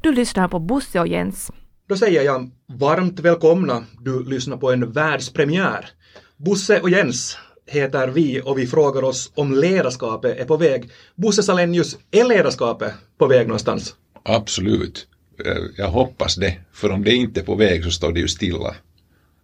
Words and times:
Du 0.00 0.12
lyssnar 0.12 0.48
på 0.48 0.58
Bosse 0.58 1.00
och 1.00 1.08
Jens. 1.08 1.50
Då 1.88 1.96
säger 1.96 2.22
jag 2.22 2.50
varmt 2.66 3.20
välkomna. 3.20 3.84
Du 4.00 4.24
lyssnar 4.24 4.56
på 4.56 4.72
en 4.72 4.92
världspremiär. 4.92 5.90
Bosse 6.36 6.80
och 6.80 6.90
Jens 6.90 7.38
heter 7.66 8.08
vi 8.08 8.40
och 8.44 8.58
vi 8.58 8.66
frågar 8.66 9.02
oss 9.04 9.32
om 9.34 9.54
ledarskapet 9.54 10.38
är 10.38 10.44
på 10.44 10.56
väg. 10.56 10.90
Bosse 11.14 11.42
Salenius, 11.42 11.98
är 12.10 12.24
ledarskapet 12.24 12.92
på 13.18 13.26
väg 13.26 13.46
någonstans? 13.46 13.94
Absolut. 14.22 15.06
Eh, 15.44 15.52
Jag 15.76 15.88
hoppas 15.88 16.36
det. 16.36 16.56
För 16.72 16.90
om 16.90 17.04
det 17.04 17.14
inte 17.14 17.40
är 17.40 17.44
på 17.44 17.54
väg 17.54 17.84
så 17.84 17.90
står 17.90 18.12
det 18.12 18.20
ju 18.20 18.28
stilla. 18.28 18.74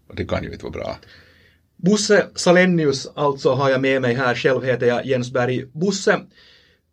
Och 0.09 0.15
det 0.17 0.25
kan 0.25 0.45
ju 0.45 0.53
inte 0.53 0.65
vara 0.65 0.73
bra. 0.73 0.97
Bosse 1.77 2.27
Salenius 2.35 3.07
alltså 3.15 3.55
har 3.55 3.71
jag 3.71 3.81
med 3.81 4.03
mig 4.03 4.15
här. 4.15 4.35
Själv 4.35 4.65
heter 4.65 4.87
jag 4.87 5.07
Jens 5.07 5.31
Berg. 5.33 5.65
Bosse, 5.73 6.21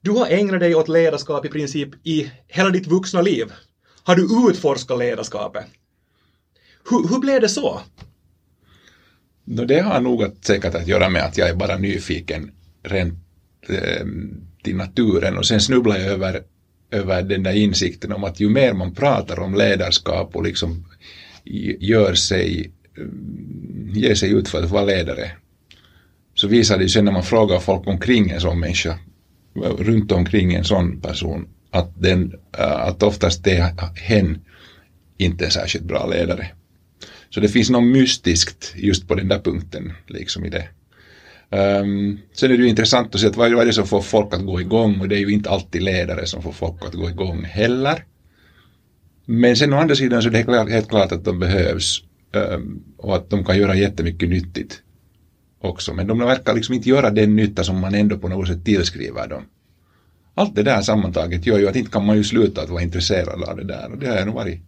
du 0.02 0.12
har 0.12 0.28
ägnat 0.28 0.60
dig 0.60 0.76
åt 0.76 0.88
ledarskap 0.88 1.46
i 1.46 1.50
princip 1.50 1.90
i 2.04 2.32
hela 2.48 2.70
ditt 2.70 2.88
vuxna 2.88 3.22
liv. 3.22 3.52
Har 4.04 4.16
du 4.16 4.50
utforskat 4.50 5.00
ledarskapet? 5.00 5.66
Hur, 6.90 7.08
hur 7.08 7.20
blev 7.20 7.42
det 7.42 7.50
så? 7.50 7.82
Det 9.46 9.80
har 9.80 10.02
nog 10.02 10.24
att, 10.24 10.46
säkert 10.46 10.76
att 10.76 10.88
göra 10.88 11.10
med 11.10 11.24
att 11.24 11.38
jag 11.38 11.50
är 11.50 11.56
bara 11.56 11.78
nyfiken 11.78 12.52
rent 12.84 13.14
eh, 13.70 14.06
till 14.64 14.76
naturen 14.76 15.38
och 15.38 15.46
sen 15.46 15.62
snubblar 15.62 15.98
jag 15.98 16.08
över, 16.08 16.44
över 16.92 17.22
den 17.22 17.44
där 17.44 17.54
insikten 17.54 18.12
om 18.12 18.24
att 18.24 18.40
ju 18.40 18.50
mer 18.50 18.74
man 18.74 18.96
pratar 18.96 19.40
om 19.40 19.56
ledarskap 19.56 20.36
och 20.36 20.44
liksom 20.44 20.86
gör 21.80 22.14
sig, 22.14 22.72
ger 23.94 24.16
sig 24.16 24.32
ut 24.32 24.50
för 24.50 24.64
att 24.64 24.72
vara 24.72 24.84
ledare 24.84 25.32
så 26.36 26.48
visar 26.48 26.78
det 26.78 26.90
sig 26.90 27.02
när 27.02 27.12
man 27.12 27.24
frågar 27.24 27.60
folk 27.60 27.88
omkring 27.88 28.30
en 28.30 28.42
sån 28.42 28.60
människa, 28.60 29.00
runt 29.56 30.12
omkring 30.12 30.54
en 30.54 30.64
sån 30.64 31.02
person, 31.02 31.48
att, 31.72 32.02
den, 32.02 32.34
eh, 32.58 32.82
att 32.82 33.04
oftast 33.04 33.48
är 33.48 33.74
hen 33.96 34.42
inte 35.18 35.46
är 35.46 35.50
särskilt 35.50 35.86
bra 35.86 36.08
ledare. 36.08 36.48
Så 37.30 37.40
det 37.40 37.50
finns 37.50 37.70
något 37.70 37.84
mystiskt 37.84 38.74
just 38.76 39.08
på 39.08 39.16
den 39.16 39.28
där 39.28 39.40
punkten, 39.40 39.94
liksom 40.08 40.46
i 40.46 40.50
det. 40.50 40.68
Um, 41.54 42.20
sen 42.34 42.52
är 42.52 42.58
det 42.58 42.64
ju 42.64 42.70
intressant 42.70 43.16
att 43.16 43.22
se 43.22 43.28
att 43.28 43.36
vad 43.36 43.60
är 43.60 43.66
det 43.66 43.74
som 43.74 43.88
får 43.88 44.02
folk 44.02 44.34
att 44.34 44.46
gå 44.46 44.62
igång 44.62 45.00
och 45.00 45.10
det 45.10 45.16
är 45.16 45.20
ju 45.20 45.32
inte 45.32 45.50
alltid 45.50 45.82
ledare 45.82 46.26
som 46.26 46.42
får 46.42 46.52
folk 46.52 46.86
att 46.86 46.94
gå 46.94 47.10
igång 47.10 47.44
heller. 47.44 48.06
Men 49.26 49.56
sen 49.56 49.74
å 49.74 49.78
andra 49.78 49.96
sidan 49.96 50.22
så 50.22 50.28
är 50.28 50.32
det 50.32 50.38
helt 50.38 50.50
klart, 50.50 50.70
helt 50.70 50.90
klart 50.90 51.12
att 51.12 51.26
de 51.26 51.40
behövs 51.40 52.04
um, 52.34 52.84
och 52.98 53.16
att 53.16 53.30
de 53.30 53.46
kan 53.46 53.58
göra 53.58 53.76
jättemycket 53.76 54.30
nyttigt 54.30 54.82
också. 55.62 55.94
Men 55.94 56.08
de 56.08 56.20
verkar 56.20 56.54
liksom 56.54 56.76
inte 56.76 56.90
göra 56.90 57.10
den 57.10 57.36
nytta 57.36 57.64
som 57.64 57.80
man 57.80 57.96
ändå 57.96 58.18
på 58.18 58.28
något 58.28 58.48
sätt 58.48 58.66
tillskriver 58.66 59.28
dem. 59.28 59.44
Allt 60.36 60.56
det 60.56 60.64
där 60.64 60.82
sammantaget 60.82 61.46
gör 61.46 61.60
ju 61.60 61.68
att 61.68 61.76
inte 61.76 61.92
kan 61.92 62.06
man 62.06 62.18
ju 62.18 62.24
sluta 62.24 62.62
att 62.62 62.70
vara 62.70 62.82
intresserad 62.82 63.44
av 63.44 63.58
det 63.58 63.64
där 63.64 63.92
och 63.92 63.98
det 63.98 64.08
har 64.08 64.16
jag 64.16 64.26
nog 64.26 64.36
varit. 64.36 64.62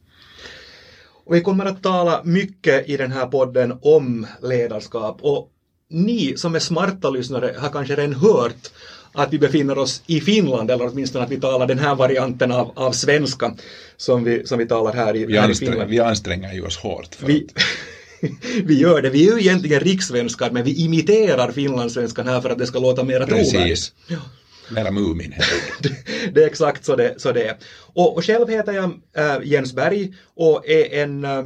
Och 1.25 1.36
vi 1.36 1.41
kommer 1.41 1.66
att 1.66 1.83
tala 1.83 2.21
mycket 2.23 2.89
i 2.89 2.97
den 2.97 3.11
här 3.11 3.25
podden 3.27 3.80
om 3.81 4.27
ledarskap 4.41 5.17
och 5.21 5.49
ni 5.89 6.38
som 6.38 6.55
är 6.55 6.59
smarta 6.59 7.09
lyssnare 7.09 7.55
har 7.58 7.69
kanske 7.69 7.95
redan 7.95 8.14
hört 8.14 8.71
att 9.11 9.33
vi 9.33 9.39
befinner 9.39 9.77
oss 9.77 10.03
i 10.08 10.21
Finland 10.21 10.71
eller 10.71 10.88
åtminstone 10.88 11.23
att 11.25 11.31
vi 11.31 11.39
talar 11.39 11.67
den 11.67 11.80
här 11.80 11.95
varianten 11.95 12.52
av, 12.52 12.71
av 12.75 12.91
svenska 12.91 13.53
som 13.97 14.23
vi, 14.23 14.47
som 14.47 14.59
vi 14.59 14.67
talar 14.67 14.94
här 14.94 15.16
i, 15.16 15.25
Vi, 15.25 15.38
här 15.38 15.49
i 15.49 15.55
Finland. 15.55 15.89
vi 15.89 15.99
anstränger 15.99 16.53
ju 16.53 16.66
oss 16.66 16.77
hårt 16.77 17.16
för 17.16 17.27
Vi, 17.27 17.47
vi 18.63 18.79
gör 18.79 19.02
det, 19.02 19.09
vi 19.09 19.27
är 19.27 19.33
ju 19.33 19.39
egentligen 19.39 19.79
rikssvenskar 19.79 20.52
men 20.52 20.63
vi 20.63 20.83
imiterar 20.85 21.52
finlandssvenskan 21.52 22.27
här 22.27 22.41
för 22.41 22.49
att 22.49 22.57
det 22.57 22.67
ska 22.67 22.80
låta 22.80 23.03
mera 23.03 23.25
trovärdigt. 23.25 23.53
Precis. 23.53 23.93
Mera 24.69 24.91
Mumin 24.91 25.31
helt 25.31 25.53
enkelt. 25.53 26.05
det 26.33 26.43
är 26.43 26.47
exakt 26.47 26.85
så 26.85 26.95
det, 26.95 27.21
så 27.21 27.31
det 27.31 27.47
är. 27.47 27.57
Och, 27.93 28.17
och 28.17 28.25
själv 28.25 28.49
heter 28.49 28.73
jag 28.73 29.02
äh, 29.17 29.47
Jens 29.47 29.73
Berg 29.73 30.13
och 30.35 30.69
är 30.69 31.03
en, 31.03 31.25
äh, 31.25 31.45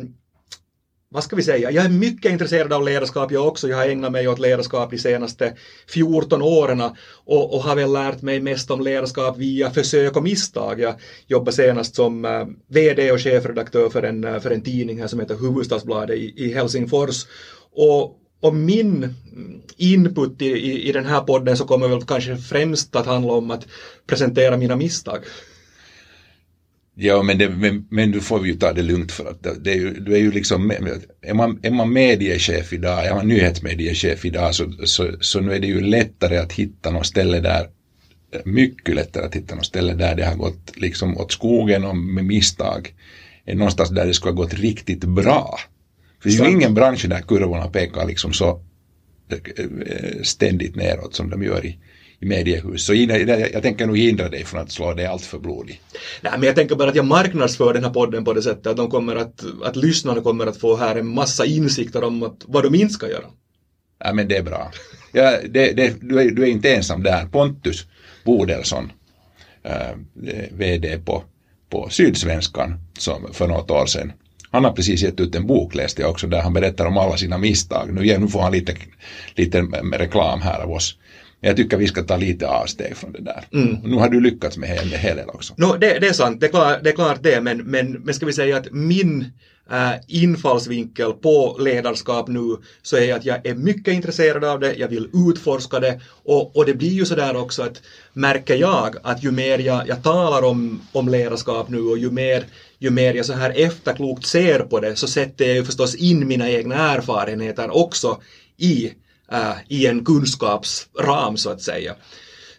vad 1.18 1.24
ska 1.24 1.36
vi 1.36 1.44
säga, 1.44 1.72
jag 1.72 1.86
är 1.86 1.90
mycket 1.90 2.32
intresserad 2.32 2.74
av 2.74 2.86
ledarskap 2.86 3.32
jag 3.32 3.48
också. 3.48 3.68
Jag 3.68 3.78
har 3.78 3.86
ägnat 3.86 4.12
mig 4.12 4.28
åt 4.28 4.40
ledarskap 4.40 4.92
de 4.92 4.98
senaste 4.98 5.54
14 5.88 6.42
åren 6.42 6.82
och, 7.26 7.56
och 7.56 7.62
har 7.62 7.76
väl 7.76 7.94
lärt 7.94 8.22
mig 8.22 8.40
mest 8.40 8.72
om 8.72 8.82
ledarskap 8.82 9.38
via 9.38 9.72
försök 9.72 10.16
och 10.18 10.24
misstag. 10.24 10.80
Jag 10.80 10.96
jobbade 11.28 11.52
senast 11.52 11.96
som 11.96 12.26
eh, 12.26 12.32
äh, 12.32 12.48
VD 12.68 13.12
och 13.12 13.22
chefredaktör 13.22 13.90
för 13.90 14.04
en, 14.04 14.24
eh, 14.24 14.40
för 14.40 14.52
en 14.52 14.62
tidning 14.62 15.02
här 15.02 15.08
som 15.08 15.20
heter 15.20 15.36
Hufvudstadsbladet 15.36 16.18
i, 16.18 16.34
i 16.36 16.54
Helsingfors. 16.54 17.26
Och, 17.72 18.16
och 18.42 18.56
min 18.56 19.04
mm, 19.04 19.62
input 19.78 20.42
i, 20.42 20.46
i, 20.46 20.90
i 20.90 20.92
den 20.92 21.06
här 21.06 21.22
podden 21.22 21.58
så 21.58 21.66
kommer 21.66 21.88
väl 21.88 22.02
kanske 22.02 22.38
främst 22.38 22.96
att 22.96 23.06
handla 23.06 23.34
om 23.34 23.52
att 23.52 23.68
presentera 24.08 24.58
mina 24.58 24.76
misstag. 24.76 25.24
Ja, 27.00 27.24
men, 27.24 27.38
det, 27.38 27.50
men, 27.50 27.88
men 27.90 28.12
du 28.12 28.22
får 28.22 28.48
ju 28.48 28.54
ta 28.54 28.74
det 28.74 28.82
lugnt 28.82 29.12
för 29.12 29.30
att 29.30 29.44
det, 29.44 29.60
det 29.64 29.72
är 29.72 29.76
ju, 29.76 29.94
du 29.94 30.14
är 30.14 30.20
ju 30.20 30.32
liksom, 30.32 30.72
är 31.22 31.34
man, 31.34 31.60
är 31.64 31.72
man 31.72 31.94
mediechef 31.94 32.74
idag, 32.74 33.06
är 33.06 33.16
man 33.16 33.28
nyhetsmediechef 33.28 34.26
idag 34.26 34.56
så, 34.56 34.72
så, 34.86 35.12
så 35.20 35.42
nu 35.42 35.54
är 35.54 35.60
det 35.60 35.68
ju 35.68 35.82
lättare 35.82 36.38
att 36.38 36.54
hitta 36.54 36.92
något 36.92 37.06
ställe 37.06 37.40
där, 37.40 37.70
mycket 38.46 38.96
lättare 38.96 39.26
att 39.26 39.36
hitta 39.36 39.56
något 39.56 39.66
ställe 39.66 39.94
där 39.94 40.16
det 40.16 40.26
har 40.26 40.36
gått 40.36 40.72
liksom 40.76 41.18
åt 41.18 41.32
skogen 41.32 41.84
och 41.84 41.98
med 41.98 42.26
misstag, 42.26 42.94
än 43.46 43.58
någonstans 43.58 43.90
där 43.90 44.06
det 44.06 44.14
skulle 44.14 44.34
ha 44.34 44.44
gått 44.44 44.54
riktigt 44.54 45.04
bra. 45.04 45.60
För 46.22 46.30
det 46.30 46.36
är 46.36 46.46
ju 46.46 46.52
ingen 46.52 46.74
bransch 46.74 47.06
där 47.10 47.22
kurvorna 47.22 47.68
pekar 47.68 48.08
liksom 48.08 48.34
så 48.34 48.62
ständigt 50.24 50.76
neråt 50.76 51.16
som 51.16 51.30
de 51.30 51.44
gör 51.44 51.66
i, 51.66 51.78
i 52.20 52.26
mediehus. 52.26 52.86
Så 52.86 52.94
jag, 52.94 53.62
tänker 53.64 53.88
nog 53.88 53.98
hindra 53.98 54.30
dig 54.30 54.46
från 54.46 54.62
att 54.62 54.72
slå 54.72 54.94
dig 54.94 55.06
allt 55.06 55.26
för 55.26 55.40
blodig. 55.40 55.82
Nej, 56.22 56.34
men 56.38 56.44
jag 56.44 56.56
tänker 56.56 56.76
bara 56.76 56.90
att 56.90 56.96
jag 56.96 57.06
marknadsför 57.06 57.74
den 57.74 57.84
här 57.84 57.92
podden 57.92 58.26
på 58.26 58.34
det 58.34 58.42
sättet 58.42 58.68
att 58.68 58.78
de 58.78 58.90
kommer 58.90 59.16
att, 59.16 59.44
att 59.64 59.76
lyssnarna 59.76 60.22
kommer 60.22 60.48
att 60.48 60.58
få 60.58 60.76
här 60.76 60.96
en 60.96 61.08
massa 61.08 61.46
insikter 61.46 62.04
om 62.04 62.24
att, 62.24 62.44
vad 62.46 62.64
de 62.64 62.76
inte 62.76 62.94
ska 62.94 63.10
göra. 63.10 63.26
Ja, 64.00 64.14
men 64.14 64.28
det 64.28 64.38
är 64.38 64.44
bra. 64.44 64.72
Ja, 65.12 65.38
det, 65.50 65.72
det, 65.72 65.96
du, 66.02 66.20
är, 66.22 66.32
du 66.32 66.44
är 66.44 66.48
inte 66.48 66.76
ensam 66.76 67.04
där. 67.04 67.26
Pontus 67.26 67.86
Bodelsson, 68.26 68.92
äh, 69.64 69.74
VD 70.52 70.98
på, 71.06 71.24
på 71.70 71.90
Sydsvenskan 71.90 72.80
som 72.98 73.34
för 73.34 73.48
något 73.48 73.72
år 73.72 73.86
sedan. 73.86 74.12
Han 74.52 74.64
har 74.64 74.72
precis 74.72 75.02
gett 75.02 75.20
ut 75.20 75.36
en 75.36 75.48
bok, 75.48 75.76
läste 75.76 76.02
jag 76.02 76.12
också, 76.12 76.28
där 76.28 76.42
han 76.42 76.54
berättar 76.54 76.86
om 76.86 76.98
alla 76.98 77.18
sina 77.18 77.38
misstag. 77.38 77.94
Nu, 77.94 78.18
nu 78.18 78.28
får 78.28 78.42
han 78.42 78.52
lite, 78.52 78.76
lite 79.36 79.62
reklam 79.94 80.42
här 80.42 80.60
av 80.60 80.72
oss. 80.72 80.98
Men 81.40 81.48
jag 81.48 81.58
tycker 81.58 81.78
vi 81.78 81.88
ska 81.88 82.04
ta 82.04 82.18
lite 82.18 82.48
avsteg 82.48 82.98
från 82.98 83.12
det 83.12 83.22
där. 83.22 83.46
Mm. 83.54 83.78
Nu 83.84 83.96
har 83.96 84.10
du 84.10 84.22
lyckats 84.22 84.58
med 84.58 84.80
en 84.80 84.90
hel 84.90 85.18
del 85.18 85.30
också. 85.30 85.54
No, 85.58 85.78
det, 85.78 86.00
det 86.00 86.08
är 86.08 86.14
sant, 86.14 86.40
det 86.40 86.46
är, 86.46 86.50
klart, 86.50 86.84
det 86.84 86.90
är 86.90 86.96
klart 86.96 87.24
det, 87.24 87.42
men, 87.42 87.58
men, 87.58 87.92
men 87.92 88.14
ska 88.14 88.26
vi 88.26 88.34
säga 88.34 88.58
att 88.58 88.72
min 88.72 89.26
äh, 89.72 89.94
infallsvinkel 90.08 91.14
på 91.14 91.58
ledarskap 91.60 92.28
nu 92.28 92.58
så 92.82 92.98
är 92.98 93.16
att 93.16 93.26
jag 93.26 93.46
är 93.48 93.56
mycket 93.56 93.94
intresserad 93.94 94.44
av 94.44 94.60
det, 94.60 94.74
jag 94.74 94.88
vill 94.88 95.10
utforska 95.30 95.80
det 95.80 96.02
och, 96.24 96.58
och 96.58 96.66
det 96.66 96.74
blir 96.74 96.90
ju 96.92 97.06
sådär 97.06 97.36
också 97.36 97.64
att 97.64 97.82
märker 98.14 98.56
jag 98.56 98.96
att 99.04 99.24
ju 99.24 99.32
mer 99.32 99.60
jag, 99.60 99.88
jag 99.88 100.04
talar 100.04 100.48
om, 100.48 100.82
om 100.92 101.10
ledarskap 101.10 101.70
nu 101.70 101.80
och 101.80 101.98
ju 101.98 102.12
mer, 102.12 102.46
ju 102.80 102.90
mer 102.90 103.14
jag 103.14 103.26
så 103.26 103.34
här 103.34 103.54
efterklokt 103.56 104.26
ser 104.26 104.60
på 104.60 104.80
det 104.80 104.96
så 104.96 105.08
sätter 105.08 105.46
jag 105.46 105.56
ju 105.56 105.66
förstås 105.66 105.96
in 105.96 106.28
mina 106.28 106.50
egna 106.50 106.76
erfarenheter 106.76 107.78
också 107.78 108.22
i, 108.58 108.92
äh, 109.32 109.56
i 109.68 109.88
en 109.88 110.06
kunskapsram 110.06 111.38
så 111.38 111.50
att 111.50 111.62
säga. 111.62 111.96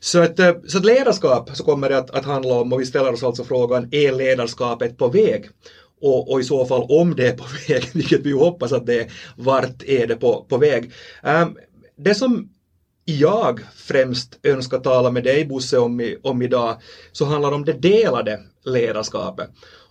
Så 0.00 0.22
att, 0.22 0.38
äh, 0.38 0.52
så 0.66 0.78
att 0.78 0.84
ledarskap 0.84 1.50
så 1.56 1.64
kommer 1.64 1.88
det 1.88 1.98
att, 1.98 2.10
att 2.10 2.24
handla 2.24 2.54
om 2.54 2.72
och 2.72 2.80
vi 2.80 2.86
ställer 2.86 3.12
oss 3.12 3.22
alltså 3.22 3.44
frågan 3.44 3.88
är 3.90 4.12
ledarskapet 4.12 4.98
på 4.98 5.08
väg? 5.08 5.48
Och, 6.00 6.32
och 6.32 6.40
i 6.40 6.44
så 6.44 6.66
fall 6.66 6.86
om 6.88 7.16
det 7.16 7.28
är 7.28 7.36
på 7.36 7.44
väg, 7.68 7.90
vilket 7.92 8.20
vi 8.20 8.32
hoppas 8.32 8.72
att 8.72 8.86
det 8.86 9.00
är, 9.00 9.12
vart 9.36 9.82
är 9.82 10.06
det 10.06 10.16
på, 10.16 10.46
på 10.48 10.58
väg? 10.58 10.92
Um, 11.22 11.56
det 11.96 12.14
som 12.14 12.48
jag 13.04 13.60
främst 13.74 14.38
önskar 14.42 14.78
tala 14.78 15.10
med 15.10 15.24
dig 15.24 15.44
Bosse 15.44 15.78
om, 15.78 16.00
i, 16.00 16.16
om 16.22 16.42
idag 16.42 16.76
så 17.12 17.24
handlar 17.24 17.52
om 17.52 17.64
det 17.64 17.72
delade 17.72 18.40
ledarskapet. 18.64 19.50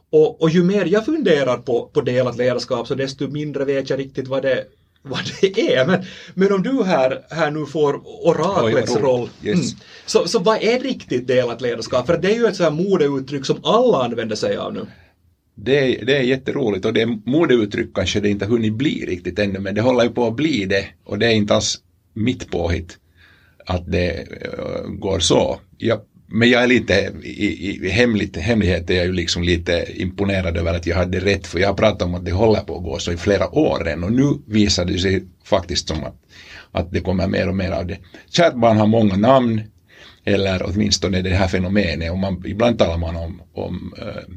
Och, 0.10 0.42
och 0.42 0.50
ju 0.50 0.64
mer 0.64 0.86
jag 0.86 1.06
funderar 1.06 1.58
på, 1.58 1.90
på 1.94 2.02
delat 2.02 2.38
ledarskap 2.38 2.88
så 2.88 2.96
desto 2.96 3.28
mindre 3.28 3.66
vet 3.66 3.90
jag 3.90 4.00
riktigt 4.00 4.28
vad 4.28 4.42
det, 4.42 4.66
vad 5.10 5.20
det 5.42 5.74
är. 5.74 5.88
Men, 5.88 6.04
men 6.34 6.54
om 6.54 6.64
du 6.64 6.84
här, 6.84 7.22
här 7.30 7.52
nu 7.52 7.66
får 7.66 8.02
oraklets 8.28 8.96
Oj, 8.96 9.02
roll. 9.02 9.30
Yes. 9.44 9.56
Mm, 9.56 9.80
så, 10.06 10.28
så 10.28 10.40
vad 10.40 10.64
är 10.64 10.80
riktigt 10.80 11.28
delat 11.28 11.62
ledarskap? 11.62 12.06
För 12.06 12.18
det 12.18 12.32
är 12.32 12.36
ju 12.36 12.46
ett 12.46 12.56
så 12.56 12.64
här 12.64 12.72
modeuttryck 12.72 13.46
som 13.46 13.60
alla 13.64 14.04
använder 14.04 14.36
sig 14.36 14.58
av 14.58 14.74
nu. 14.74 14.86
Det 15.56 15.80
är, 15.80 16.06
det 16.06 16.18
är 16.18 16.22
jätteroligt 16.22 16.86
och 16.86 16.94
det 16.94 17.06
modeuttryck 17.06 17.94
kanske 17.94 18.20
det 18.20 18.30
inte 18.30 18.46
har 18.46 18.52
hunnit 18.52 18.74
bli 18.74 19.06
riktigt 19.06 19.40
ännu 19.40 19.60
men 19.60 19.76
det 19.76 19.82
håller 19.82 20.04
ju 20.04 20.10
på 20.10 20.28
att 20.28 20.36
bli 20.36 20.66
det 20.66 20.86
och 21.04 21.20
det 21.20 21.26
är 21.26 21.32
inte 21.32 21.56
alls 21.56 21.80
mitt 22.14 22.52
påhitt 22.52 22.98
att 23.66 23.92
det 23.92 24.28
uh, 24.30 24.90
går 24.90 25.20
så. 25.20 25.60
Jag, 25.78 26.00
men 26.28 26.50
jag 26.50 26.64
är 26.64 26.68
lite, 26.68 27.12
i, 27.24 27.86
i 27.86 27.90
hemligt, 27.90 28.38
hemlighet 28.38 28.90
är 28.90 28.96
jag 28.96 29.06
ju 29.06 29.14
liksom 29.14 29.44
lite 29.44 29.86
imponerad 30.02 30.58
över 30.58 30.74
att 30.74 30.86
jag 30.86 30.96
hade 30.96 31.20
rätt 31.20 31.48
för 31.48 31.60
jag 31.60 31.68
har 31.68 31.76
pratat 31.76 32.02
om 32.02 32.16
att 32.16 32.26
det 32.26 32.32
håller 32.32 32.60
på 32.60 32.78
att 32.78 32.84
gå 32.84 33.00
så 33.00 33.12
i 33.12 33.18
flera 33.18 33.56
år 33.56 33.84
redan 33.86 34.04
och 34.04 34.12
nu 34.12 34.34
visar 34.48 34.86
det 34.86 35.00
sig 35.00 35.24
faktiskt 35.44 35.88
som 35.88 36.04
att, 36.04 36.16
att 36.72 36.92
det 36.92 37.00
kommer 37.00 37.28
mer 37.28 37.50
och 37.50 37.56
mer 37.56 37.72
av 37.72 37.88
det. 37.88 37.98
Kärt 38.30 38.54
barn 38.54 38.78
har 38.78 38.88
många 38.88 39.16
namn 39.16 39.62
eller 40.26 40.62
åtminstone 40.66 41.22
det 41.22 41.30
här 41.30 41.48
fenomenet. 41.48 42.12
Och 42.12 42.18
man, 42.18 42.44
ibland 42.46 42.80
talar 42.80 42.98
man 42.98 43.16
om, 43.16 43.42
om 43.54 43.94
uh, 44.02 44.34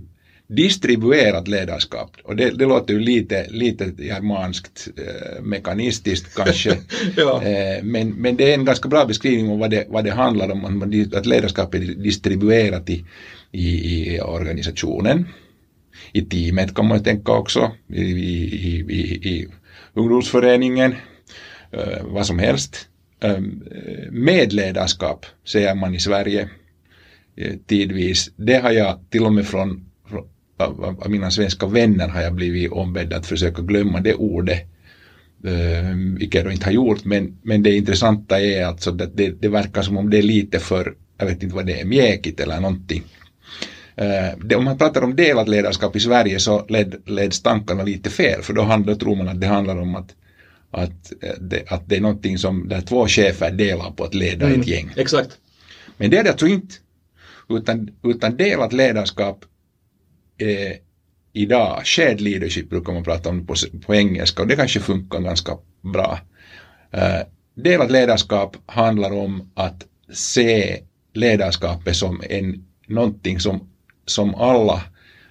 distribuerat 0.51 1.49
ledarskap. 1.49 2.17
Och 2.25 2.37
det, 2.37 2.51
det 2.51 2.67
låter 2.67 2.95
ju 2.95 3.01
lite, 3.01 3.47
lite 3.51 3.93
germanskt, 3.99 4.89
eh, 4.97 5.43
mekanistiskt 5.43 6.35
kanske. 6.35 6.79
ja. 7.17 7.43
eh, 7.43 7.83
men, 7.83 8.11
men 8.11 8.37
det 8.37 8.51
är 8.51 8.55
en 8.55 8.65
ganska 8.65 8.89
bra 8.89 9.05
beskrivning 9.05 9.51
om 9.51 9.59
vad 9.59 9.71
det, 9.71 9.87
vad 9.89 10.05
det 10.05 10.11
handlar 10.11 10.51
om, 10.51 10.83
att 11.15 11.27
ledarskap 11.27 11.75
är 11.75 11.79
distribuerat 11.79 12.91
i, 12.91 13.05
i, 13.53 13.69
i 14.15 14.21
organisationen. 14.21 15.29
I 16.13 16.23
teamet 16.23 16.75
kan 16.75 16.89
man 16.89 17.05
tänka 17.05 17.33
också, 17.33 17.71
i, 17.89 18.03
i, 18.03 18.85
i, 18.89 19.01
i 19.29 19.49
ungdomsföreningen, 19.95 20.95
eh, 21.73 22.03
vad 22.05 22.27
som 22.27 22.39
helst. 22.39 22.89
Eh, 23.21 23.39
medledarskap 24.11 25.27
säger 25.45 25.75
man 25.75 25.95
i 25.95 26.01
Sverige 26.01 26.49
eh, 27.37 27.55
tidvis. 27.67 28.31
Det 28.37 28.57
har 28.57 28.71
jag 28.71 28.99
till 29.11 29.25
och 29.25 29.33
med 29.33 29.47
från 29.47 29.90
av, 30.61 30.97
av 31.01 31.11
mina 31.11 31.31
svenska 31.31 31.67
vänner 31.67 32.09
har 32.09 32.23
jag 32.23 32.35
blivit 32.35 32.73
ombedd 32.73 33.13
att 33.13 33.27
försöka 33.27 33.63
glömma 33.63 34.01
det 34.01 34.15
ordet. 34.15 34.67
Uh, 35.45 36.17
vilket 36.19 36.45
jag 36.45 36.53
inte 36.53 36.65
har 36.65 36.73
gjort, 36.73 37.05
men, 37.05 37.39
men 37.43 37.63
det 37.63 37.77
intressanta 37.77 38.41
är 38.41 38.65
alltså 38.65 38.91
att 38.91 39.17
det, 39.17 39.43
det 39.43 39.49
verkar 39.49 39.83
som 39.83 39.97
om 39.97 40.11
det 40.11 40.19
är 40.19 40.23
lite 40.23 40.59
för, 40.59 40.95
jag 41.19 41.27
vet 41.27 41.43
inte 41.43 41.55
vad 41.55 41.67
det 41.67 41.81
är, 41.81 41.85
mjäkigt 41.85 42.41
eller 42.41 42.61
någonting. 42.61 43.03
Uh, 44.01 44.45
det, 44.45 44.57
om 44.57 44.65
man 44.65 44.79
pratar 44.79 45.03
om 45.03 45.17
delat 45.17 45.49
ledarskap 45.49 45.97
i 45.97 46.01
Sverige 46.01 46.39
så 46.39 46.67
led, 46.69 46.95
leds 47.07 47.43
tankarna 47.43 47.83
lite 47.83 48.11
fel, 48.11 48.43
för 48.43 48.53
då, 48.53 48.63
handlar, 48.63 48.95
tror 48.95 49.17
man 49.17 49.29
att 49.29 49.41
det 49.41 49.47
handlar 49.47 49.81
om 49.81 49.95
att, 49.95 50.15
att, 50.71 51.13
det, 51.41 51.73
att 51.73 51.89
det 51.89 51.97
är 51.97 52.01
någonting 52.01 52.39
som 52.39 52.69
där 52.69 52.81
två 52.81 53.07
chefer 53.07 53.51
delar 53.51 53.91
på 53.91 54.05
att 54.05 54.15
leda 54.15 54.47
mm, 54.47 54.61
ett 54.61 54.67
gäng. 54.67 54.91
Exakt. 54.97 55.31
Men 55.97 56.11
det 56.11 56.19
är 56.19 56.25
det 56.25 56.31
alltså 56.31 56.47
inte. 56.47 56.75
Utan, 57.49 57.91
utan 58.05 58.37
delat 58.37 58.73
ledarskap 58.73 59.45
eh, 60.41 60.77
idag, 61.33 61.87
shared 61.87 62.21
leadership 62.21 62.71
brukar 62.71 62.93
man 62.93 63.05
prata 63.05 63.29
om 63.29 63.47
på, 63.47 63.55
på 63.87 63.95
engelska 63.95 64.43
och 64.43 64.49
det 64.49 64.57
kanske 64.57 64.81
funkar 64.81 65.21
ganska 65.21 65.59
bra. 65.81 66.19
Eh, 66.91 67.21
delat 67.55 67.91
ledarskap 67.91 68.57
handlar 68.67 69.13
om 69.13 69.51
att 69.55 69.87
se 70.13 70.83
ledarskapet 71.15 71.97
som 71.97 72.23
en, 72.31 72.65
någonting 72.87 73.41
som, 73.41 73.69
som 74.07 74.35
alla 74.35 74.83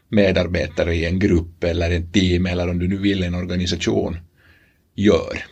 medarbetare 0.10 0.96
i 0.96 1.06
en 1.06 1.20
grupp 1.20 1.64
eller 1.64 1.92
ett 1.92 2.14
team 2.14 2.46
eller 2.46 2.70
om 2.70 2.80
du 2.80 2.88
nu 2.88 2.98
vill 2.98 3.24
en 3.24 3.36
organisation 3.36 4.18
gör. 4.96 5.44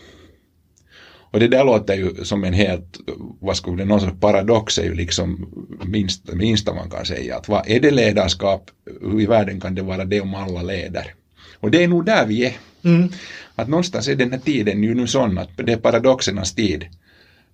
Och 1.31 1.39
det 1.39 1.47
där 1.47 1.63
låter 1.63 1.95
ju 1.95 2.25
som 2.25 2.43
en 2.43 2.53
helt, 2.53 2.97
vad 3.39 3.57
skulle 3.57 3.77
det, 3.77 3.85
någon 3.85 4.01
sorts 4.01 4.19
paradox 4.19 4.77
är 4.77 4.83
ju 4.83 4.93
liksom 4.93 5.49
minst, 5.85 6.33
minsta 6.33 6.73
man 6.73 6.89
kan 6.89 7.05
säga. 7.05 7.37
Att 7.37 7.49
vad 7.49 7.69
är 7.69 7.79
det 7.79 7.91
ledarskap, 7.91 8.71
hur 9.01 9.21
i 9.21 9.25
världen 9.25 9.59
kan 9.59 9.75
det 9.75 9.81
vara 9.81 10.05
det 10.05 10.21
om 10.21 10.35
alla 10.35 10.61
leder? 10.61 11.13
Och 11.59 11.71
det 11.71 11.83
är 11.83 11.87
nog 11.87 12.05
där 12.05 12.25
vi 12.25 12.45
är. 12.45 12.53
Mm. 12.83 13.09
Att 13.55 13.67
någonstans 13.67 14.07
är 14.07 14.15
den 14.15 14.31
här 14.31 14.39
tiden 14.39 14.83
ju 14.83 14.95
nu 14.95 15.07
sån 15.07 15.37
att 15.37 15.49
det 15.57 15.71
är 15.71 15.77
paradoxernas 15.77 16.55
tid. 16.55 16.85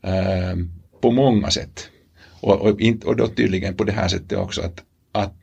Uh, 0.08 0.66
på 1.04 1.12
många 1.12 1.50
sätt. 1.52 1.90
Och, 2.42 2.62
och, 2.62 2.80
och 3.06 3.16
då 3.16 3.28
tydligen 3.28 3.76
på 3.76 3.84
det 3.84 3.92
här 3.92 4.08
sättet 4.08 4.38
också 4.38 4.62
att, 4.62 4.84
att 5.12 5.38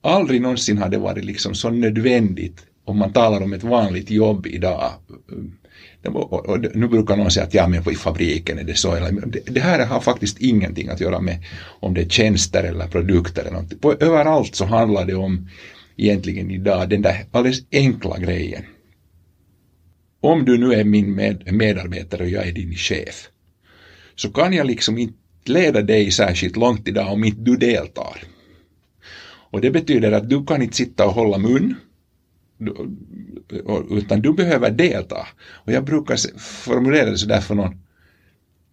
aldrig 0.00 0.40
någonsin 0.40 0.78
har 0.78 0.88
det 0.88 0.98
varit 0.98 1.24
liksom 1.24 1.54
så 1.54 1.70
nödvändigt 1.70 2.66
om 2.90 2.98
man 2.98 3.12
talar 3.12 3.42
om 3.42 3.52
ett 3.52 3.62
vanligt 3.62 4.10
jobb 4.10 4.46
idag 4.46 4.92
eh, 6.02 6.12
och, 6.12 6.60
nu 6.74 6.88
brukar 6.88 7.16
någon 7.16 7.30
säga 7.30 7.46
att 7.46 7.54
ja, 7.54 7.68
men 7.68 7.92
i 7.92 7.94
fabriken 7.94 8.58
är 8.58 8.64
det 8.64 8.74
så. 8.74 8.94
Det, 9.26 9.54
det, 9.54 9.60
här 9.60 9.86
har 9.86 10.00
faktiskt 10.00 10.40
ingenting 10.40 10.88
att 10.88 11.00
göra 11.00 11.20
med 11.20 11.44
om 11.80 11.94
det 11.94 12.00
är 12.00 12.08
tjänster 12.08 12.64
eller 12.64 12.86
produkter 12.86 13.40
eller 13.40 13.52
någonting. 13.52 13.78
På, 13.78 13.92
överallt 13.92 14.54
så 14.54 14.64
handlar 14.64 15.04
det 15.04 15.14
om 15.14 15.48
egentligen 15.96 16.50
idag 16.50 16.88
den 16.88 17.02
där 17.02 17.24
alldeles 17.30 17.62
enkla 17.72 18.18
grejen. 18.18 18.62
Om 20.20 20.44
du 20.44 20.58
nu 20.58 20.72
är 20.74 20.84
min 20.84 21.14
med, 21.14 21.52
medarbetare 21.52 22.22
och 22.22 22.28
jag 22.28 22.48
är 22.48 22.52
din 22.52 22.74
chef 22.74 23.28
så 24.14 24.30
kan 24.30 24.52
jag 24.52 24.66
liksom 24.66 24.98
inte 24.98 25.14
leda 25.44 25.82
dig 25.82 26.10
särskilt 26.10 26.56
långt 26.56 26.88
idag 26.88 27.12
om 27.12 27.24
inte 27.24 27.40
du 27.40 27.56
deltar. 27.56 28.22
Och 29.50 29.60
det 29.60 29.70
betyder 29.70 30.12
att 30.12 30.30
du 30.30 30.44
kan 30.44 30.62
inte 30.62 30.76
sitta 30.76 31.06
och 31.06 31.12
hålla 31.12 31.38
mun 31.38 31.74
utan 33.90 34.20
du 34.20 34.32
behöver 34.32 34.70
delta. 34.70 35.26
Och 35.40 35.72
jag 35.72 35.84
brukar 35.84 36.38
formulera 36.38 37.10
det 37.10 37.18
sådär 37.18 37.40
för 37.40 37.54
någon 37.54 37.80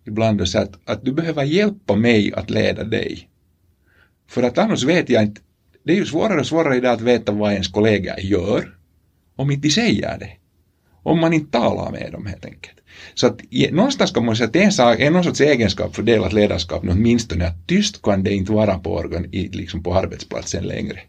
ibland 0.06 0.42
och 0.42 0.48
säga 0.48 0.64
att, 0.64 0.90
att 0.90 1.06
du 1.06 1.14
behöver 1.14 1.44
hjälpa 1.44 1.96
mig 1.96 2.34
att 2.34 2.50
leda 2.50 2.84
dig. 2.84 3.30
För 4.28 4.44
att 4.44 4.58
annars 4.58 4.84
vet 4.84 5.10
jag 5.10 5.24
inte, 5.24 5.42
det 5.84 5.94
är 5.94 5.98
ju 5.98 6.06
svårare 6.06 6.40
och 6.40 6.48
svårare 6.48 6.76
idag 6.76 6.94
att 6.94 7.02
veta 7.02 7.32
vad 7.32 7.52
ens 7.52 7.68
kollegor 7.68 8.20
gör 8.20 8.78
om 9.36 9.52
inte 9.52 9.68
de 9.68 9.72
säger 9.72 10.20
det. 10.20 10.30
Om 11.04 11.20
man 11.20 11.34
inte 11.34 11.52
talar 11.52 11.92
med 11.92 12.12
dem 12.12 12.26
helt 12.26 12.46
enkelt. 12.46 12.78
Så 13.14 13.28
att 13.28 13.42
någonstans 13.72 14.12
kan 14.12 14.26
man 14.26 14.36
säga 14.36 14.48
att 14.48 14.56
en, 14.56 14.72
sak, 14.72 15.00
en 15.00 15.14
någon 15.14 15.24
sorts 15.24 15.42
egenskap 15.42 15.96
för 15.96 16.04
delat 16.04 16.34
ledarskap 16.34 16.84
åtminstone 16.90 17.48
att 17.48 17.68
tyst 17.68 18.02
kan 18.02 18.24
det 18.24 18.34
inte 18.34 18.52
vara 18.52 18.80
på, 18.80 18.94
organ, 18.94 19.24
liksom 19.32 19.84
på 19.84 19.96
arbetsplatsen 19.96 20.64
längre. 20.64 21.00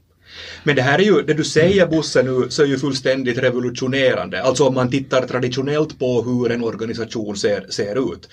Men 0.64 0.76
det 0.76 0.82
här 0.82 0.99
är 0.99 1.02
ju, 1.02 1.23
det 1.23 1.35
du 1.35 1.44
säger 1.44 1.87
Bosse 1.87 2.23
nu, 2.23 2.46
så 2.50 2.62
är 2.62 2.67
ju 2.67 2.79
fullständigt 2.79 3.38
revolutionerande. 3.38 4.43
Alltså 4.43 4.64
om 4.64 4.75
man 4.75 4.90
tittar 4.90 5.26
traditionellt 5.26 5.99
på 5.99 6.23
hur 6.23 6.52
en 6.52 6.64
organisation 6.64 7.37
ser, 7.37 7.67
ser 7.69 8.14
ut. 8.14 8.29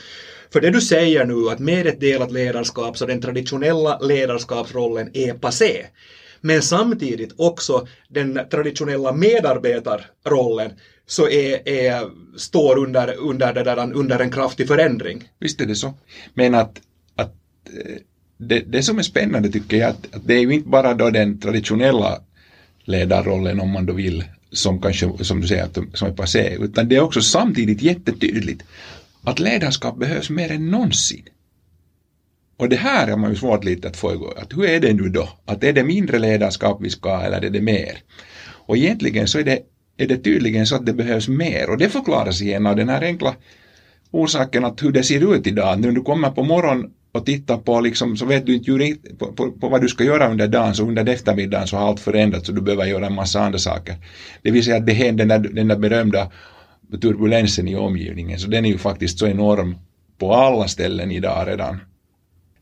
För 0.54 0.62
det 0.62 0.70
du 0.70 0.82
säger 0.82 1.26
nu 1.26 1.50
att 1.50 1.60
med 1.60 1.88
ett 1.88 2.00
delat 2.00 2.32
ledarskap 2.32 2.98
så 2.98 3.06
den 3.06 3.22
traditionella 3.22 4.00
ledarskapsrollen 4.00 5.10
är 5.14 5.34
passé. 5.34 5.86
Men 6.42 6.62
samtidigt 6.62 7.34
också 7.38 7.88
den 8.10 8.40
traditionella 8.52 9.12
medarbetarrollen 9.12 10.72
så 11.08 11.30
är, 11.30 11.70
är, 11.70 12.10
står 12.38 12.78
under, 12.78 13.16
under, 13.18 13.54
det 13.54 13.64
där, 13.64 13.94
under 13.94 14.20
en 14.20 14.32
kraftig 14.32 14.68
förändring. 14.68 15.30
Visst 15.40 15.62
är 15.62 15.66
det 15.66 15.76
så. 15.76 15.94
Men 16.34 16.56
att, 16.56 16.82
att 17.16 17.34
eh, 17.86 17.96
det, 18.38 18.60
det 18.60 18.84
som 18.84 19.00
är 19.00 19.04
spännande 19.04 19.50
tycker 19.50 19.78
jag 19.78 19.90
att, 19.90 20.16
att 20.16 20.28
det 20.28 20.34
är 20.34 20.42
ju 20.42 20.54
inte 20.54 20.70
bara 20.70 20.94
då 20.94 21.10
den 21.10 21.40
traditionella 21.40 22.22
ledarrollen 22.84 23.60
om 23.60 23.70
man 23.70 23.86
då 23.86 23.94
vill 23.94 24.24
som 24.52 24.82
kanske, 24.82 25.24
som 25.24 25.42
du 25.42 25.48
säger, 25.48 25.70
som 25.94 26.08
är 26.08 26.14
passé, 26.14 26.58
utan 26.60 26.90
det 26.90 26.96
är 26.96 27.02
också 27.02 27.22
samtidigt 27.22 27.82
jättetydligt 27.82 28.64
att 29.24 29.40
ledarskap 29.40 30.00
behövs 30.00 30.30
mer 30.30 30.52
än 30.52 30.72
någonsin. 30.72 31.26
Och 32.58 32.70
det 32.70 32.76
här 32.76 33.08
har 33.08 33.18
man 33.18 33.30
ju 33.30 33.36
svårt 33.36 33.64
lite 33.64 33.88
att 33.88 33.98
få 33.98 34.14
igång. 34.14 34.34
Att 34.38 34.54
hur 34.54 34.66
är 34.66 34.80
det 34.80 34.94
nu 34.94 35.10
då? 35.10 35.30
Att 35.46 35.64
är 35.64 35.74
det 35.74 35.84
mindre 35.84 36.20
ledarskap 36.20 36.78
vi 36.82 36.90
ska 36.90 37.16
ha 37.16 37.24
eller 37.24 37.42
är 37.42 37.50
det 37.50 37.62
mer? 37.62 37.98
Och 38.48 38.78
egentligen 38.78 39.28
så 39.28 39.40
är 39.40 39.44
det, 39.44 39.60
är 39.98 40.08
det 40.08 40.18
tydligen 40.18 40.68
så 40.68 40.76
att 40.76 40.86
det 40.86 40.94
behövs 40.94 41.28
mer 41.28 41.70
och 41.70 41.78
det 41.78 41.90
förklaras 41.90 42.42
igen 42.42 42.68
av 42.68 42.76
den 42.76 42.90
här 42.90 43.02
enkla 43.02 43.36
orsaken 44.12 44.66
att 44.66 44.84
hur 44.84 44.92
det 44.92 45.04
ser 45.04 45.36
ut 45.36 45.48
idag. 45.48 45.80
När 45.80 45.92
du 45.92 46.02
kommer 46.02 46.30
på 46.30 46.44
morgonen 46.44 46.92
och 47.16 47.26
tittar 47.26 47.58
på 47.58 47.82
liksom, 47.82 48.18
så 48.18 48.26
vet 48.26 48.46
du 48.46 48.56
inte 48.56 49.16
på, 49.20 49.34
på, 49.34 49.52
på, 49.52 49.70
vad 49.70 49.82
du 49.82 49.88
ska 49.88 50.04
göra 50.04 50.32
under 50.32 50.48
dagen, 50.48 50.76
så 50.76 50.84
under 50.84 51.10
eftermiddagen 51.10 51.68
så 51.68 51.78
har 51.78 51.88
allt 51.88 52.00
förändrats 52.00 52.50
och 52.50 52.56
du 52.56 52.62
behöver 52.62 52.86
göra 52.86 53.06
en 53.06 53.14
massa 53.14 53.40
andra 53.40 53.60
saker. 53.60 53.96
Det 54.42 54.52
vill 54.52 54.64
säga 54.64 54.78
att 54.78 54.86
det 54.86 54.94
händer 54.94 55.26
den 55.26 55.42
där, 55.42 55.50
den 55.50 55.68
där 55.68 55.78
berömda 55.78 56.32
turbulensen 57.02 57.68
i 57.68 57.76
omgivningen, 57.76 58.40
så 58.40 58.48
den 58.48 58.66
är 58.66 58.70
ju 58.70 58.78
faktiskt 58.78 59.20
så 59.20 59.28
enorm 59.28 59.76
på 60.18 60.34
alla 60.34 60.68
ställen 60.68 61.12
idag 61.12 61.48
redan. 61.48 61.80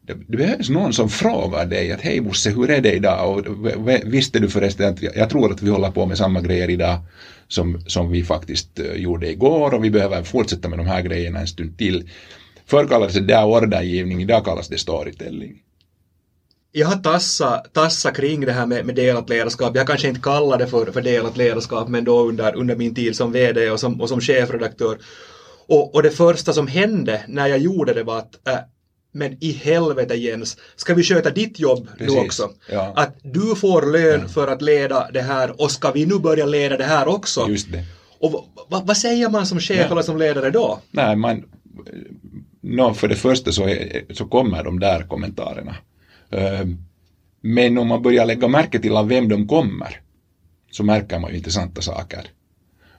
Det, 0.01 0.13
det 0.27 0.38
behövs 0.38 0.69
någon 0.69 0.93
som 0.93 1.10
frågar 1.10 1.65
dig 1.65 1.91
att 1.91 2.01
hej 2.01 2.22
Bosse, 2.22 2.50
hur 2.50 2.69
är 2.69 2.81
det 2.81 2.93
idag? 2.93 3.38
Och 3.38 3.89
visste 4.05 4.39
du 4.39 4.50
förresten 4.50 4.93
att 4.93 5.01
jag 5.01 5.29
tror 5.29 5.51
att 5.51 5.62
vi 5.62 5.69
håller 5.69 5.91
på 5.91 6.05
med 6.05 6.17
samma 6.17 6.41
grejer 6.41 6.69
idag 6.69 7.00
som, 7.48 7.81
som 7.88 8.12
vi 8.12 8.24
faktiskt 8.24 8.79
eh, 8.79 8.93
gjorde 8.95 9.31
igår 9.31 9.74
och 9.74 9.83
vi 9.83 9.89
behöver 9.89 10.24
fortsätta 10.24 10.69
med 10.69 10.79
de 10.79 10.88
här 10.88 11.01
grejerna 11.01 11.39
en 11.39 11.48
stund 11.48 11.77
till. 11.77 12.10
Förr 12.65 12.88
kallades 12.88 13.13
det 13.13 13.22
där 13.22 13.46
ordergivning, 13.46 14.22
idag 14.22 14.46
kallas 14.46 14.67
det 14.67 14.77
storytelling. 14.77 15.60
Jag 16.72 16.88
har 16.88 16.96
tassat 16.96 17.74
tassa 17.74 18.12
kring 18.12 18.41
det 18.41 18.51
här 18.51 18.65
med, 18.65 18.86
med 18.86 18.96
delat 18.96 19.29
ledarskap. 19.29 19.75
Jag 19.75 19.88
kanske 19.88 20.08
inte 20.08 20.22
kallar 20.22 20.58
det 20.58 20.67
för, 20.67 20.91
för 20.91 21.01
delat 21.01 21.38
ledarskap, 21.38 21.88
men 21.88 22.03
då 22.03 22.20
under, 22.20 22.55
under 22.55 22.75
min 22.75 22.96
tid 22.96 23.15
som 23.15 23.32
VD 23.32 23.70
och 23.70 23.79
som, 23.79 24.01
och 24.01 24.10
som 24.10 24.22
chefredaktör. 24.22 24.98
Och, 25.67 25.96
och 25.96 26.03
det 26.03 26.12
första 26.12 26.53
som 26.53 26.67
hände 26.67 27.22
när 27.27 27.48
jag 27.48 27.60
gjorde 27.60 27.93
det 27.93 28.03
var 28.03 28.17
att 28.17 28.48
äh, 28.48 28.58
men 29.13 29.38
i 29.43 29.51
helvete 29.51 30.15
Jens, 30.15 30.58
ska 30.75 30.93
vi 30.93 31.03
sköta 31.03 31.29
ditt 31.29 31.60
jobb 31.60 31.88
Precis, 31.98 32.15
nu 32.15 32.22
också? 32.22 32.50
Ja. 32.72 32.93
Att 32.96 33.17
du 33.22 33.55
får 33.55 33.91
lön 33.91 34.20
ja. 34.22 34.27
för 34.27 34.48
att 34.48 34.62
leda 34.62 35.12
det 35.13 35.22
här 35.22 35.62
och 35.62 35.72
ska 35.72 35.91
vi 35.91 36.05
nu 36.05 36.20
börja 36.20 36.46
leda 36.46 36.77
det 36.77 36.84
här 36.84 37.08
också? 37.08 37.46
Just 37.50 37.72
det. 37.72 37.84
Och 38.20 38.46
vad 38.67 38.98
säger 38.98 39.29
man 39.29 39.46
som 39.46 39.60
chef 39.60 39.77
ja. 39.79 39.91
eller 39.91 40.01
som 40.01 40.17
ledare 40.17 40.51
då? 40.51 40.79
Nej, 40.91 41.15
man, 41.15 41.43
no, 42.63 42.93
för 42.93 43.08
det 43.08 43.15
första 43.15 43.51
så, 43.51 43.67
är, 43.67 44.05
så 44.13 44.25
kommer 44.25 44.63
de 44.63 44.79
där 44.79 45.03
kommentarerna. 45.03 45.75
Ehm, 46.32 46.77
men 47.41 47.77
om 47.77 47.88
man 47.88 48.01
börjar 48.01 48.25
lägga 48.25 48.48
märke 48.48 48.79
till 48.79 48.96
av 48.96 49.08
vem 49.08 49.29
de 49.29 49.48
kommer 49.48 50.00
så 50.72 50.84
märker 50.84 51.20
man 51.20 51.32
ju 51.32 51.38
intressanta 51.38 51.82
saker. 51.82 52.27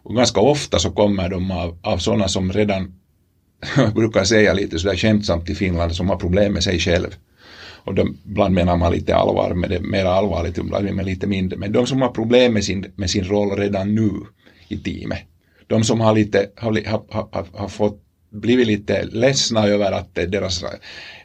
Och 0.03 0.17
ganska 0.17 0.41
ofta 0.41 0.79
så 0.79 0.91
kommer 0.91 1.29
de 1.29 1.51
av, 1.51 1.79
av 1.83 1.99
sådana 1.99 2.29
som 2.29 2.53
redan, 2.53 2.95
jag 3.77 3.95
brukar 3.95 4.25
säga 4.25 4.53
lite 4.53 4.79
sådär 4.79 4.97
skämtsamt 4.97 5.51
i 5.51 5.55
Finland, 5.55 5.95
som 5.95 6.09
har 6.09 6.17
problem 6.17 6.53
med 6.53 6.65
sig 6.65 6.79
själv. 6.79 7.17
Och 7.85 7.95
de, 7.95 8.19
ibland 8.27 8.55
menar 8.55 8.77
man 8.77 8.93
lite 8.93 9.17
allvar 9.17 9.55
med 9.55 9.71
det, 9.71 9.81
mer 9.81 10.05
allvarligt, 10.05 10.59
ibland 10.59 10.95
med 10.95 11.07
lite 11.07 11.27
mindre. 11.27 11.59
Men 11.59 11.73
de 11.73 11.87
som 11.87 12.03
har 12.03 12.09
problem 12.09 12.53
med 12.53 12.65
sin, 12.65 12.93
med 12.97 13.11
sin 13.11 13.25
roll 13.25 13.57
redan 13.57 13.95
nu 13.95 14.11
i 14.69 14.77
teamet, 14.77 15.19
de 15.67 15.85
som 15.85 16.01
har, 16.01 16.15
lite, 16.15 16.47
har, 16.57 16.83
har, 16.87 17.05
har, 17.11 17.47
har 17.53 17.69
fått 17.69 18.04
blivit 18.35 18.67
lite 18.67 19.05
ledsna 19.05 19.67
över 19.67 19.93
att 19.93 20.19
eh, 20.19 20.25
deras 20.25 20.65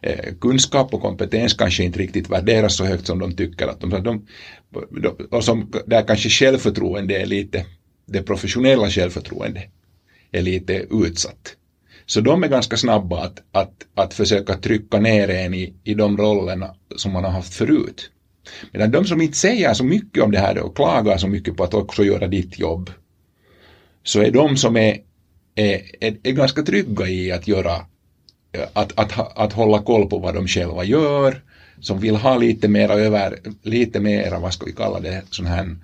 eh, 0.01 0.34
kunskap 0.42 0.94
och 0.94 1.01
kompetens 1.01 1.54
kanske 1.54 1.84
inte 1.84 2.00
riktigt 2.00 2.30
värderas 2.30 2.75
så 2.75 2.86
högt 2.86 3.08
som 3.08 3.20
de 3.20 3.36
tycker 3.36 3.68
att 3.68 3.82
de, 3.82 3.89
de, 3.89 4.04
de 4.04 5.12
och 5.32 5.44
som, 5.44 5.72
där 5.86 6.08
kanske 6.08 6.30
självförtroende 6.30 7.22
är 7.22 7.25
lite, 7.25 7.66
det 8.06 8.22
professionella 8.22 8.89
självförtroende 8.89 9.63
är 10.32 10.42
lite 10.42 10.86
utsatt. 10.92 11.56
Så 12.06 12.22
de 12.22 12.44
är 12.44 12.48
ganska 12.48 12.78
snabba 12.78 13.24
att, 13.24 13.42
att, 13.51 13.74
att 13.96 14.13
försöka 14.13 14.54
trycka 14.54 15.00
ner 15.00 15.30
en 15.30 15.54
i, 15.54 15.74
i 15.84 15.94
de 15.94 16.18
rollerna 16.18 16.75
som 16.96 17.12
man 17.12 17.24
har 17.24 17.32
haft 17.32 17.54
förut. 17.54 18.12
Medan 18.72 18.92
de 18.92 19.06
som 19.06 19.22
inte 19.22 19.38
säger 19.38 19.74
så 19.74 19.84
mycket 19.84 20.24
om 20.24 20.32
det 20.32 20.39
här 20.39 20.58
och 20.58 20.75
klagar 20.75 21.18
så 21.18 21.28
mycket 21.28 21.58
på 21.58 21.63
att 21.63 21.74
också 21.74 22.04
göra 22.04 22.28
ditt 22.28 22.60
jobb, 22.60 22.92
så 24.04 24.22
är 24.22 24.32
de 24.32 24.58
som 24.58 24.78
är, 24.78 24.98
är, 25.56 25.82
är, 26.00 26.18
är 26.24 26.32
ganska 26.32 26.63
trygga 26.63 27.08
i 27.08 27.32
att 27.32 27.48
göra, 27.48 27.75
eh, 28.51 28.68
att, 28.74 29.00
att, 29.00 29.38
att 29.38 29.53
hålla 29.53 29.82
koll 29.82 30.10
på 30.10 30.20
vad 30.20 30.34
de 30.34 30.48
själva 30.48 30.84
gör, 30.84 31.44
som 31.82 32.00
vill 32.00 32.15
ha 32.15 32.38
lite 32.38 32.68
mera 32.68 32.94
över, 32.94 33.39
lite 33.63 34.00
mera, 34.00 34.39
vad 34.39 34.53
ska 34.53 34.65
vi 34.65 34.74
kalla 34.74 35.00
det, 35.00 35.24
sån 35.29 35.46
här 35.46 35.75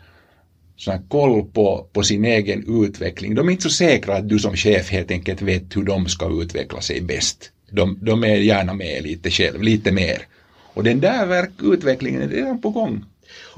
sån 0.77 0.93
här 0.93 1.01
koll 1.07 1.45
på, 1.45 1.88
på 1.93 2.03
sin 2.03 2.25
egen 2.25 2.84
utveckling. 2.84 3.36
De 3.36 3.48
är 3.48 3.51
inte 3.51 3.63
så 3.63 3.69
säkra 3.69 4.15
att 4.15 4.29
du 4.29 4.39
som 4.39 4.55
chef 4.55 4.89
helt 4.89 5.12
enkelt 5.12 5.41
vet 5.41 5.75
hur 5.75 5.84
de 5.84 6.07
ska 6.07 6.41
utveckla 6.41 6.81
sig 6.81 7.01
bäst. 7.01 7.51
De, 7.72 8.00
de 8.01 8.24
är 8.24 8.36
gärna 8.36 8.74
med 8.74 9.03
lite 9.03 9.31
själv, 9.31 9.62
lite 9.62 9.91
mer. 9.91 10.27
Och 10.74 10.84
den 10.84 11.00
där 11.00 11.25
verk, 11.25 11.50
utvecklingen 11.63 12.22
är 12.22 12.27
redan 12.27 12.62
på 12.62 12.69
gång. 12.69 13.05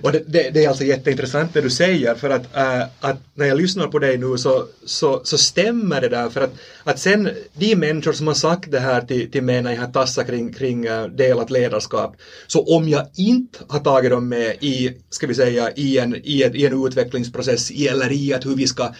Och 0.03 0.11
det, 0.11 0.23
det, 0.27 0.49
det, 0.49 0.65
är 0.65 0.69
alltså 0.69 0.83
jätteintressant 0.83 1.53
det 1.53 1.61
du 1.61 1.69
säger 1.69 2.15
för 2.15 2.29
att, 2.29 2.55
äh, 2.55 2.81
att 2.99 3.17
när 3.33 3.45
jag 3.45 3.57
lyssnar 3.57 3.87
på 3.87 3.99
dig 3.99 4.17
nu 4.17 4.37
så, 4.37 4.65
så, 4.85 5.21
så 5.23 5.37
stämmer 5.37 6.01
det 6.01 6.09
där 6.09 6.29
för 6.29 6.41
att, 6.41 6.53
att 6.83 6.99
sen 6.99 7.29
de 7.53 7.75
människor 7.75 8.13
som 8.13 8.27
har 8.27 8.33
sagt 8.33 8.71
det 8.71 8.79
här 8.79 9.01
till, 9.01 9.31
till 9.31 9.43
mig 9.43 9.61
när 9.61 9.71
jag 9.73 9.81
har 9.81 9.91
tassat 9.91 10.27
kring, 10.27 10.53
kring 10.53 10.85
äh, 10.85 11.07
delat 11.07 11.49
ledarskap 11.49 12.15
så 12.47 12.75
om 12.75 12.89
jag 12.89 13.07
inte 13.15 13.59
har 13.67 13.79
tagit 13.79 14.11
dem 14.11 14.29
med 14.29 14.55
i, 14.59 14.91
ska 15.09 15.27
vi 15.27 15.35
säga, 15.35 15.71
i 15.75 15.97
en, 15.97 16.15
i, 16.23 16.43
en, 16.43 16.55
i 16.55 16.65
en 16.65 16.85
utvecklingsprocess 16.85 17.71
i, 17.71 17.87
eller 17.87 18.11
i 18.11 18.33
att 18.33 18.45
hur 18.45 18.55
vi 18.55 18.67
ska 18.67 18.93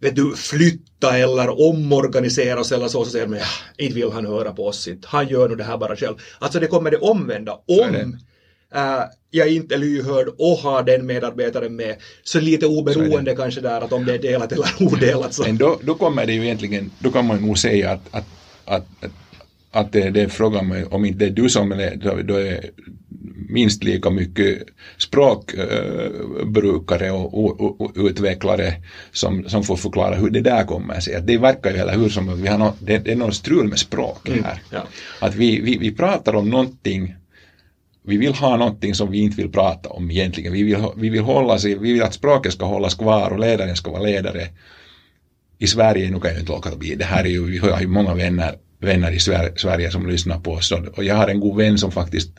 vet 0.00 0.16
du, 0.16 0.36
flytta 0.36 1.18
eller 1.18 1.60
omorganisera 1.60 2.60
oss 2.60 2.72
eller 2.72 2.88
så, 2.88 3.04
så 3.04 3.10
säger 3.10 3.26
de 3.26 3.36
ja, 3.36 3.44
inte 3.76 3.94
vill 3.94 4.12
han 4.12 4.26
höra 4.26 4.52
på 4.52 4.66
oss, 4.66 4.88
inte. 4.88 5.08
han 5.10 5.28
gör 5.28 5.48
nu 5.48 5.54
det 5.54 5.64
här 5.64 5.78
bara 5.78 5.96
själv. 5.96 6.14
Alltså 6.38 6.60
det 6.60 6.66
kommer 6.66 6.90
det 6.90 6.96
omvända. 6.96 7.52
Om 7.66 8.18
Uh, 8.74 9.04
jag 9.30 9.48
är 9.48 9.52
inte 9.52 9.76
lyhörd 9.76 10.28
och 10.28 10.58
har 10.58 10.82
den 10.82 11.06
medarbetaren 11.06 11.76
med. 11.76 11.96
Så 12.22 12.40
lite 12.40 12.66
oberoende 12.66 13.30
så 13.30 13.36
kanske 13.36 13.60
där 13.60 13.80
att 13.80 13.92
om 13.92 14.04
det 14.04 14.14
är 14.14 14.18
delat 14.18 14.52
eller 14.52 14.68
odelat. 14.80 15.34
Så. 15.34 15.42
Men 15.42 15.56
då, 15.56 15.78
då 15.82 15.94
kommer 15.94 16.26
det 16.26 16.32
ju 16.32 16.44
egentligen, 16.44 16.90
då 16.98 17.10
kan 17.10 17.26
man 17.26 17.42
nog 17.42 17.58
säga 17.58 17.90
att, 17.90 18.00
att, 18.10 18.26
att, 18.64 18.86
att 19.70 19.92
det, 19.92 20.10
det 20.10 20.22
är 20.22 20.28
frågan 20.28 20.86
om 20.90 21.04
inte 21.04 21.18
det 21.18 21.26
är 21.26 21.30
du 21.30 21.48
som 21.48 21.72
är, 21.72 21.96
då, 21.96 22.22
då 22.22 22.34
är 22.34 22.70
minst 23.48 23.84
lika 23.84 24.10
mycket 24.10 24.62
språkbrukare 24.98 27.10
och, 27.10 27.44
och, 27.44 27.80
och, 27.80 27.92
utvecklare 27.96 28.74
som, 29.12 29.48
som 29.48 29.64
får 29.64 29.76
förklara 29.76 30.14
hur 30.14 30.30
det 30.30 30.40
där 30.40 30.64
kommer 30.64 31.00
sig. 31.00 31.14
Att 31.14 31.26
det 31.26 31.38
verkar 31.38 31.70
ju, 31.70 31.76
eller 31.76 31.96
hur, 31.96 32.08
som 32.08 32.28
att 32.28 32.38
vi 32.38 32.48
har 32.48 32.58
no, 32.58 32.72
det, 32.80 32.98
det 32.98 33.12
är 33.12 33.16
någon 33.16 33.32
strul 33.32 33.68
med 33.68 33.78
språk 33.78 34.28
här. 34.28 34.34
Mm, 34.34 34.46
ja. 34.70 34.86
Att 35.20 35.34
vi, 35.34 35.60
vi, 35.60 35.78
vi 35.78 35.94
pratar 35.94 36.34
om 36.34 36.50
någonting 36.50 37.14
vi 38.08 38.16
vill 38.16 38.34
ha 38.34 38.56
någonting 38.56 38.94
som 38.94 39.10
vi 39.10 39.18
inte 39.18 39.36
vill 39.36 39.52
prata 39.52 39.88
om 39.88 40.10
egentligen. 40.10 40.52
Vi 40.52 40.62
vill, 40.62 40.76
vi 40.96 41.08
vill, 41.08 41.22
hålla 41.22 41.58
sig, 41.58 41.78
vi 41.78 41.92
vill 41.92 42.02
att 42.02 42.14
språket 42.14 42.52
ska 42.52 42.64
hållas 42.64 42.94
kvar 42.94 43.30
och 43.30 43.38
ledaren 43.38 43.76
ska 43.76 43.90
vara 43.90 44.02
ledare. 44.02 44.48
I 45.58 45.66
Sverige, 45.66 46.10
nu 46.10 46.20
kan 46.20 46.30
jag 46.30 46.40
inte 46.40 46.52
låta 46.52 46.76
bli, 46.76 46.94
det 46.94 47.04
här 47.04 47.24
är 47.24 47.28
ju, 47.28 47.44
vi 47.50 47.58
har 47.58 47.80
ju 47.80 47.86
många 47.86 48.14
vänner, 48.14 48.54
vänner 48.80 49.12
i 49.12 49.18
Sverige 49.56 49.90
som 49.90 50.08
lyssnar 50.08 50.40
på 50.40 50.52
oss 50.52 50.72
och 50.96 51.04
jag 51.04 51.14
har 51.14 51.28
en 51.28 51.40
god 51.40 51.56
vän 51.56 51.78
som 51.78 51.92
faktiskt, 51.92 52.30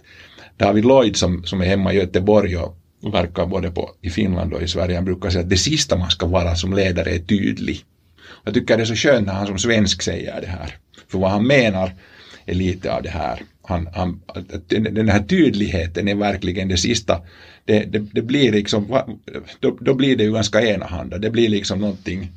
David 0.58 0.86
Lloyd 0.86 1.16
som, 1.16 1.44
som 1.44 1.62
är 1.62 1.66
hemma 1.66 1.94
i 1.94 1.96
Göteborg 1.96 2.58
och 2.58 2.76
verkar 3.14 3.46
både 3.46 3.72
på, 3.72 3.92
i 4.02 4.10
Finland 4.10 4.54
och 4.54 4.62
i 4.62 4.68
Sverige, 4.68 4.96
han 4.96 5.06
brukar 5.06 5.30
säga 5.30 5.44
att 5.44 5.50
det 5.50 5.58
sista 5.58 5.98
man 5.98 6.10
ska 6.10 6.26
vara 6.26 6.56
som 6.56 6.74
ledare 6.74 7.10
är 7.10 7.20
tydlig. 7.20 7.86
Jag 8.44 8.54
tycker 8.54 8.78
det 8.78 8.84
är 8.84 8.86
så 8.86 8.96
skönt 8.96 9.28
när 9.28 9.34
han 9.34 9.48
som 9.48 9.58
svensk 9.58 10.02
säger 10.02 10.42
det 10.42 10.48
här. 10.48 10.76
För 11.08 11.20
vad 11.20 11.32
han 11.32 11.48
menar 11.48 11.96
är 12.46 12.54
lite 12.54 12.94
av 12.94 13.04
det 13.04 13.10
här 13.10 13.42
han, 13.70 13.88
han, 13.94 14.22
den 14.68 15.10
här 15.10 15.24
tydligheten 15.24 16.08
är 16.08 16.16
verkligen 16.16 16.68
det 16.68 16.78
sista. 16.78 17.22
Det, 17.66 17.80
det, 17.80 18.00
det 18.00 18.22
blir 18.22 18.52
liksom, 18.52 19.02
då, 19.60 19.78
då, 19.82 19.94
blir 19.94 20.16
det 20.16 20.24
ju 20.24 20.34
ganska 20.34 20.62
enahanda. 20.62 21.18
Det 21.18 21.30
blir 21.30 21.50
liksom 21.50 21.80
någonting 21.80 22.32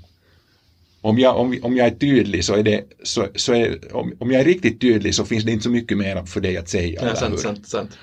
om 1.00 1.18
jag, 1.18 1.36
om, 1.36 1.58
om 1.62 1.76
jag 1.76 1.86
är 1.86 1.90
tydlig 1.90 2.44
så 2.44 2.54
är 2.54 2.62
det, 2.62 2.84
så, 3.02 3.26
så 3.34 3.52
är, 3.52 3.96
om, 3.96 4.12
om 4.18 4.30
jag 4.30 4.40
är 4.40 4.44
riktigt 4.44 4.80
tydlig 4.80 5.14
så 5.14 5.24
finns 5.24 5.44
det 5.44 5.52
inte 5.52 5.64
så 5.64 5.70
mycket 5.70 5.98
mer 5.98 6.24
för 6.24 6.40
dig 6.40 6.56
att 6.56 6.68
säga. 6.68 7.00
Ja, 7.02 7.14
sant, 7.14 7.40
sant, 7.40 7.68
sant. 7.68 7.98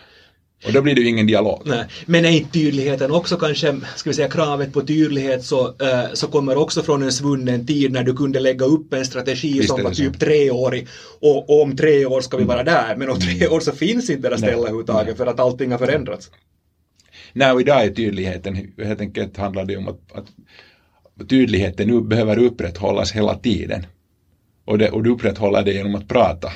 Och 0.65 0.73
då 0.73 0.81
blir 0.81 0.95
det 0.95 1.01
ju 1.01 1.07
ingen 1.07 1.27
dialog. 1.27 1.61
Nej. 1.65 1.85
Men 2.05 2.25
är 2.25 2.29
inte 2.29 2.51
tydligheten 2.51 3.11
också 3.11 3.37
kanske, 3.37 3.75
ska 3.95 4.09
vi 4.09 4.13
säga 4.13 4.29
kravet 4.29 4.73
på 4.73 4.81
tydlighet 4.81 5.45
så, 5.45 5.67
äh, 5.67 6.13
så 6.13 6.27
kommer 6.27 6.57
också 6.57 6.83
från 6.83 7.03
en 7.03 7.11
svunnen 7.11 7.65
tid 7.65 7.91
när 7.91 8.03
du 8.03 8.15
kunde 8.15 8.39
lägga 8.39 8.65
upp 8.65 8.93
en 8.93 9.05
strategi 9.05 9.53
Visst 9.53 9.69
som 9.69 9.83
var 9.83 9.91
typ 9.91 10.19
treårig 10.19 10.87
och, 11.19 11.49
och 11.49 11.61
om 11.61 11.77
tre 11.77 12.05
år 12.05 12.21
ska 12.21 12.37
vi 12.37 12.43
vara 12.43 12.63
där 12.63 12.95
men 12.95 13.09
om 13.09 13.19
tre 13.19 13.37
mm. 13.37 13.53
år 13.53 13.59
så 13.59 13.71
finns 13.71 14.09
inte 14.09 14.29
det 14.29 14.37
stället 14.37 14.57
överhuvudtaget 14.57 15.17
för 15.17 15.25
att 15.25 15.39
allting 15.39 15.71
har 15.71 15.77
förändrats. 15.77 16.31
Nej, 17.33 17.51
och 17.51 17.61
idag 17.61 17.85
är 17.85 17.89
tydligheten 17.89 18.73
helt 18.77 19.01
enkelt 19.01 19.37
handlar 19.37 19.65
det 19.65 19.77
om 19.77 19.87
att, 19.87 19.99
att 20.13 21.29
tydligheten 21.29 21.87
nu 21.87 22.01
behöver 22.01 22.39
upprätthållas 22.39 23.11
hela 23.11 23.35
tiden. 23.35 23.85
Och, 24.65 24.77
det, 24.77 24.89
och 24.89 25.03
du 25.03 25.09
upprätthåller 25.09 25.63
det 25.63 25.73
genom 25.73 25.95
att 25.95 26.07
prata 26.07 26.51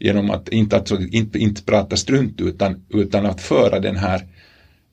genom 0.00 0.30
att 0.30 0.48
inte, 0.48 0.76
alltså, 0.76 1.00
inte, 1.00 1.38
inte 1.38 1.62
prata 1.62 1.96
strunt 1.96 2.40
utan, 2.40 2.84
utan 2.88 3.26
att 3.26 3.40
föra 3.40 3.80
den 3.80 3.96
här, 3.96 4.26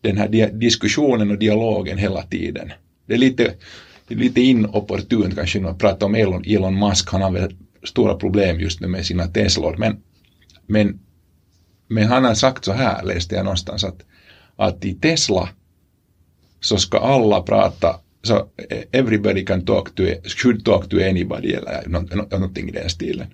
den 0.01 0.17
här 0.17 0.51
diskussionen 0.51 1.31
och 1.31 1.37
dialogen 1.37 1.97
hela 1.97 2.21
tiden. 2.21 2.71
Det 3.05 3.13
är 3.13 3.17
lite, 3.17 3.53
det 4.07 4.13
är 4.13 4.19
lite 4.19 4.41
inopportunt 4.41 5.35
kanske 5.35 5.67
att 5.67 5.79
prata 5.79 6.05
om 6.05 6.15
Elon, 6.15 6.43
Elon 6.45 6.79
Musk, 6.79 7.09
han 7.11 7.21
har 7.21 7.31
väl 7.31 7.55
stora 7.83 8.15
problem 8.15 8.59
just 8.59 8.79
nu 8.79 8.87
med 8.87 9.05
sina 9.05 9.27
Teslor, 9.27 9.75
men, 9.77 9.97
men, 10.65 10.99
men 11.87 12.07
han 12.07 12.23
har 12.23 12.33
sagt 12.33 12.65
så 12.65 12.71
här, 12.71 13.03
läste 13.03 13.35
jag 13.35 13.43
någonstans, 13.45 13.83
att, 13.83 14.01
att 14.55 14.85
i 14.85 14.93
Tesla 14.93 15.49
så 16.59 16.77
ska 16.77 16.97
alla 16.97 17.41
prata 17.41 17.99
så 18.23 18.47
everybody 18.91 19.45
can 19.45 19.65
talk 19.65 19.95
to, 19.95 20.03
should 20.23 20.65
talk 20.65 20.89
to 20.89 20.97
anybody 20.97 21.53
eller 21.53 21.87
någonting 22.29 22.69
i 22.69 22.71
den 22.71 22.89
stilen 22.89 23.27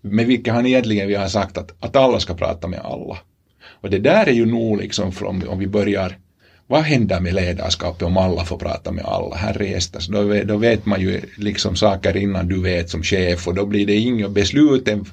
med 0.00 0.26
vilka 0.26 0.52
han 0.52 0.66
egentligen 0.66 1.08
vi 1.08 1.14
har 1.14 1.28
sagt 1.28 1.58
att, 1.58 1.74
att 1.80 1.96
alla 1.96 2.20
ska 2.20 2.34
prata 2.34 2.68
med 2.68 2.80
alla. 2.80 3.18
Och 3.80 3.90
det 3.90 3.98
där 3.98 4.26
är 4.26 4.32
ju 4.32 4.46
nog 4.46 4.78
liksom 4.78 5.12
från, 5.12 5.48
om 5.48 5.58
vi 5.58 5.66
börjar 5.66 6.18
vad 6.66 6.80
händer 6.80 7.20
med 7.20 7.34
ledarskapet 7.34 8.02
om 8.02 8.16
alla 8.16 8.44
får 8.44 8.58
prata 8.58 8.92
med 8.92 9.04
alla? 9.04 9.36
Herrejestas, 9.36 10.06
då, 10.06 10.42
då 10.44 10.56
vet 10.56 10.86
man 10.86 11.00
ju 11.00 11.20
liksom 11.36 11.76
saker 11.76 12.16
innan 12.16 12.48
du 12.48 12.62
vet 12.62 12.90
som 12.90 13.02
chef 13.02 13.48
och 13.48 13.54
då 13.54 13.66
blir 13.66 13.86
det 13.86 13.96
inga 13.96 14.28
besluten 14.28 15.04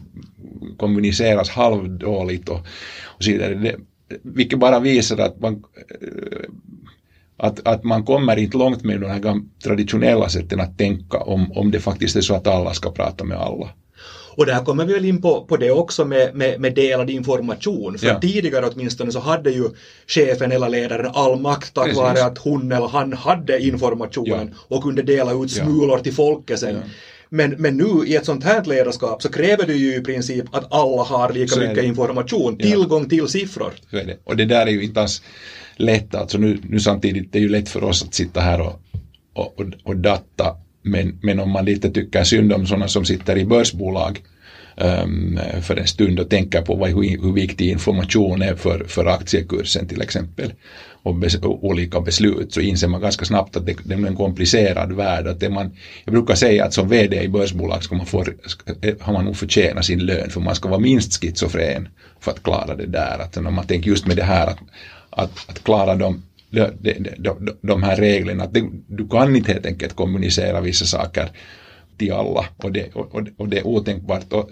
kommuniceras 0.77 1.49
halvdåligt 1.49 2.49
och, 2.49 2.59
och 3.03 3.23
så 3.23 3.31
vidare. 3.31 3.53
Det, 3.53 3.75
vilket 4.23 4.59
bara 4.59 4.79
visar 4.79 5.17
att 5.17 5.39
man, 5.39 5.63
eh, 6.01 6.49
att, 7.37 7.67
att 7.67 7.83
man 7.83 8.03
kommer 8.03 8.37
inte 8.37 8.57
långt 8.57 8.83
med 8.83 9.01
de 9.01 9.09
här 9.09 9.41
traditionella 9.63 10.29
sätten 10.29 10.59
att 10.59 10.77
tänka 10.77 11.17
om, 11.17 11.51
om 11.51 11.71
det 11.71 11.79
faktiskt 11.79 12.15
är 12.15 12.21
så 12.21 12.35
att 12.35 12.47
alla 12.47 12.73
ska 12.73 12.91
prata 12.91 13.23
med 13.23 13.37
alla. 13.37 13.69
Och 14.37 14.45
där 14.45 14.65
kommer 14.65 14.85
vi 14.85 14.93
väl 14.93 15.05
in 15.05 15.21
på, 15.21 15.45
på 15.45 15.57
det 15.57 15.71
också 15.71 16.05
med, 16.05 16.35
med, 16.35 16.61
med 16.61 16.75
delad 16.75 17.09
information. 17.09 17.97
För 17.97 18.07
ja. 18.07 18.19
tidigare 18.19 18.65
åtminstone 18.67 19.11
så 19.11 19.19
hade 19.19 19.51
ju 19.51 19.69
chefen 20.07 20.51
eller 20.51 20.69
ledaren 20.69 21.11
all 21.13 21.39
makt 21.39 21.73
tack 21.73 21.83
Precis. 21.83 21.97
vare 21.97 22.25
att 22.25 22.37
hon 22.37 22.71
eller 22.71 22.87
han 22.87 23.13
hade 23.13 23.59
informationen 23.59 24.49
ja. 24.51 24.75
och 24.75 24.83
kunde 24.83 25.01
dela 25.01 25.43
ut 25.43 25.51
smulor 25.51 25.97
ja. 25.97 26.03
till 26.03 26.13
folket 26.13 26.59
sen. 26.59 26.81
Men, 27.29 27.51
men 27.51 27.77
nu 27.77 28.07
i 28.07 28.15
ett 28.15 28.25
sånt 28.25 28.43
här 28.43 28.63
ledarskap 28.65 29.21
så 29.21 29.29
kräver 29.29 29.67
det 29.67 29.73
ju 29.73 29.95
i 29.95 30.01
princip 30.01 30.45
att 30.51 30.73
alla 30.73 31.03
har 31.03 31.33
lika 31.33 31.59
mycket 31.59 31.83
information, 31.83 32.57
tillgång 32.57 33.09
till 33.09 33.27
siffror. 33.27 33.73
Så 33.89 33.97
är 33.97 34.05
det. 34.05 34.17
Och 34.23 34.37
det 34.37 34.45
där 34.45 34.65
är 34.65 34.71
ju 34.71 34.83
inte 34.83 35.01
alls 35.01 35.21
lätt, 35.75 36.15
alltså 36.15 36.37
nu, 36.37 36.59
nu 36.63 36.79
samtidigt, 36.79 37.31
det 37.33 37.39
är 37.39 37.41
ju 37.41 37.49
lätt 37.49 37.69
för 37.69 37.83
oss 37.83 38.03
att 38.03 38.13
sitta 38.13 38.41
här 38.41 38.61
och, 38.61 38.81
och, 39.33 39.59
och, 39.59 39.65
och 39.83 39.95
datta 39.95 40.55
men, 40.91 41.17
men 41.21 41.39
om 41.39 41.49
man 41.49 41.65
lite 41.65 41.89
tycker 41.89 42.23
synd 42.23 42.53
om 42.53 42.67
sådana 42.67 42.87
som 42.87 43.05
sitter 43.05 43.37
i 43.37 43.45
börsbolag 43.45 44.19
um, 44.77 45.39
för 45.61 45.75
en 45.75 45.87
stund 45.87 46.19
och 46.19 46.29
tänker 46.29 46.61
på 46.61 46.75
vad, 46.75 46.89
hur, 46.89 47.21
hur 47.21 47.33
viktig 47.33 47.69
information 47.69 48.41
är 48.41 48.55
för, 48.55 48.83
för 48.87 49.05
aktiekursen 49.05 49.87
till 49.87 50.01
exempel 50.01 50.53
och, 51.03 51.15
bes, 51.15 51.35
och 51.35 51.65
olika 51.65 51.99
beslut 51.99 52.53
så 52.53 52.61
inser 52.61 52.87
man 52.87 53.01
ganska 53.01 53.25
snabbt 53.25 53.57
att 53.57 53.65
det, 53.65 53.75
det 53.83 53.93
är 53.93 54.07
en 54.07 54.15
komplicerad 54.15 54.91
värld. 54.91 55.27
Att 55.27 55.39
det 55.39 55.49
man, 55.49 55.71
jag 56.05 56.13
brukar 56.13 56.35
säga 56.35 56.65
att 56.65 56.73
som 56.73 56.89
VD 56.89 57.23
i 57.23 57.27
börsbolag 57.27 57.83
ska 57.83 57.95
man 57.95 58.05
få, 58.05 58.25
har 58.99 59.13
man 59.13 59.25
nog 59.25 59.37
förtjäna 59.37 59.83
sin 59.83 59.99
lön 59.99 60.29
för 60.29 60.39
man 60.39 60.55
ska 60.55 60.69
vara 60.69 60.79
minst 60.79 61.21
schizofren 61.21 61.87
för 62.19 62.31
att 62.31 62.43
klara 62.43 62.75
det 62.75 62.85
där. 62.85 63.19
Att 63.19 63.43
man 63.43 63.65
tänker 63.65 63.89
just 63.89 64.07
med 64.07 64.17
det 64.17 64.23
här 64.23 64.47
att, 64.47 64.59
att, 65.09 65.49
att 65.49 65.63
klara 65.63 65.95
de 65.95 66.21
de, 66.49 66.71
de, 66.79 66.93
de, 67.17 67.57
de 67.61 67.83
här 67.83 67.95
reglerna. 67.95 68.43
Att 68.43 68.53
det, 68.53 68.69
du 68.87 69.07
kan 69.07 69.35
inte 69.35 69.53
helt 69.53 69.65
enkelt 69.65 69.95
kommunicera 69.95 70.61
vissa 70.61 70.85
saker 70.85 71.29
till 71.97 72.13
alla 72.13 72.45
och 72.57 72.71
det, 72.71 72.95
och, 72.95 73.27
och 73.37 73.49
det 73.49 73.57
är 73.57 73.67
otänkbart. 73.67 74.33
Och, 74.33 74.49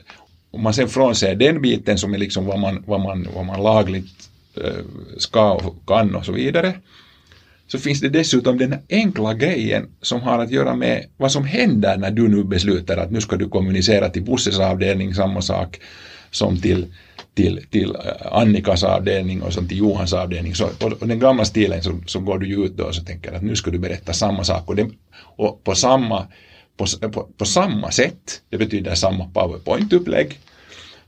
om 0.51 0.63
man 0.63 0.73
sen 0.73 0.87
frånser 0.87 1.35
den 1.35 1.61
biten 1.61 1.97
som 1.97 2.13
är 2.13 2.17
liksom 2.17 2.45
vad 2.45 2.59
man, 2.59 2.83
vad 2.87 3.01
man, 3.01 3.27
vad 3.35 3.45
man 3.45 3.63
lagligt 3.63 4.29
eh, 4.63 4.85
ska 5.17 5.53
och 5.53 5.87
kan 5.87 6.15
och 6.15 6.25
så 6.25 6.31
vidare 6.31 6.73
så 7.67 7.79
finns 7.79 8.01
det 8.01 8.09
dessutom 8.09 8.57
den 8.57 8.75
enkla 8.89 9.33
grejen 9.33 9.87
som 10.01 10.21
har 10.21 10.39
att 10.39 10.51
göra 10.51 10.75
med 10.75 11.05
vad 11.17 11.31
som 11.31 11.45
händer 11.45 11.97
när 11.97 12.11
du 12.11 12.27
nu 12.27 12.43
beslutar 12.43 12.97
att 12.97 13.11
nu 13.11 13.21
ska 13.21 13.35
du 13.35 13.49
kommunicera 13.49 14.09
till 14.09 14.23
Busses 14.23 14.59
avdelning 14.59 15.13
samma 15.13 15.41
sak 15.41 15.79
som 16.35 16.61
till, 16.61 16.85
till, 17.33 17.65
till 17.69 17.95
äh, 17.95 18.01
Annikas 18.31 18.83
avdelning 18.83 19.41
och 19.41 19.53
som 19.53 19.67
till 19.67 19.77
Johans 19.77 20.13
avdelning. 20.13 20.55
Så, 20.55 20.65
och, 20.65 20.91
och 21.01 21.07
den 21.07 21.19
gamla 21.19 21.45
stilen 21.45 21.83
så, 21.83 21.99
så 22.05 22.19
går 22.19 22.39
du 22.39 22.47
ju 22.47 22.65
ut 22.65 22.77
då 22.77 22.83
och 22.83 22.95
så 22.95 23.03
tänker 23.03 23.33
att 23.33 23.43
nu 23.43 23.55
ska 23.55 23.71
du 23.71 23.79
berätta 23.79 24.13
samma 24.13 24.43
sak 24.43 24.69
och, 24.69 24.75
det, 24.75 24.89
och 25.37 25.63
på, 25.63 25.75
samma, 25.75 26.27
på, 26.77 26.85
på, 27.11 27.27
på 27.37 27.45
samma 27.45 27.91
sätt. 27.91 28.41
Det 28.49 28.57
betyder 28.57 28.95
samma 28.95 29.25
powerpoint-upplägg, 29.25 30.39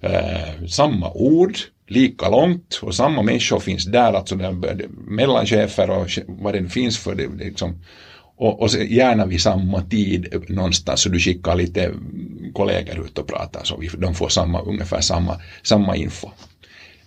eh, 0.01 0.65
samma 0.67 1.11
ord, 1.11 1.57
lika 1.87 2.29
långt 2.29 2.79
och 2.81 2.95
samma 2.95 3.21
människor 3.21 3.59
finns 3.59 3.85
där, 3.85 4.13
alltså 4.13 4.35
mellanchefer 5.07 5.89
och 5.89 6.09
vad 6.27 6.53
det 6.53 6.69
finns 6.69 6.97
för 6.97 7.15
det, 7.15 7.27
liksom, 7.37 7.75
och, 8.37 8.61
och 8.61 8.69
gärna 8.69 9.25
vid 9.25 9.41
samma 9.41 9.81
tid 9.81 10.43
någonstans 10.47 11.01
så 11.01 11.09
du 11.09 11.19
skickar 11.19 11.55
lite 11.55 11.91
kollegor 12.53 13.05
ut 13.05 13.17
och 13.17 13.27
pratar 13.27 13.63
så 13.63 13.77
vi, 13.77 13.87
de 13.97 14.15
får 14.15 14.29
samma, 14.29 14.61
ungefär 14.61 15.01
samma, 15.01 15.41
samma 15.63 15.95
info. 15.95 16.29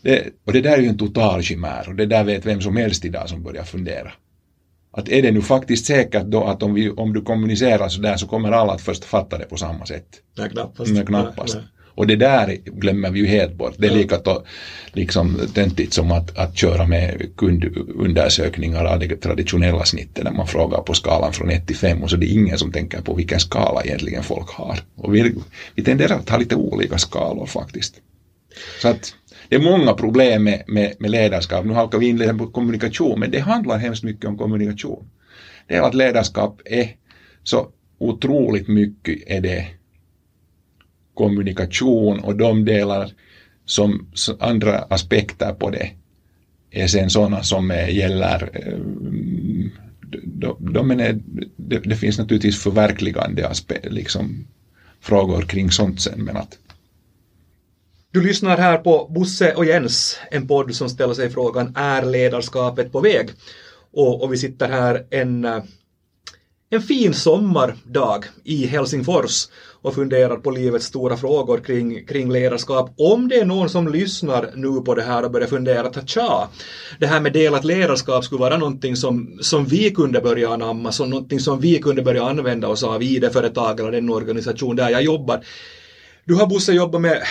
Det, 0.03 0.29
och 0.47 0.53
det 0.53 0.61
där 0.61 0.79
är 0.79 0.83
ju 0.83 0.89
en 0.89 0.99
total 0.99 1.43
chimär 1.43 1.89
och 1.89 1.95
det 1.95 2.07
där 2.07 2.25
vet 2.25 2.47
vem 2.47 2.61
som 2.61 2.77
helst 2.77 3.05
idag 3.05 3.29
som 3.29 3.43
börjar 3.43 3.65
fundera. 3.65 4.13
Att 4.93 5.09
är 5.09 5.23
det 5.23 5.31
nu 5.31 5.43
faktiskt 5.43 5.87
säkert 5.87 6.25
då 6.25 6.45
att 6.45 6.63
om, 6.63 6.75
vi, 6.75 6.91
om 6.91 7.13
du 7.13 7.23
kommunicerar 7.23 7.89
så 7.89 8.01
där 8.01 8.17
så 8.17 8.27
kommer 8.27 8.53
alla 8.53 8.73
att 8.73 8.81
först 8.81 9.05
fatta 9.05 9.39
det 9.39 9.45
på 9.45 9.57
samma 9.57 9.87
sätt? 9.87 10.07
Nej, 10.39 10.51
knappast. 10.51 10.91
Nej, 10.91 11.07
knappast. 11.07 11.55
Nej, 11.55 11.65
nej. 11.65 11.80
Och 11.95 12.07
det 12.07 12.17
där 12.17 12.57
glömmer 12.65 13.11
vi 13.11 13.21
ju 13.21 13.27
helt 13.27 13.55
bort. 13.55 13.75
Det 13.79 13.87
är 13.87 13.91
lika 13.91 14.17
to, 14.17 14.43
liksom 14.93 15.41
töntigt 15.55 15.93
som 15.93 16.13
att, 16.13 16.39
att 16.39 16.59
köra 16.59 16.87
med 16.87 17.37
kundundersökningar 17.37 18.85
av 18.85 18.99
det 18.99 19.17
traditionella 19.17 19.85
snittet 19.85 20.25
när 20.25 20.33
man 20.33 20.47
frågar 20.47 20.83
på 20.83 20.95
skalan 20.95 21.33
från 21.33 21.51
1 21.51 21.67
till 21.67 21.77
5 21.77 22.03
och 22.03 22.11
så 22.11 22.17
är 22.17 22.21
det 22.21 22.27
ingen 22.27 22.59
som 22.59 22.73
tänker 22.73 23.01
på 23.01 23.15
vilken 23.15 23.41
skala 23.41 23.83
egentligen 23.85 24.23
folk 24.23 24.51
har. 24.51 24.79
Och 24.97 25.15
vi, 25.15 25.35
vi 25.75 25.85
tenderar 25.85 26.17
att 26.17 26.29
ha 26.29 26.39
lite 26.39 26.57
olika 26.57 26.99
skalor 26.99 27.47
faktiskt. 27.47 27.95
Så 28.83 28.89
att 28.89 29.15
det 29.49 29.57
är 29.57 29.61
många 29.61 29.95
problem 29.95 30.45
med, 30.45 30.63
med, 30.67 30.95
med 30.99 31.11
ledarskap. 31.11 31.65
Nu 31.65 31.73
halkar 31.73 31.99
vi 31.99 32.09
in 32.09 32.19
liksom 32.19 32.39
på 32.39 32.47
kommunikation, 32.47 33.21
men 33.21 33.31
det 33.31 33.39
handlar 33.39 33.79
hemskt 33.79 34.03
mycket 34.03 34.25
om 34.25 34.39
kommunikation. 34.39 35.11
Det 35.67 35.75
är 35.75 35.83
att 35.83 35.95
ledarskap 35.95 36.61
är 36.65 36.89
så 37.43 37.69
otroligt 37.99 38.69
mycket 38.69 39.19
är 39.27 39.41
det 39.41 39.67
kommunikation 41.21 42.21
och 42.21 42.37
de 42.37 42.65
delar 42.65 43.12
som 43.65 44.07
andra 44.39 44.79
aspekter 44.79 45.53
på 45.53 45.71
det 45.71 45.91
är 46.71 46.87
sen 46.87 47.11
sådana 47.11 47.43
som 47.43 47.71
gäller 47.89 48.50
eh, 48.53 48.79
de, 50.25 50.57
de 50.73 50.91
är, 50.91 51.19
det, 51.57 51.79
det, 51.79 51.97
finns 51.97 52.19
naturligtvis 52.19 52.62
förverkligande 52.62 53.49
aspekt, 53.49 53.93
liksom, 53.93 54.47
frågor 55.00 55.43
kring 55.43 55.71
sånt 55.71 56.00
sen 56.00 56.25
men 56.25 56.37
att 56.37 56.59
du 58.12 58.23
lyssnar 58.23 58.59
här 58.59 58.79
på 58.79 59.11
Bosse 59.11 59.55
och 59.55 59.65
Jens, 59.65 60.19
en 60.31 60.49
podd 60.49 60.75
som 60.75 60.89
ställer 60.89 61.15
sig 61.15 61.31
frågan 61.31 61.77
är 61.77 62.05
ledarskapet 62.05 62.93
på 62.93 63.00
väg? 63.00 63.29
Och, 63.93 64.23
och 64.23 64.33
vi 64.33 64.37
sitter 64.37 64.69
här 64.69 65.07
en, 65.11 65.45
eh, 65.45 65.62
en 66.73 66.81
fin 66.81 67.15
sommardag 67.15 68.25
i 68.45 68.67
Helsingfors 68.67 69.49
och 69.83 69.95
funderar 69.95 70.37
på 70.37 70.50
livets 70.50 70.87
stora 70.87 71.17
frågor 71.17 71.59
kring, 71.59 72.04
kring 72.04 72.33
ledarskap. 72.33 72.87
Om 72.97 73.28
det 73.28 73.37
är 73.37 73.45
någon 73.45 73.69
som 73.69 73.89
lyssnar 73.89 74.50
nu 74.54 74.80
på 74.80 74.95
det 74.95 75.02
här 75.02 75.23
och 75.23 75.30
börjar 75.30 75.47
fundera 75.47 75.87
att 75.87 76.09
tja, 76.09 76.49
det 76.99 77.06
här 77.06 77.21
med 77.21 77.33
delat 77.33 77.65
ledarskap 77.65 78.25
skulle 78.25 78.41
vara 78.41 78.56
någonting 78.56 78.97
som, 78.97 79.39
som 79.41 79.67
vi 79.67 79.91
kunde 79.91 80.21
börja 80.21 80.50
anamma, 80.52 80.93
som 80.93 81.11
någonting 81.11 81.41
som 81.41 81.61
vi 81.61 81.78
kunde 81.80 82.02
börja 82.02 82.25
använda 82.25 82.69
oss 82.69 82.83
av 82.83 83.02
i 83.02 83.19
det 83.19 83.30
företag 83.30 83.80
eller 83.80 83.91
den 83.91 84.11
organisation 84.11 84.76
där 84.76 84.89
jag 84.89 85.02
jobbar. 85.02 85.39
Du 86.25 86.35
har 86.35 86.47
Bosse 86.47 86.73
jobbat 86.73 87.00
med 87.00 87.23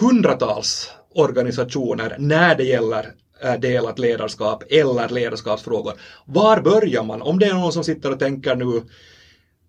hundratals 0.00 0.88
organisationer 1.14 2.14
när 2.18 2.54
det 2.54 2.64
gäller 2.64 3.12
Eh, 3.42 3.60
delat 3.60 3.98
ledarskap 3.98 4.64
eller 4.70 5.08
ledarskapsfrågor. 5.08 5.92
Var 6.24 6.60
börjar 6.60 7.04
man? 7.04 7.22
Om 7.22 7.38
det 7.38 7.46
är 7.46 7.54
någon 7.54 7.72
som 7.72 7.84
sitter 7.84 8.12
och 8.12 8.18
tänker 8.18 8.56
nu 8.56 8.82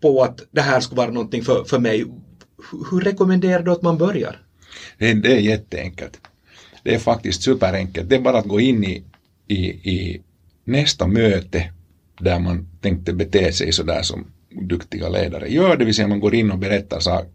på 0.01 0.23
att 0.23 0.41
det 0.51 0.61
här 0.61 0.79
skulle 0.79 0.97
vara 0.97 1.11
någonting 1.11 1.43
för, 1.43 1.63
för 1.63 1.79
mig. 1.79 2.05
Hur 2.91 3.01
rekommenderar 3.01 3.63
du 3.63 3.71
att 3.71 3.81
man 3.81 3.97
börjar? 3.97 4.41
Det, 4.97 5.13
det 5.13 5.33
är 5.33 5.39
jätteenkelt. 5.39 6.19
Det 6.83 6.95
är 6.95 6.99
faktiskt 6.99 7.43
superenkelt. 7.43 8.09
Det 8.09 8.15
är 8.15 8.19
bara 8.19 8.37
att 8.37 8.45
gå 8.45 8.59
in 8.59 8.83
i, 8.83 9.03
i, 9.47 9.65
i 9.65 10.21
nästa 10.63 11.07
möte 11.07 11.71
där 12.19 12.39
man 12.39 12.67
tänkte 12.81 13.13
bete 13.13 13.53
sig 13.53 13.71
sådär 13.71 14.01
som 14.01 14.25
duktiga 14.49 15.09
ledare 15.09 15.47
gör, 15.47 15.77
det 15.77 15.85
vill 15.85 15.95
säga 15.95 16.07
man 16.07 16.19
går 16.19 16.35
in 16.35 16.51
och 16.51 16.57
berättar 16.57 16.99
saker, 16.99 17.29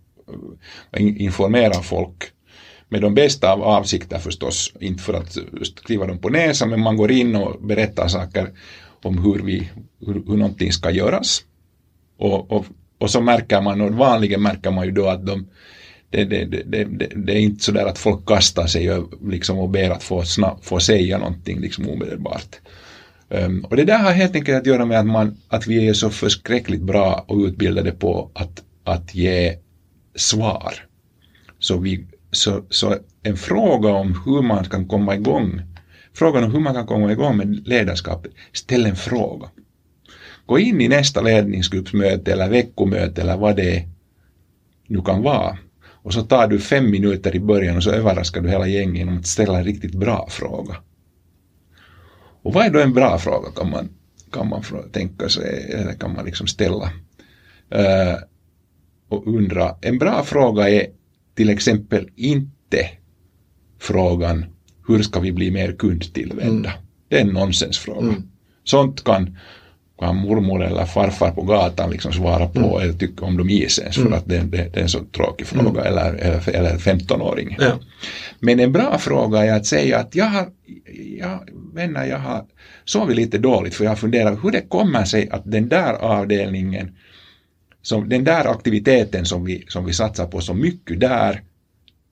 eh, 0.93 1.23
informerar 1.23 1.83
folk 1.83 2.25
med 2.89 3.03
de 3.03 3.15
bästa 3.15 3.53
av 3.53 3.63
avsikter 3.63 4.19
förstås, 4.19 4.73
inte 4.81 5.03
för 5.03 5.15
att 5.15 5.37
skriva 5.77 6.07
dem 6.07 6.19
på 6.19 6.29
näsan, 6.29 6.71
men 6.71 6.81
man 6.81 6.97
går 6.97 7.11
in 7.11 7.37
och 7.37 7.67
berättar 7.67 8.09
saker 8.09 8.51
om 9.03 9.19
hur, 9.19 9.43
vi, 9.45 9.71
hur, 10.07 10.15
hur 10.15 10.37
någonting 10.37 10.73
ska 10.73 10.91
göras. 10.91 11.45
Och, 12.19 12.53
och, 12.53 12.67
och 12.99 13.11
så 13.11 13.21
märker 13.21 13.61
man, 13.61 13.81
och 13.81 13.95
vanligen 13.95 14.43
märker 14.43 14.71
man 14.71 14.85
ju 14.85 14.91
då 14.91 15.09
att 15.09 15.27
de, 15.27 15.47
det, 16.11 16.25
det, 16.25 16.45
det, 16.45 16.85
det, 17.15 17.33
är 17.33 17.41
inte 17.41 17.65
så 17.65 17.73
där 17.73 17.87
att 17.87 17.99
folk 17.99 18.29
kastar 18.29 18.67
sig 18.67 18.91
liksom, 19.23 19.59
och 19.59 19.69
ber 19.69 19.91
att 19.91 20.03
få, 20.03 20.23
snabb, 20.23 20.65
få 20.65 20.81
säga 20.81 21.19
någonting 21.19 21.61
liksom 21.61 21.89
omedelbart. 21.89 22.57
Um, 23.29 23.65
och 23.65 23.77
det 23.77 23.85
där 23.85 23.99
har 23.99 24.13
helt 24.13 24.35
enkelt 24.35 24.59
att 24.59 24.67
göra 24.67 24.85
med 24.85 25.01
att, 25.01 25.07
man, 25.07 25.37
att 25.49 25.67
vi 25.67 25.89
är 25.89 25.93
så 25.93 26.11
förskräckligt 26.11 26.83
bra 26.83 27.25
och 27.29 27.39
utbildade 27.39 27.93
på 27.93 28.31
att, 28.35 28.63
att 28.85 29.15
ge 29.15 29.57
svar. 30.15 30.75
Så, 31.59 31.79
vi, 31.79 32.07
så, 32.37 32.65
så 32.71 32.97
en 33.23 33.37
fråga 33.37 33.89
om 33.89 34.23
hur 34.25 34.43
man 34.43 34.65
kan 34.65 34.89
komma 34.89 35.15
igång, 35.15 35.63
frågan 36.15 36.45
om 36.45 36.53
hur 36.53 36.61
man 36.61 36.75
kan 36.75 36.87
komma 36.87 37.13
igång 37.13 37.37
med 37.37 37.69
ledarskapet, 37.69 38.33
ställ 38.53 38.87
en 38.87 38.97
fråga. 38.97 39.49
Gå 40.47 40.59
in 40.59 40.81
i 40.81 40.89
nästa 40.89 41.21
ledningsgruppsmöte 41.21 42.33
eller 42.33 42.49
veckomöte 42.49 43.23
eller 43.23 43.37
vad 43.37 43.57
det 43.57 43.89
nu 44.87 45.03
kan 45.03 45.23
vara. 45.23 45.59
Och 45.87 46.13
så 46.13 46.23
tar 46.23 46.49
du 46.49 46.59
fem 46.59 46.91
minuter 46.91 47.37
i 47.37 47.41
början 47.41 47.77
och 47.77 47.83
så 47.83 47.91
överraskar 47.91 48.41
du 48.41 48.49
hela 48.49 48.67
gänget 48.67 48.97
genom 48.97 49.19
att 49.19 49.27
ställa 49.27 49.59
en 49.59 49.65
riktigt 49.65 49.95
bra 49.95 50.29
fråga. 50.31 50.77
Och 52.43 52.53
vad 52.53 52.67
är 52.67 52.71
då 52.71 52.81
en 52.81 52.93
bra 52.93 53.19
fråga 53.19 53.51
kan 53.51 53.71
man, 53.71 53.89
kan 54.33 54.49
man 54.49 54.63
tänka 54.93 55.29
sig, 55.29 55.73
eller 55.73 55.93
kan 55.93 56.13
man 56.13 56.25
liksom 56.25 56.47
ställa 56.47 56.85
uh, 57.75 58.17
och 59.09 59.27
undra. 59.27 59.77
En 59.81 59.99
bra 59.99 60.23
fråga 60.25 60.69
är 60.69 60.87
till 61.37 61.51
exempel 61.51 62.09
inte 62.17 62.89
frågan 63.79 64.45
hur 64.89 65.03
ska 65.03 65.21
vi 65.21 65.33
bli 65.33 65.51
mer 65.51 65.73
kundtillvända? 65.73 66.71
Mm. 66.71 66.83
Det 67.09 67.17
är 67.17 67.21
en 67.21 67.29
nonsensfråga. 67.29 68.09
Mm. 68.09 68.23
Sånt 68.65 69.05
kan 69.05 69.37
kan 69.99 70.17
mormor 70.17 70.65
eller 70.65 70.85
farfar 70.85 71.31
på 71.31 71.43
gatan 71.43 71.91
liksom 71.91 72.13
svara 72.13 72.47
på 72.47 72.61
mm. 72.61 72.81
eller 72.81 72.93
tycka 72.93 73.25
om 73.25 73.37
de 73.37 73.51
is 73.51 73.79
ens 73.79 73.99
mm. 73.99 74.11
för 74.11 74.19
att 74.19 74.29
det, 74.29 74.39
det, 74.39 74.57
det, 74.73 74.77
är 74.77 74.83
en 74.83 74.89
så 74.89 75.05
tråkig 75.05 75.47
fråga 75.47 75.81
mm. 75.81 75.87
eller, 75.87 76.15
eller, 76.15 76.49
eller 76.49 76.79
15-åring. 76.79 77.57
Ja. 77.61 77.79
Men 78.41 78.61
en 78.61 78.73
bra 78.73 78.99
fråga 78.99 79.45
är 79.45 79.53
att 79.53 79.67
säga 79.67 79.99
att 79.99 80.15
jag 80.15 80.25
har, 80.25 80.49
jag, 81.19 81.49
vänner, 81.75 82.05
jag 82.05 82.19
har 82.19 82.45
sovit 82.85 83.17
lite 83.17 83.39
dåligt 83.39 83.75
för 83.75 83.85
jag 83.85 83.91
har 83.91 83.97
funderat 83.97 84.39
hur 84.45 84.51
det 84.51 84.61
kommer 84.69 85.05
sig 85.05 85.29
att 85.31 85.43
den 85.45 85.69
där 85.69 85.93
avdelningen, 85.93 86.97
som, 87.87 88.09
den 88.09 88.25
där 88.25 88.45
aktiviteten 88.45 89.25
som 89.25 89.45
vi, 89.45 89.65
som 89.69 89.85
vi 89.85 89.93
satsar 89.93 90.27
på 90.27 90.41
så 90.41 90.55
mycket 90.55 91.01
där, 91.01 91.43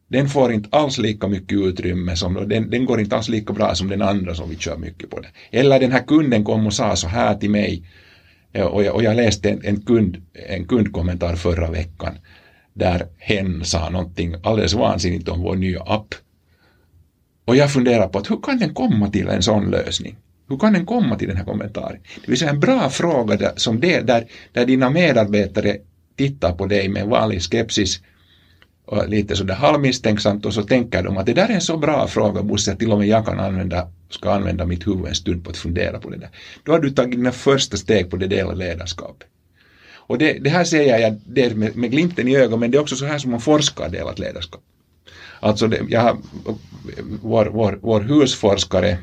den 0.08 0.28
får 0.28 0.52
inte 0.52 0.68
alls 0.76 0.98
lika 0.98 1.28
mycket 1.28 1.58
utrymme, 1.58 2.16
som, 2.16 2.48
den, 2.48 2.70
den 2.70 2.84
går 2.84 3.00
inte 3.00 3.16
alls 3.16 3.28
lika 3.28 3.52
bra 3.52 3.74
som 3.74 3.88
den 3.88 4.02
andra 4.02 4.34
som 4.34 4.50
vi 4.50 4.56
kör 4.56 4.76
mycket 4.76 5.10
på. 5.10 5.20
det. 5.20 5.58
Eller 5.58 5.80
den 5.80 5.92
här 5.92 6.06
kunden 6.06 6.44
kom 6.44 6.66
och 6.66 6.74
sa 6.74 6.96
så 6.96 7.08
här 7.08 7.34
till 7.34 7.50
mig, 7.50 7.82
eh, 8.52 8.64
och 8.64 8.84
jag, 8.84 8.94
och 8.94 9.02
jag 9.02 9.16
läste 9.16 9.50
en, 9.50 9.60
en, 9.64 9.80
kund, 9.80 10.22
en 10.48 10.66
kundkommentar 10.66 11.36
förra 11.36 11.70
veckan, 11.70 12.14
där 12.74 13.06
hen 13.18 13.64
sa 13.64 13.90
någonting 13.90 14.34
alldeles 14.42 14.74
vansinnigt 14.74 15.28
om 15.28 15.40
vår 15.40 15.56
nya 15.56 15.82
app. 15.82 16.14
Och 17.44 17.56
jag 17.56 17.72
funderar 17.72 18.08
på 18.08 18.18
att 18.18 18.30
hur 18.30 18.40
kan 18.42 18.58
den 18.58 18.74
komma 18.74 19.10
till 19.10 19.28
en 19.28 19.42
sån 19.42 19.70
lösning? 19.70 20.16
Hur 20.48 20.58
kan 20.58 20.72
den 20.72 20.86
komma 20.86 21.18
till 21.18 21.28
den 21.28 21.36
här 21.36 21.44
kommentaren? 21.44 21.98
Det 22.20 22.28
vill 22.28 22.38
säga 22.38 22.50
en 22.50 22.60
bra 22.60 22.90
fråga 22.90 23.36
där, 23.36 23.52
som 23.56 23.80
det, 23.80 24.00
där, 24.00 24.26
där 24.52 24.66
dina 24.66 24.90
medarbetare 24.90 25.76
tittar 26.16 26.52
på 26.52 26.66
dig 26.66 26.88
med 26.88 27.06
vanlig 27.06 27.42
skepsis 27.42 28.00
och 28.86 29.08
lite 29.08 29.36
sådär 29.36 29.54
halvmisstänksamt 29.54 30.46
och 30.46 30.54
så 30.54 30.62
tänker 30.62 31.02
de 31.02 31.16
att 31.16 31.26
det 31.26 31.32
där 31.32 31.48
är 31.48 31.54
en 31.54 31.60
så 31.60 31.76
bra 31.76 32.06
fråga 32.06 32.42
Bosse 32.42 32.72
att 32.72 32.78
till 32.78 32.92
och 32.92 32.98
med 32.98 33.08
jag 33.08 33.26
kan 33.26 33.40
använda, 33.40 33.88
ska 34.10 34.32
använda 34.32 34.66
mitt 34.66 34.86
huvud 34.86 35.06
en 35.06 35.14
stund 35.14 35.44
på 35.44 35.50
att 35.50 35.56
fundera 35.56 36.00
på 36.00 36.10
det 36.10 36.16
där. 36.16 36.30
Då 36.62 36.72
har 36.72 36.78
du 36.78 36.90
tagit 36.90 37.10
dina 37.10 37.32
första 37.32 37.76
steg 37.76 38.10
på 38.10 38.16
det 38.16 38.26
delade 38.26 38.58
ledarskapet. 38.58 39.28
Och 40.06 40.18
det, 40.18 40.32
det 40.32 40.50
här 40.50 40.64
säger 40.64 40.98
jag 40.98 41.20
det 41.26 41.56
med, 41.56 41.76
med 41.76 41.90
glimten 41.90 42.28
i 42.28 42.36
ögat 42.36 42.58
men 42.58 42.70
det 42.70 42.76
är 42.76 42.82
också 42.82 42.96
så 42.96 43.04
här 43.04 43.18
som 43.18 43.30
man 43.30 43.40
forskar 43.40 43.88
delat 43.88 44.18
ledarskap. 44.18 44.62
Alltså 45.40 45.66
det, 45.66 45.80
jag 45.88 46.00
har, 46.00 46.16
vår, 47.22 47.46
vår, 47.46 47.78
vår 47.82 48.00
husforskare 48.00 48.98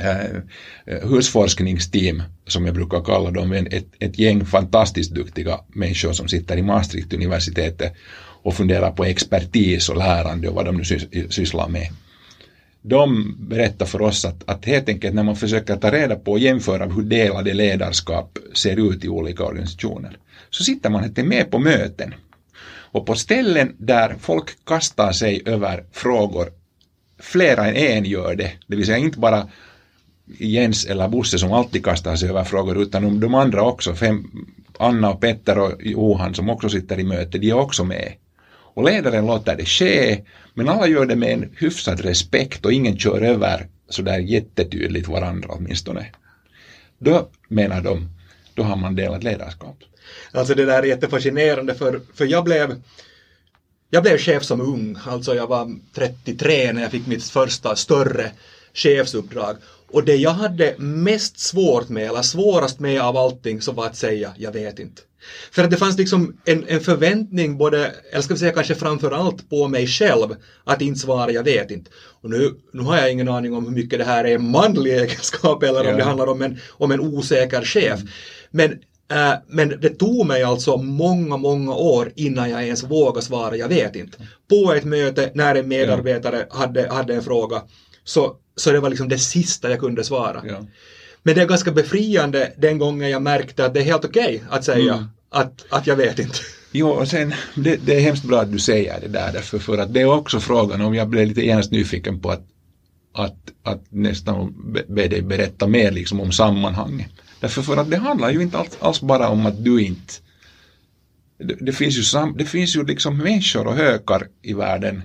Äh, 0.00 0.42
äh, 0.86 1.02
husforskningsteam, 1.02 2.22
som 2.46 2.66
jag 2.66 2.74
brukar 2.74 3.04
kalla 3.04 3.30
dem, 3.30 3.52
ett, 3.52 3.86
ett 3.98 4.18
gäng 4.18 4.44
fantastiskt 4.44 5.14
duktiga 5.14 5.60
människor 5.68 6.12
som 6.12 6.28
sitter 6.28 6.56
i 6.56 6.62
Maastricht-universitetet 6.62 7.92
och 8.42 8.54
funderar 8.54 8.90
på 8.90 9.04
expertis 9.04 9.88
och 9.88 9.96
lärande 9.96 10.48
och 10.48 10.54
vad 10.54 10.64
de 10.64 10.76
nu 10.76 10.84
sysslar 11.30 11.68
med. 11.68 11.88
De 12.82 13.36
berättar 13.48 13.86
för 13.86 14.02
oss 14.02 14.24
att, 14.24 14.48
att 14.48 14.64
helt 14.64 14.88
enkelt 14.88 15.14
när 15.14 15.22
man 15.22 15.36
försöker 15.36 15.76
ta 15.76 15.90
reda 15.90 16.16
på 16.16 16.32
och 16.32 16.38
jämföra 16.38 16.86
hur 16.86 17.02
delade 17.02 17.54
ledarskap 17.54 18.38
ser 18.54 18.92
ut 18.92 19.04
i 19.04 19.08
olika 19.08 19.44
organisationer 19.44 20.18
så 20.50 20.64
sitter 20.64 20.90
man 20.90 21.04
inte 21.04 21.22
med 21.22 21.50
på 21.50 21.58
möten. 21.58 22.14
Och 22.66 23.06
på 23.06 23.14
ställen 23.14 23.76
där 23.78 24.16
folk 24.20 24.64
kastar 24.64 25.12
sig 25.12 25.42
över 25.46 25.84
frågor, 25.92 26.52
flera 27.18 27.66
än 27.66 27.76
en 27.76 28.04
gör 28.04 28.34
det, 28.34 28.52
det 28.66 28.76
vill 28.76 28.86
säga 28.86 28.98
inte 28.98 29.18
bara 29.18 29.48
Jens 30.26 30.86
eller 30.86 31.08
Bosse 31.08 31.38
som 31.38 31.52
alltid 31.52 31.84
kastar 31.84 32.16
sig 32.16 32.28
över 32.28 32.44
frågor 32.44 32.82
utan 32.82 33.20
de 33.20 33.34
andra 33.34 33.62
också, 33.62 33.94
fem, 33.94 34.46
Anna 34.78 35.10
och 35.10 35.20
Petter 35.20 35.58
och 35.58 35.72
Johan 35.80 36.34
som 36.34 36.50
också 36.50 36.68
sitter 36.68 37.00
i 37.00 37.04
möte, 37.04 37.38
de 37.38 37.50
är 37.50 37.54
också 37.54 37.84
med. 37.84 38.12
Och 38.74 38.84
ledaren 38.84 39.26
låter 39.26 39.56
det 39.56 39.64
ske, 39.64 40.24
men 40.54 40.68
alla 40.68 40.86
gör 40.86 41.06
det 41.06 41.16
med 41.16 41.32
en 41.32 41.50
hyfsad 41.56 42.00
respekt 42.00 42.64
och 42.64 42.72
ingen 42.72 42.98
kör 42.98 43.20
över 43.20 43.68
sådär 43.88 44.18
jättetydligt 44.18 45.08
varandra 45.08 45.48
åtminstone. 45.52 46.06
Då 46.98 47.28
menar 47.48 47.80
de, 47.80 48.08
då 48.54 48.62
har 48.62 48.76
man 48.76 48.94
delat 48.94 49.22
ledarskap. 49.22 49.76
Alltså 50.32 50.54
det 50.54 50.64
där 50.64 50.82
är 50.82 50.86
jättefascinerande 50.86 51.74
för, 51.74 52.00
för 52.14 52.24
jag 52.24 52.44
blev 52.44 52.82
jag 53.90 54.02
blev 54.02 54.18
chef 54.18 54.44
som 54.44 54.60
ung, 54.60 54.96
alltså 55.06 55.34
jag 55.34 55.46
var 55.46 55.78
33 55.94 56.72
när 56.72 56.82
jag 56.82 56.90
fick 56.90 57.06
mitt 57.06 57.24
första 57.24 57.76
större 57.76 58.30
chefsuppdrag. 58.74 59.56
Och 59.94 60.04
det 60.04 60.16
jag 60.16 60.30
hade 60.30 60.74
mest 60.78 61.40
svårt 61.40 61.88
med, 61.88 62.08
eller 62.08 62.22
svårast 62.22 62.80
med 62.80 63.00
av 63.00 63.16
allting, 63.16 63.60
så 63.60 63.72
var 63.72 63.86
att 63.86 63.96
säga 63.96 64.34
jag 64.36 64.52
vet 64.52 64.78
inte. 64.78 65.02
För 65.52 65.64
att 65.64 65.70
det 65.70 65.76
fanns 65.76 65.98
liksom 65.98 66.36
en, 66.44 66.64
en 66.68 66.80
förväntning 66.80 67.58
både, 67.58 67.92
eller 68.12 68.22
ska 68.22 68.34
vi 68.34 68.40
säga 68.40 68.52
kanske 68.52 68.74
framför 68.74 69.10
allt 69.10 69.50
på 69.50 69.68
mig 69.68 69.86
själv, 69.86 70.36
att 70.64 70.82
inte 70.82 71.00
svara 71.00 71.30
jag 71.30 71.42
vet 71.42 71.70
inte. 71.70 71.90
Och 72.22 72.30
nu, 72.30 72.54
nu 72.72 72.82
har 72.82 72.96
jag 72.96 73.12
ingen 73.12 73.28
aning 73.28 73.54
om 73.54 73.64
hur 73.64 73.72
mycket 73.72 73.98
det 73.98 74.04
här 74.04 74.24
är 74.24 74.34
en 74.34 74.50
manlig 74.50 74.92
egenskap 74.92 75.62
eller 75.62 75.84
ja. 75.84 75.90
om 75.90 75.96
det 75.96 76.04
handlar 76.04 76.26
om 76.26 76.42
en, 76.42 76.58
om 76.70 76.90
en 76.90 77.00
osäker 77.00 77.62
chef. 77.62 78.00
Mm. 78.00 78.08
Men 78.50 78.70
äh, 79.18 79.34
men 79.48 79.68
det 79.68 79.98
tog 79.98 80.26
mig 80.26 80.42
alltså 80.42 80.76
många, 80.76 81.36
många 81.36 81.74
år 81.74 82.12
innan 82.16 82.50
jag 82.50 82.64
ens 82.64 82.82
vågade 82.82 83.26
svara 83.26 83.56
jag 83.56 83.68
vet 83.68 83.96
inte. 83.96 84.18
På 84.50 84.72
ett 84.72 84.84
möte 84.84 85.30
när 85.34 85.54
en 85.54 85.68
medarbetare 85.68 86.46
ja. 86.50 86.56
hade, 86.56 86.88
hade 86.88 87.14
en 87.14 87.22
fråga 87.22 87.62
så, 88.04 88.36
så 88.56 88.72
det 88.72 88.80
var 88.80 88.90
liksom 88.90 89.08
det 89.08 89.18
sista 89.18 89.70
jag 89.70 89.80
kunde 89.80 90.04
svara. 90.04 90.42
Ja. 90.48 90.66
Men 91.22 91.34
det 91.34 91.42
är 91.42 91.46
ganska 91.46 91.72
befriande 91.72 92.52
den 92.58 92.78
gången 92.78 93.10
jag 93.10 93.22
märkte 93.22 93.66
att 93.66 93.74
det 93.74 93.80
är 93.80 93.84
helt 93.84 94.04
okej 94.04 94.36
okay 94.36 94.48
att 94.50 94.64
säga 94.64 94.94
mm. 94.94 95.04
att, 95.30 95.64
att 95.68 95.86
jag 95.86 95.96
vet 95.96 96.18
inte. 96.18 96.38
Jo, 96.72 96.88
och 96.88 97.08
sen, 97.08 97.34
det, 97.54 97.76
det, 97.76 97.96
är 97.96 98.00
hemskt 98.00 98.24
bra 98.24 98.40
att 98.40 98.52
du 98.52 98.58
säger 98.58 99.00
det 99.00 99.08
där, 99.08 99.32
därför 99.32 99.58
för 99.58 99.78
att 99.78 99.94
det 99.94 100.00
är 100.00 100.06
också 100.06 100.40
frågan 100.40 100.80
om 100.80 100.94
jag 100.94 101.08
blev 101.08 101.26
lite 101.26 101.46
genast 101.46 101.70
nyfiken 101.70 102.20
på 102.20 102.30
att, 102.30 102.46
att, 103.12 103.36
att 103.62 103.82
nästan 103.88 104.54
be 104.88 105.08
dig 105.08 105.22
berätta 105.22 105.66
mer 105.66 105.90
liksom 105.90 106.20
om 106.20 106.32
sammanhanget. 106.32 107.10
Därför 107.40 107.62
för 107.62 107.76
att 107.76 107.90
det 107.90 107.96
handlar 107.96 108.30
ju 108.30 108.42
inte 108.42 108.58
alls, 108.58 108.78
alls 108.80 109.00
bara 109.00 109.28
om 109.28 109.46
att 109.46 109.64
du 109.64 109.84
inte 109.84 110.12
det, 111.38 111.56
det, 111.60 111.72
finns 111.72 111.98
ju 111.98 112.02
sam, 112.02 112.34
det 112.38 112.44
finns 112.44 112.76
ju 112.76 112.84
liksom 112.84 113.18
människor 113.18 113.66
och 113.66 113.74
hökar 113.74 114.28
i 114.42 114.52
världen 114.52 115.02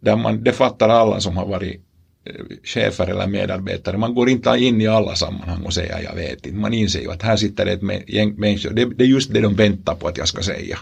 där 0.00 0.16
man, 0.16 0.44
det 0.44 0.52
fattar 0.52 0.88
alla 0.88 1.20
som 1.20 1.36
har 1.36 1.46
varit 1.46 1.80
chefer 2.64 3.06
eller 3.06 3.26
medarbetare, 3.26 3.98
man 3.98 4.14
går 4.14 4.28
inte 4.28 4.50
in 4.50 4.80
i 4.80 4.86
alla 4.86 5.14
sammanhang 5.14 5.62
och 5.62 5.74
säger 5.74 6.02
jag 6.02 6.14
vet 6.14 6.46
inte. 6.46 6.58
Man 6.58 6.74
inser 6.74 7.00
ju 7.00 7.10
att 7.10 7.22
här 7.22 7.36
sitter 7.36 7.64
det 7.64 7.72
ett 7.72 8.08
gäng 8.08 8.34
människor, 8.34 8.70
det, 8.70 8.84
det 8.84 9.04
är 9.04 9.08
just 9.08 9.32
det 9.32 9.40
de 9.40 9.54
väntar 9.54 9.94
på 9.94 10.08
att 10.08 10.18
jag 10.18 10.28
ska 10.28 10.42
säga. 10.42 10.78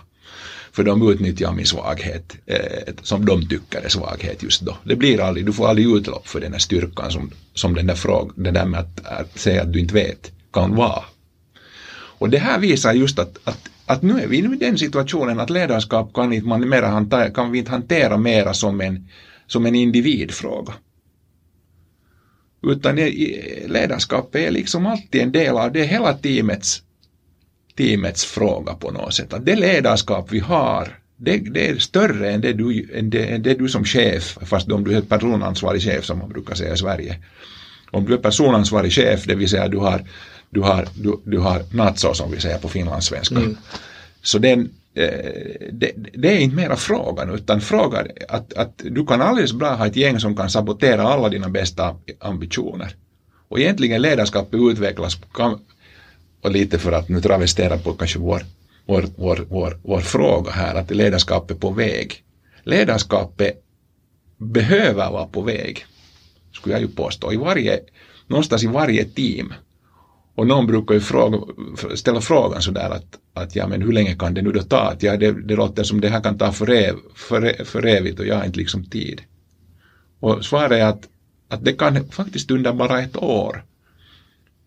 För 0.73 0.85
de 0.85 1.11
utnyttjar 1.11 1.53
min 1.53 1.67
svaghet, 1.67 2.37
eh, 2.47 2.95
som 3.03 3.27
de 3.27 3.49
tycker 3.49 3.81
är 3.81 3.89
svaghet 3.89 4.43
just 4.43 4.61
då. 4.61 4.77
Det 4.85 4.97
blir 4.97 5.21
aldrig, 5.21 5.47
du 5.47 5.53
får 5.53 5.69
aldrig 5.69 5.97
utlopp 5.97 6.29
för 6.29 6.41
den 6.41 6.53
här 6.53 6.59
styrkan 6.59 7.11
som, 7.11 7.31
som 7.55 7.75
den 7.75 7.87
där 7.87 7.95
frågan, 7.95 8.35
det 8.37 8.51
där 8.51 8.65
med 8.65 8.81
att, 8.81 9.07
att 9.07 9.39
säga 9.39 9.63
att 9.63 9.73
du 9.73 9.79
inte 9.81 9.95
vet 9.95 10.33
kan 10.53 10.75
vara. 10.77 11.05
Och 12.19 12.31
det 12.31 12.39
här 12.39 12.59
visar 12.59 12.93
just 12.93 13.19
att, 13.19 13.39
att, 13.45 13.59
att 13.87 14.03
nu 14.03 14.21
är 14.21 14.27
vi 14.27 14.39
i 14.39 14.43
den 14.43 14.79
situationen 14.79 15.41
att 15.41 15.51
ledarskap 15.51 16.15
kan, 16.15 16.33
inte 16.33 16.47
man 16.49 16.69
mera 16.69 17.31
kan 17.35 17.53
vi 17.53 17.59
inte 17.59 17.71
hantera 17.71 18.17
mera 18.17 18.55
som 18.55 18.81
en, 18.81 19.09
som 19.47 19.67
en 19.67 19.75
individfråga. 19.75 20.73
Utan 22.63 22.97
ledarskapet 23.67 24.41
är 24.41 24.51
liksom 24.51 24.87
alltid 24.87 25.23
en 25.23 25.33
del 25.33 25.57
av 25.57 25.73
det 25.73 25.85
hela 25.85 26.15
teamets, 26.15 26.83
teamets 27.77 28.25
fråga 28.25 28.75
på 28.75 28.91
något 28.91 29.15
sätt. 29.15 29.33
Att 29.33 29.47
det 29.47 29.57
ledarskap 29.57 30.33
vi 30.33 30.39
har, 30.39 30.99
det, 31.17 31.37
det 31.37 31.69
är 31.69 31.79
större 31.79 32.31
än 32.31 32.41
det, 32.41 32.53
du, 32.53 32.89
än, 32.95 33.11
det, 33.11 33.25
än 33.25 33.43
det 33.43 33.55
du 33.55 33.69
som 33.69 33.85
chef, 33.85 34.39
fast 34.43 34.73
om 34.73 34.85
du 34.85 34.97
är 34.97 35.01
personansvarig 35.01 35.83
chef 35.83 36.05
som 36.05 36.19
man 36.19 36.29
brukar 36.29 36.55
säga 36.55 36.75
i 36.75 36.77
Sverige. 36.77 37.17
Om 37.91 38.05
du 38.05 38.15
är 38.15 38.19
personansvarig 38.19 38.93
chef, 38.93 39.25
det 39.25 39.35
vill 39.35 39.49
säga 39.49 39.69
du 39.69 39.77
har, 39.77 40.09
du 40.51 40.61
har, 40.61 40.89
du, 40.95 41.21
du 41.25 41.39
har 41.39 41.63
nazo 41.75 42.15
som 42.15 42.31
vi 42.31 42.41
säger 42.41 42.59
på 42.59 42.69
finlandssvenska. 42.69 43.37
Mm. 43.37 43.57
Så 44.23 44.39
den, 44.39 44.71
Eh, 44.95 45.71
det, 45.73 45.93
det, 46.15 46.37
är 46.37 46.39
inte 46.39 46.57
mera 46.57 46.77
frågan 46.77 47.31
utan 47.35 47.61
frågan 47.61 48.09
att, 48.29 48.53
att 48.53 48.73
du 48.85 49.07
kan 49.07 49.23
alldeles 49.23 49.53
bra 49.53 49.75
ha 49.75 49.87
ett 49.87 49.97
gäng 49.97 50.21
som 50.21 50.37
kan 50.37 50.51
sabotera 50.51 51.03
alla 51.03 51.29
dina 51.29 51.49
bästa 51.49 51.97
ambitioner. 52.21 52.97
Och 53.49 53.61
egentligen 53.61 54.03
ledarskapet 54.03 54.61
utvecklas 54.61 55.19
kan, 55.35 55.59
och 56.43 56.51
lite 56.51 56.79
för 56.79 56.93
att 56.93 57.09
nu 57.09 57.21
travestera 57.21 57.79
på 57.79 57.93
kanske 57.93 58.19
vår, 58.19 58.43
vår, 58.87 59.05
vår, 59.17 59.47
vår, 59.49 59.79
vår 59.83 60.01
fråga 60.01 60.51
här 60.51 60.75
att 60.75 60.91
ledarskapet 60.91 61.57
är 61.57 61.61
på 61.61 61.71
väg. 61.71 62.25
Ledarskapet 62.63 63.63
behöver 64.39 65.11
vara 65.11 65.27
på 65.27 65.41
väg, 65.41 65.87
skulle 66.53 66.75
jag 66.75 66.83
ju 66.83 66.89
påstå, 66.89 67.33
i 67.33 67.37
varje, 67.37 67.81
någonstans 68.27 68.65
i 68.65 68.67
varje 68.67 69.05
team 69.05 69.53
och 70.35 70.47
någon 70.47 70.67
brukar 70.67 70.95
ju 70.95 71.01
fråga, 71.01 71.39
ställa 71.95 72.21
frågan 72.21 72.63
sådär 72.63 72.91
att, 72.91 73.19
att 73.35 73.57
ja 73.57 73.67
men 73.67 73.83
hur 73.83 73.93
länge 73.93 74.15
kan 74.15 74.35
det 74.35 74.43
nu 74.43 74.53
då 74.53 74.63
ta? 74.63 74.81
Att 74.81 75.03
ja, 75.03 75.17
det, 75.17 75.49
det 75.49 75.57
låter 75.57 75.83
som 75.83 76.01
det 76.01 76.09
här 76.09 76.21
kan 76.21 76.39
ta 76.39 76.53
för, 76.53 76.71
ev, 76.71 76.95
för, 77.15 77.65
för 77.65 77.87
evigt 77.87 78.21
och 78.21 78.27
jag 78.27 78.37
har 78.37 78.45
inte 78.45 78.59
liksom 78.59 78.85
tid. 78.85 79.21
Och 80.21 80.45
svaret 80.45 80.73
är 80.73 80.85
att, 80.85 81.09
att 81.49 81.65
det 81.65 81.73
kan 81.73 82.09
faktiskt 82.09 82.51
under 82.51 82.73
bara 82.73 83.01
ett 83.01 83.17
år. 83.17 83.65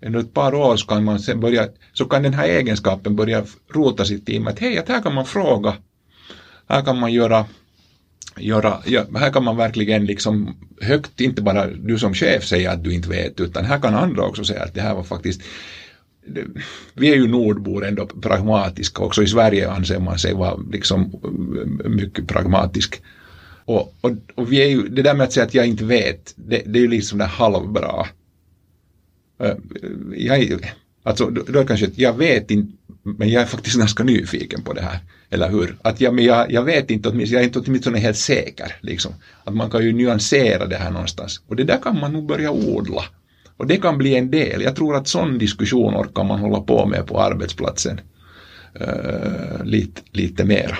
Under 0.06 0.19
ett 0.19 0.34
par 0.34 0.54
år 0.54 0.75
så 0.78 0.88
kan 0.88 1.04
man 1.04 1.19
sen 1.19 1.39
börja, 1.39 1.67
så 1.93 2.06
kan 2.06 2.23
den 2.23 2.34
här 2.34 2.47
egenskapen 2.47 3.15
börja 3.15 3.43
rota 3.73 4.06
sitt 4.06 4.25
team 4.25 4.47
att 4.47 4.60
hej, 4.60 4.78
att 4.78 4.89
här 4.89 5.01
kan 5.01 5.13
man 5.13 5.25
fråga, 5.25 5.73
här 6.67 6.82
kan 6.82 6.99
man 6.99 7.13
göra 7.13 7.45
göra, 8.38 8.82
ja, 8.86 9.06
här 9.15 9.32
kan 9.32 9.43
man 9.43 9.58
verkligen 9.58 10.06
liksom 10.06 10.56
högt, 10.82 11.21
inte 11.21 11.41
bara 11.41 11.67
du 11.67 12.00
som 12.00 12.13
chef 12.13 12.45
säga 12.45 12.71
att 12.71 12.84
du 12.84 12.93
inte 12.93 13.10
vet, 13.10 13.39
utan 13.39 13.65
här 13.65 13.80
kan 13.80 13.95
andra 13.95 14.24
också 14.24 14.43
säga 14.43 14.63
att 14.63 14.74
det 14.74 14.82
här 14.82 14.95
var 14.95 15.04
faktiskt 15.04 15.41
vi 16.93 17.12
är 17.12 17.15
ju 17.15 17.28
nordbor 17.28 17.86
ändå 17.86 18.06
pragmatiska, 18.06 19.04
också 19.04 19.24
i 19.24 19.28
Sverige 19.28 19.71
anser 19.71 20.00
man 20.00 20.19
sig 20.19 20.34
vara 20.34 20.60
liksom 20.71 21.21
eh, 21.84 21.89
mycket 21.89 22.28
pragmatisk. 22.28 23.02
Och, 23.65 23.95
och, 24.02 24.12
och 24.36 24.52
vi 24.52 24.58
är 24.63 24.67
ju, 24.67 24.88
det 24.88 25.02
där 25.02 25.13
med 25.13 25.24
att 25.24 25.34
säga 25.34 25.45
att 25.45 25.54
jag 25.54 25.67
inte 25.67 25.86
vet, 25.86 26.34
det, 26.36 26.62
det 26.65 26.80
är 26.80 26.82
ju 26.82 26.88
liksom 26.88 27.19
det 27.19 27.26
halvbra. 27.26 28.08
Eh, 29.39 29.56
jag, 30.15 30.71
alltså, 31.04 31.30
då, 31.30 31.41
då 31.48 31.60
är 31.60 31.63
det 31.63 31.67
kanske 31.67 31.88
att 31.88 31.98
jag 31.98 32.17
vet 32.17 32.52
inte, 32.52 32.74
men 33.04 33.30
jag 33.30 33.41
är 33.41 33.48
faktiskt 33.48 33.78
ganska 33.78 34.04
nyfiken 34.04 34.62
på 34.62 34.74
det 34.74 34.82
här. 34.82 35.00
Eller 35.29 35.49
hur? 35.49 35.77
Att 35.81 36.01
jag, 36.01 36.13
men 36.13 36.23
jag, 36.23 36.51
jag 36.51 36.63
vet 36.63 36.91
inte, 36.91 37.09
jag 37.09 37.41
är 37.41 37.45
inte 37.45 37.59
åtminstone 37.59 37.99
helt 37.99 38.17
säker. 38.17 38.75
Liksom. 38.81 39.13
Att 39.43 39.55
man 39.55 39.69
kan 39.69 39.83
ju 39.83 39.93
nyansera 39.93 40.65
det 40.65 40.75
här 40.75 40.91
någonstans. 40.91 41.41
Och 41.47 41.55
det 41.55 41.63
där 41.63 41.77
kan 41.77 41.99
man 41.99 42.13
nog 42.13 42.25
börja 42.27 42.51
odla. 42.51 43.03
Och 43.57 43.67
det 43.67 43.77
kan 43.77 43.97
bli 43.97 44.15
en 44.15 44.31
del. 44.31 44.61
Jag 44.61 44.75
tror 44.75 44.95
att 44.95 45.07
sån 45.07 45.38
diskussion 45.38 45.95
orkar 45.95 46.23
man 46.23 46.39
hålla 46.39 46.59
på 46.59 46.85
med 46.85 47.07
på 47.07 47.21
arbetsplatsen. 47.21 47.99
uh, 48.81 49.63
lite, 49.65 50.01
lite 50.11 50.43
mera. 50.43 50.77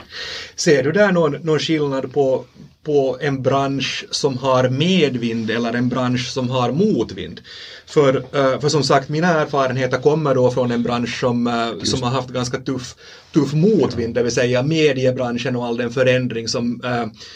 Ser 0.56 0.84
du 0.84 0.92
där 0.92 1.12
någon, 1.12 1.32
någon 1.32 1.60
skillnad 1.60 2.14
på, 2.14 2.46
på 2.86 3.18
en 3.22 3.42
bransch 3.42 4.06
som 4.12 4.38
har 4.38 4.70
medvind 4.70 5.50
eller 5.50 5.74
en 5.74 5.90
bransch 5.90 6.30
som 6.30 6.50
har 6.50 6.72
motvind? 6.72 7.42
För, 7.86 8.16
uh, 8.16 8.60
för 8.60 8.70
som 8.70 8.84
sagt, 8.84 9.10
mina 9.10 9.28
erfarenheter 9.28 9.98
kommer 9.98 10.36
då 10.36 10.52
från 10.52 10.72
en 10.72 10.84
bransch 10.84 11.20
som, 11.20 11.48
uh, 11.48 11.84
som 11.84 12.04
har 12.04 12.10
haft 12.10 12.30
ganska 12.30 12.58
tuff, 12.58 12.96
tuff 13.34 13.54
motvind, 13.54 14.16
det 14.16 14.24
vill 14.24 14.32
säga 14.32 14.64
mediebranschen 14.64 15.56
och 15.56 15.66
all 15.66 15.78
den 15.78 15.92
förändring 15.92 16.48
som, 16.48 16.82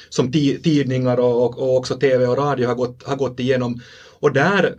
som 0.10 0.32
tidningar 0.32 1.20
och, 1.20 1.44
och, 1.44 1.60
och 1.60 1.78
också 1.78 1.96
tv 1.96 2.28
och 2.28 2.38
radio 2.38 2.68
har 2.68 2.76
gått, 2.76 3.04
har 3.06 3.16
gått 3.16 3.40
igenom. 3.40 3.82
Och 4.20 4.34
där, 4.34 4.76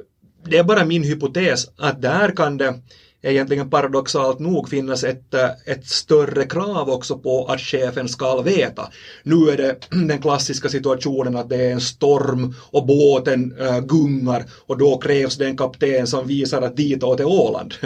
det 0.48 0.58
är 0.58 0.64
bara 0.64 0.84
min 0.84 1.02
hypotes, 1.02 1.66
att 1.76 2.02
där 2.02 2.36
kan 2.36 2.56
det 2.56 2.74
egentligen 3.22 3.70
paradoxalt 3.70 4.38
nog 4.38 4.68
finnas 4.68 5.04
ett, 5.04 5.34
eh, 5.34 5.50
ett 5.66 5.86
större 5.86 6.44
krav 6.44 6.90
också 6.90 7.18
på 7.18 7.46
att 7.46 7.60
chefen 7.60 8.08
ska 8.08 8.42
veta. 8.42 8.90
Nu 9.22 9.50
är 9.50 9.56
det 9.56 9.76
den 9.90 10.22
klassiska 10.22 10.68
situationen 10.68 11.36
att 11.36 11.48
det 11.48 11.56
är 11.56 11.72
en 11.72 11.80
storm 11.80 12.54
och 12.70 12.86
båten 12.86 13.54
äh, 13.60 13.80
gungar 13.80 14.44
och 14.66 14.78
då 14.78 14.98
krävs 14.98 15.36
det 15.36 15.46
en 15.46 15.56
kapten 15.56 16.06
som 16.06 16.26
visar 16.26 16.62
att 16.62 16.76
ditåt 16.76 17.20
är 17.20 17.26
Åland. 17.26 17.74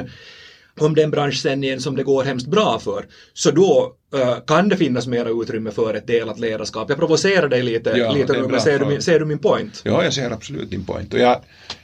Om 0.80 0.94
den 0.94 1.10
bransch 1.10 1.42
sen 1.42 1.64
igen 1.64 1.80
som 1.80 1.96
det 1.96 2.02
går 2.02 2.24
hemskt 2.24 2.46
bra 2.46 2.78
för, 2.78 3.06
så 3.32 3.50
då 3.50 3.94
äh, 4.14 4.36
kan 4.46 4.68
det 4.68 4.76
finnas 4.76 5.06
mera 5.06 5.28
utrymme 5.28 5.70
för 5.70 5.94
ett 5.94 6.06
delat 6.06 6.40
ledarskap. 6.40 6.88
Jag 6.88 6.98
provocerar 6.98 7.48
dig 7.48 7.62
lite, 7.62 7.90
ja, 7.90 8.12
lite 8.12 8.32
nu, 8.32 8.48
men 8.48 8.60
ser 8.60 8.78
du, 8.78 8.86
min, 8.86 9.02
ser 9.02 9.18
du 9.18 9.24
min 9.24 9.38
point? 9.38 9.82
Ja, 9.84 10.04
jag 10.04 10.12
ser 10.12 10.30
absolut 10.30 10.70
din 10.70 10.84
point. 10.84 11.14
Och 11.14 11.20
jag, 11.20 11.40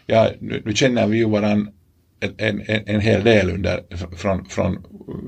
jag, 0.06 0.32
nu, 0.40 0.62
nu 0.64 0.74
känner 0.74 1.06
vi 1.06 1.16
ju 1.16 1.28
varandra 1.28 1.72
en, 2.20 2.62
en, 2.66 2.82
en 2.86 3.00
hel 3.00 3.24
del 3.24 3.50
under, 3.50 3.82
från, 4.16 4.44
från 4.44 4.78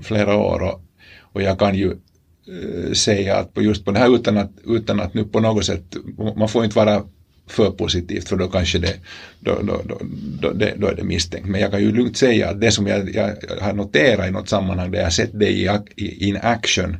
flera 0.02 0.36
år 0.36 0.62
och, 0.62 0.82
och 1.20 1.42
jag 1.42 1.58
kan 1.58 1.74
ju 1.74 1.90
eh, 1.90 2.92
säga 2.92 3.36
att 3.36 3.54
på 3.54 3.62
just 3.62 3.84
på 3.84 3.90
det 3.90 3.98
här 3.98 4.14
utan 4.14 4.38
att, 4.38 4.50
utan 4.66 5.00
att 5.00 5.14
nu 5.14 5.24
på 5.24 5.40
något 5.40 5.64
sätt, 5.64 5.96
man 6.36 6.48
får 6.48 6.64
inte 6.64 6.76
vara 6.76 7.02
för 7.46 7.70
positivt 7.70 8.28
för 8.28 8.36
då 8.36 8.48
kanske 8.48 8.78
det, 8.78 8.94
då, 9.40 9.58
då, 9.62 9.80
då, 9.84 9.98
då, 10.40 10.52
då 10.76 10.86
är 10.86 10.94
det 10.96 11.04
misstänkt. 11.04 11.48
Men 11.48 11.60
jag 11.60 11.70
kan 11.70 11.80
ju 11.80 11.92
lugnt 11.92 12.16
säga 12.16 12.48
att 12.48 12.60
det 12.60 12.70
som 12.70 12.86
jag, 12.86 13.14
jag 13.14 13.36
har 13.60 13.72
noterat 13.72 14.28
i 14.28 14.30
något 14.30 14.48
sammanhang 14.48 14.90
där 14.90 15.00
jag 15.00 15.12
sett 15.12 15.38
dig 15.38 15.70
i, 15.96 16.28
in 16.28 16.38
action 16.42 16.96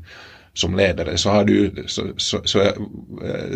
som 0.55 0.77
ledare 0.77 1.17
så, 1.17 1.31
har 1.31 1.45
du, 1.45 1.85
så, 1.87 2.03
så, 2.17 2.41
så, 2.45 2.61
eh, 2.61 2.73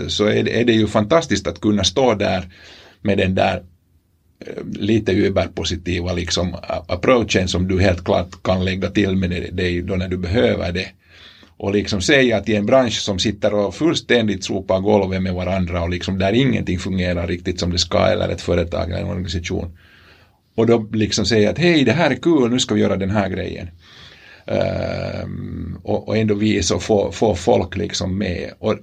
så 0.09 0.25
är, 0.25 0.43
det, 0.43 0.61
är 0.61 0.65
det 0.65 0.73
ju 0.73 0.87
fantastiskt 0.87 1.47
att 1.47 1.61
kunna 1.61 1.85
stå 1.85 2.15
där 2.15 2.53
med 3.03 3.19
den 3.19 3.35
där 3.35 3.63
lite 4.73 5.13
överpositiva 5.13 6.13
liksom 6.13 6.57
approachen 6.89 7.49
som 7.49 7.69
du 7.69 7.81
helt 7.81 8.05
klart 8.05 8.43
kan 8.43 8.65
lägga 8.65 8.91
till 8.91 9.17
med 9.17 9.55
dig 9.55 9.83
då 9.83 9.97
när 9.97 10.09
du 10.09 10.17
behöver 10.17 10.73
det. 10.73 10.89
Och 11.59 11.73
liksom 11.73 12.01
säga 12.01 12.37
att 12.37 12.49
i 12.49 12.57
en 12.57 12.67
bransch 12.67 13.01
som 13.01 13.19
sitter 13.19 13.55
och 13.55 13.75
fullständigt 13.75 14.45
sopar 14.45 14.81
golvet 14.81 15.23
med 15.23 15.35
varandra 15.35 15.83
och 15.83 15.91
liksom 15.91 16.19
där 16.19 16.33
ingenting 16.33 16.79
fungerar 16.79 17.27
riktigt 17.27 17.61
som 17.61 17.73
det 17.73 17.79
ska 17.79 17.99
eller 17.99 18.29
ett 18.29 18.41
företag 18.41 18.91
eller 18.91 19.03
en 19.03 19.09
organisation. 19.09 19.79
Och 20.55 20.67
då 20.67 20.89
liksom 20.93 21.27
säga 21.27 21.51
att 21.51 21.59
hej 21.59 21.85
det 21.85 21.93
här 21.93 22.11
är 22.11 22.15
kul, 22.15 22.51
nu 22.51 22.59
ska 22.59 22.75
vi 22.75 22.81
göra 22.81 22.97
den 22.97 23.11
här 23.11 23.29
grejen. 23.29 23.69
Um, 25.25 25.81
och, 25.83 26.09
och 26.09 26.17
ändå 26.17 26.35
visa 26.35 26.75
och 26.75 26.83
få, 26.83 27.13
få 27.13 27.35
folk 27.35 27.77
liksom 27.77 28.19
med. 28.19 28.53
Och, 28.59 28.75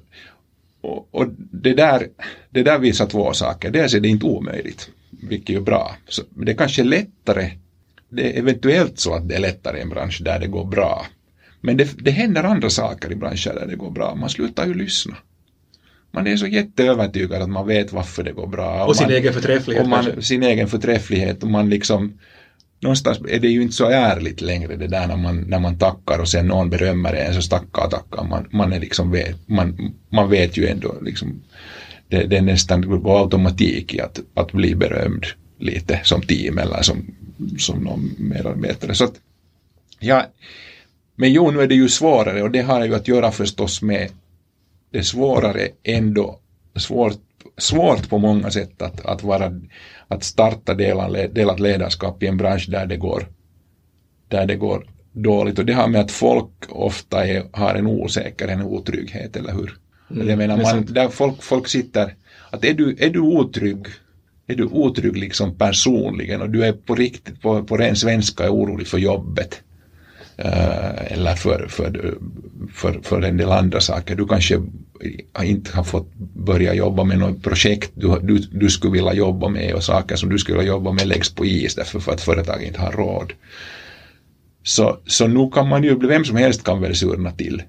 och, 0.81 1.07
och, 1.11 1.27
det, 1.37 1.73
där, 1.73 2.07
det 2.49 2.63
där 2.63 2.79
visar 2.79 3.05
två 3.05 3.33
saker. 3.33 3.71
Dels 3.71 3.93
är 3.93 3.99
det 3.99 4.07
inte 4.07 4.25
omöjligt 4.25 4.89
vilket 5.27 5.55
är 5.55 5.61
bra. 5.61 5.95
Så 6.07 6.21
det 6.29 6.51
är 6.51 6.55
kanske 6.55 6.83
lättare, 6.83 7.51
det 8.09 8.35
är 8.35 8.39
eventuellt 8.39 8.99
så 8.99 9.13
att 9.13 9.29
det 9.29 9.35
är 9.35 9.39
lättare 9.39 9.77
i 9.77 9.81
en 9.81 9.89
bransch 9.89 10.21
där 10.23 10.39
det 10.39 10.47
går 10.47 10.65
bra. 10.65 11.05
Men 11.61 11.77
det, 11.77 11.89
det 11.97 12.11
händer 12.11 12.43
andra 12.43 12.69
saker 12.69 13.11
i 13.11 13.15
branscher 13.15 13.53
där 13.53 13.67
det 13.67 13.75
går 13.75 13.91
bra, 13.91 14.15
man 14.15 14.29
slutar 14.29 14.67
ju 14.67 14.73
lyssna. 14.73 15.15
Man 16.11 16.27
är 16.27 16.37
så 16.37 16.47
jätteövertygad 16.47 17.41
att 17.41 17.49
man 17.49 17.67
vet 17.67 17.93
varför 17.93 18.23
det 18.23 18.31
går 18.31 18.47
bra. 18.47 18.83
Och, 18.83 18.89
och 18.89 18.95
sin 18.95 19.07
man, 19.07 19.13
egen 19.15 19.33
förträfflighet 19.33 19.83
och 19.83 19.89
man, 19.89 20.21
Sin 20.21 20.43
egen 20.43 20.67
förträfflighet 20.67 21.43
och 21.43 21.49
man 21.49 21.69
liksom 21.69 22.13
någonstans 22.83 23.19
är 23.29 23.39
det 23.39 23.47
ju 23.47 23.61
inte 23.61 23.73
så 23.75 23.85
ärligt 23.85 24.41
längre 24.41 24.75
det 24.75 24.87
där 24.87 25.07
när 25.07 25.17
man, 25.17 25.41
när 25.41 25.59
man 25.59 25.77
tackar 25.77 26.19
och 26.19 26.29
sen 26.29 26.47
någon 26.47 26.69
berömmer 26.69 27.13
en 27.13 27.41
så 27.41 27.49
tackar 27.49 27.85
och 27.85 27.91
tackar. 27.91 28.23
Man, 28.23 28.47
man, 28.51 28.73
är 28.73 28.79
liksom 28.79 29.11
vet, 29.11 29.49
man, 29.49 29.93
man 30.09 30.29
vet 30.29 30.57
ju 30.57 30.67
ändå 30.67 30.95
liksom 31.01 31.41
det, 32.13 32.27
det 32.27 32.37
är 32.37 32.41
nästan 32.41 32.81
går 32.81 33.19
automatik 33.19 33.93
i 33.93 34.01
att, 34.01 34.19
att 34.33 34.51
bli 34.51 34.75
berömd 34.75 35.25
lite 35.59 35.99
som 36.03 36.21
team 36.21 36.57
eller 36.57 36.81
som, 36.81 37.15
som 37.57 37.83
någon 37.83 38.15
medarbetare. 38.17 38.95
Så 38.95 39.03
att, 39.03 39.13
ja, 39.99 40.25
men 41.15 41.33
jo, 41.33 41.51
nu 41.51 41.61
är 41.61 41.67
det 41.67 41.75
ju 41.75 41.89
svårare 41.89 42.43
och 42.43 42.51
det 42.51 42.61
har 42.61 42.85
ju 42.85 42.95
att 42.95 43.07
göra 43.07 43.31
förstås 43.31 43.81
med 43.81 44.09
det 44.91 45.03
svårare 45.03 45.67
ändå, 45.83 46.39
svårt, 46.75 47.19
svårt 47.57 48.09
på 48.09 48.17
många 48.17 48.51
sätt 48.51 48.81
att, 48.81 49.05
att, 49.05 49.23
vara, 49.23 49.61
att 50.07 50.23
starta 50.23 50.73
delat 50.73 51.59
ledarskap 51.59 52.23
i 52.23 52.27
en 52.27 52.37
bransch 52.37 52.69
där 52.69 52.85
det 52.85 52.97
går, 52.97 53.27
där 54.27 54.45
det 54.45 54.55
går 54.55 54.87
dåligt 55.11 55.59
och 55.59 55.65
det 55.65 55.73
har 55.73 55.87
med 55.87 56.01
att 56.01 56.11
folk 56.11 56.51
ofta 56.69 57.27
är, 57.27 57.43
har 57.51 57.75
en 57.75 57.87
osäkerhet, 57.87 58.59
en 58.59 58.65
otrygghet, 58.65 59.35
eller 59.35 59.53
hur? 59.53 59.82
Mm, 60.13 60.29
jag 60.29 60.37
menar, 60.37 60.57
man, 60.57 60.85
där 60.85 61.09
folk, 61.09 61.43
folk 61.43 61.67
sitter, 61.67 62.15
att 62.49 62.65
är 62.65 62.73
du, 62.73 62.95
är 62.99 63.09
du 63.09 63.19
otrygg, 63.19 63.85
är 64.47 64.55
du 64.55 64.63
otrygg 64.63 65.17
liksom 65.17 65.57
personligen? 65.57 66.41
Och 66.41 66.49
du 66.49 66.65
är 66.65 66.73
på 66.73 66.95
riktigt, 66.95 67.41
på, 67.41 67.63
på 67.63 67.77
ren 67.77 67.95
svenska, 67.95 68.43
är 68.43 68.53
orolig 68.53 68.87
för 68.87 68.97
jobbet. 68.97 69.61
Uh, 70.39 71.11
eller 71.13 71.35
för, 71.35 71.67
för, 71.69 72.17
för, 72.73 72.99
för 73.03 73.21
en 73.21 73.37
del 73.37 73.51
andra 73.51 73.79
saker. 73.79 74.15
Du 74.15 74.27
kanske 74.27 74.61
inte 75.43 75.71
har 75.75 75.83
fått 75.83 76.13
börja 76.33 76.73
jobba 76.73 77.03
med 77.03 77.19
något 77.19 77.43
projekt 77.43 77.91
du, 77.95 78.19
du, 78.21 78.37
du 78.37 78.69
skulle 78.69 78.93
vilja 78.93 79.13
jobba 79.13 79.49
med 79.49 79.73
och 79.73 79.83
saker 79.83 80.15
som 80.15 80.29
du 80.29 80.37
skulle 80.37 80.57
vilja 80.57 80.73
jobba 80.73 80.91
med 80.91 81.07
läggs 81.07 81.35
på 81.35 81.45
is 81.45 81.75
därför 81.75 81.99
för 81.99 82.11
att 82.11 82.21
företaget 82.21 82.67
inte 82.67 82.81
har 82.81 82.91
råd. 82.91 83.33
Så, 84.63 84.97
så 85.05 85.27
nu 85.27 85.49
kan 85.49 85.67
man 85.67 85.83
ju, 85.83 86.07
vem 86.07 86.25
som 86.25 86.37
helst 86.37 86.63
kan 86.63 86.81
väl 86.81 86.95
surna 86.95 87.31
till 87.31 87.63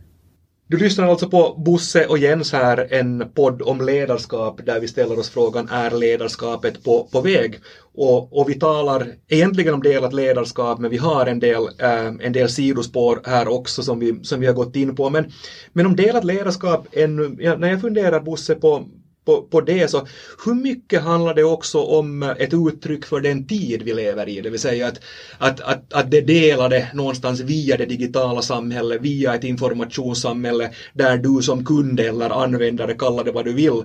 du 0.67 0.77
lyssnar 0.77 1.09
alltså 1.09 1.31
på 1.31 1.55
Bosse 1.59 2.07
och 2.07 2.19
Jens 2.19 2.53
här, 2.53 2.89
en 2.91 3.33
podd 3.35 3.63
om 3.63 3.81
ledarskap 3.81 4.61
där 4.67 4.81
vi 4.81 4.89
ställer 4.89 5.19
oss 5.19 5.31
frågan 5.31 5.69
är 5.69 5.91
ledarskapet 5.91 6.85
på, 6.85 7.09
på 7.13 7.21
väg? 7.21 7.59
Och, 7.95 8.39
och 8.41 8.49
vi 8.49 8.55
talar 8.55 9.07
egentligen 9.29 9.75
om 9.75 9.83
delat 9.83 10.13
ledarskap 10.13 10.79
men 10.79 10.91
vi 10.91 10.97
har 10.97 11.27
en 11.27 11.41
del, 11.41 11.63
äh, 11.79 12.07
en 12.07 12.33
del 12.33 12.49
sidospår 12.49 13.21
här 13.25 13.49
också 13.49 13.83
som 13.83 13.99
vi, 13.99 14.25
som 14.25 14.41
vi 14.41 14.47
har 14.47 14.55
gått 14.55 14.77
in 14.77 14.97
på. 14.97 15.11
Men, 15.11 15.33
men 15.73 15.87
om 15.87 15.97
delat 15.97 16.25
ledarskap, 16.25 16.87
ännu, 16.93 17.37
ja, 17.41 17.57
när 17.57 17.71
jag 17.71 17.81
funderar 17.81 18.21
Bosse 18.21 18.55
på, 18.55 18.89
på, 19.25 19.43
på 19.43 19.61
det. 19.61 19.89
Så 19.89 20.03
hur 20.45 20.55
mycket 20.55 21.03
handlar 21.03 21.35
det 21.35 21.45
också 21.45 21.83
om 21.83 22.23
eh, 22.23 22.33
ett 22.39 22.53
uttryck 22.53 23.07
för 23.07 23.21
den 23.21 23.47
tid 23.47 23.83
vi 23.83 23.95
lever 23.95 24.29
i, 24.29 24.41
det 24.41 24.51
vill 24.51 24.61
säga 24.61 24.87
att, 24.87 25.01
att, 25.39 25.61
att, 25.61 25.93
att 25.93 26.11
det 26.11 26.21
delade 26.21 26.87
någonstans 26.93 27.41
via 27.41 27.77
det 27.77 27.85
digitala 27.85 28.43
samhället, 28.43 29.01
via 29.01 29.35
ett 29.35 29.45
informationssamhälle 29.45 30.69
där 30.93 31.17
du 31.17 31.43
som 31.43 31.65
kund 31.65 32.01
eller 32.01 32.31
användare, 32.43 32.95
kallar 32.95 33.25
det 33.25 33.31
vad 33.31 33.45
du 33.45 33.53
vill, 33.53 33.83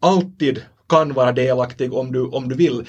alltid 0.00 0.62
kan 0.88 1.14
vara 1.14 1.32
delaktig 1.32 1.92
om 1.92 2.12
du, 2.12 2.20
om 2.20 2.48
du 2.48 2.54
vill. 2.54 2.86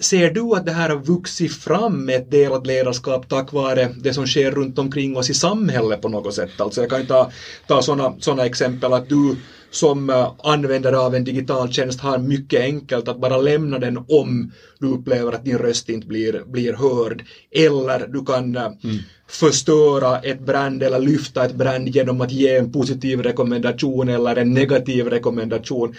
Ser 0.00 0.30
du 0.30 0.40
att 0.56 0.66
det 0.66 0.72
här 0.72 0.88
har 0.88 0.96
vuxit 0.96 1.54
fram 1.54 2.04
med 2.04 2.16
ett 2.16 2.30
delat 2.30 2.66
ledarskap 2.66 3.28
tack 3.28 3.52
vare 3.52 3.94
det 3.96 4.12
som 4.12 4.26
sker 4.26 4.50
runt 4.50 4.78
omkring 4.78 5.16
oss 5.16 5.30
i 5.30 5.34
samhället 5.34 6.02
på 6.02 6.08
något 6.08 6.34
sätt? 6.34 6.60
Alltså 6.60 6.80
jag 6.80 6.90
kan 6.90 7.06
ta, 7.06 7.30
ta 7.66 7.82
sådana 7.82 8.14
såna 8.20 8.46
exempel 8.46 8.92
att 8.92 9.08
du 9.08 9.36
som 9.70 10.10
uh, 10.10 10.32
användare 10.42 10.98
av 10.98 11.14
en 11.14 11.24
digital 11.24 11.72
tjänst 11.72 12.00
har 12.00 12.18
mycket 12.18 12.60
enkelt 12.60 13.08
att 13.08 13.20
bara 13.20 13.36
lämna 13.36 13.78
den 13.78 13.96
om 14.08 14.52
du 14.78 14.86
upplever 14.86 15.32
att 15.32 15.44
din 15.44 15.58
röst 15.58 15.88
inte 15.88 16.06
blir, 16.06 16.42
blir 16.46 16.72
hörd. 16.72 17.24
Eller 17.50 18.06
du 18.06 18.24
kan 18.24 18.56
uh, 18.56 18.64
mm. 18.64 18.96
förstöra 19.28 20.18
ett 20.18 20.40
brand 20.40 20.82
eller 20.82 20.98
lyfta 20.98 21.44
ett 21.44 21.54
brand 21.54 21.88
genom 21.88 22.20
att 22.20 22.32
ge 22.32 22.56
en 22.56 22.72
positiv 22.72 23.22
rekommendation 23.22 24.08
eller 24.08 24.36
en 24.36 24.54
negativ 24.54 25.06
rekommendation. 25.10 25.94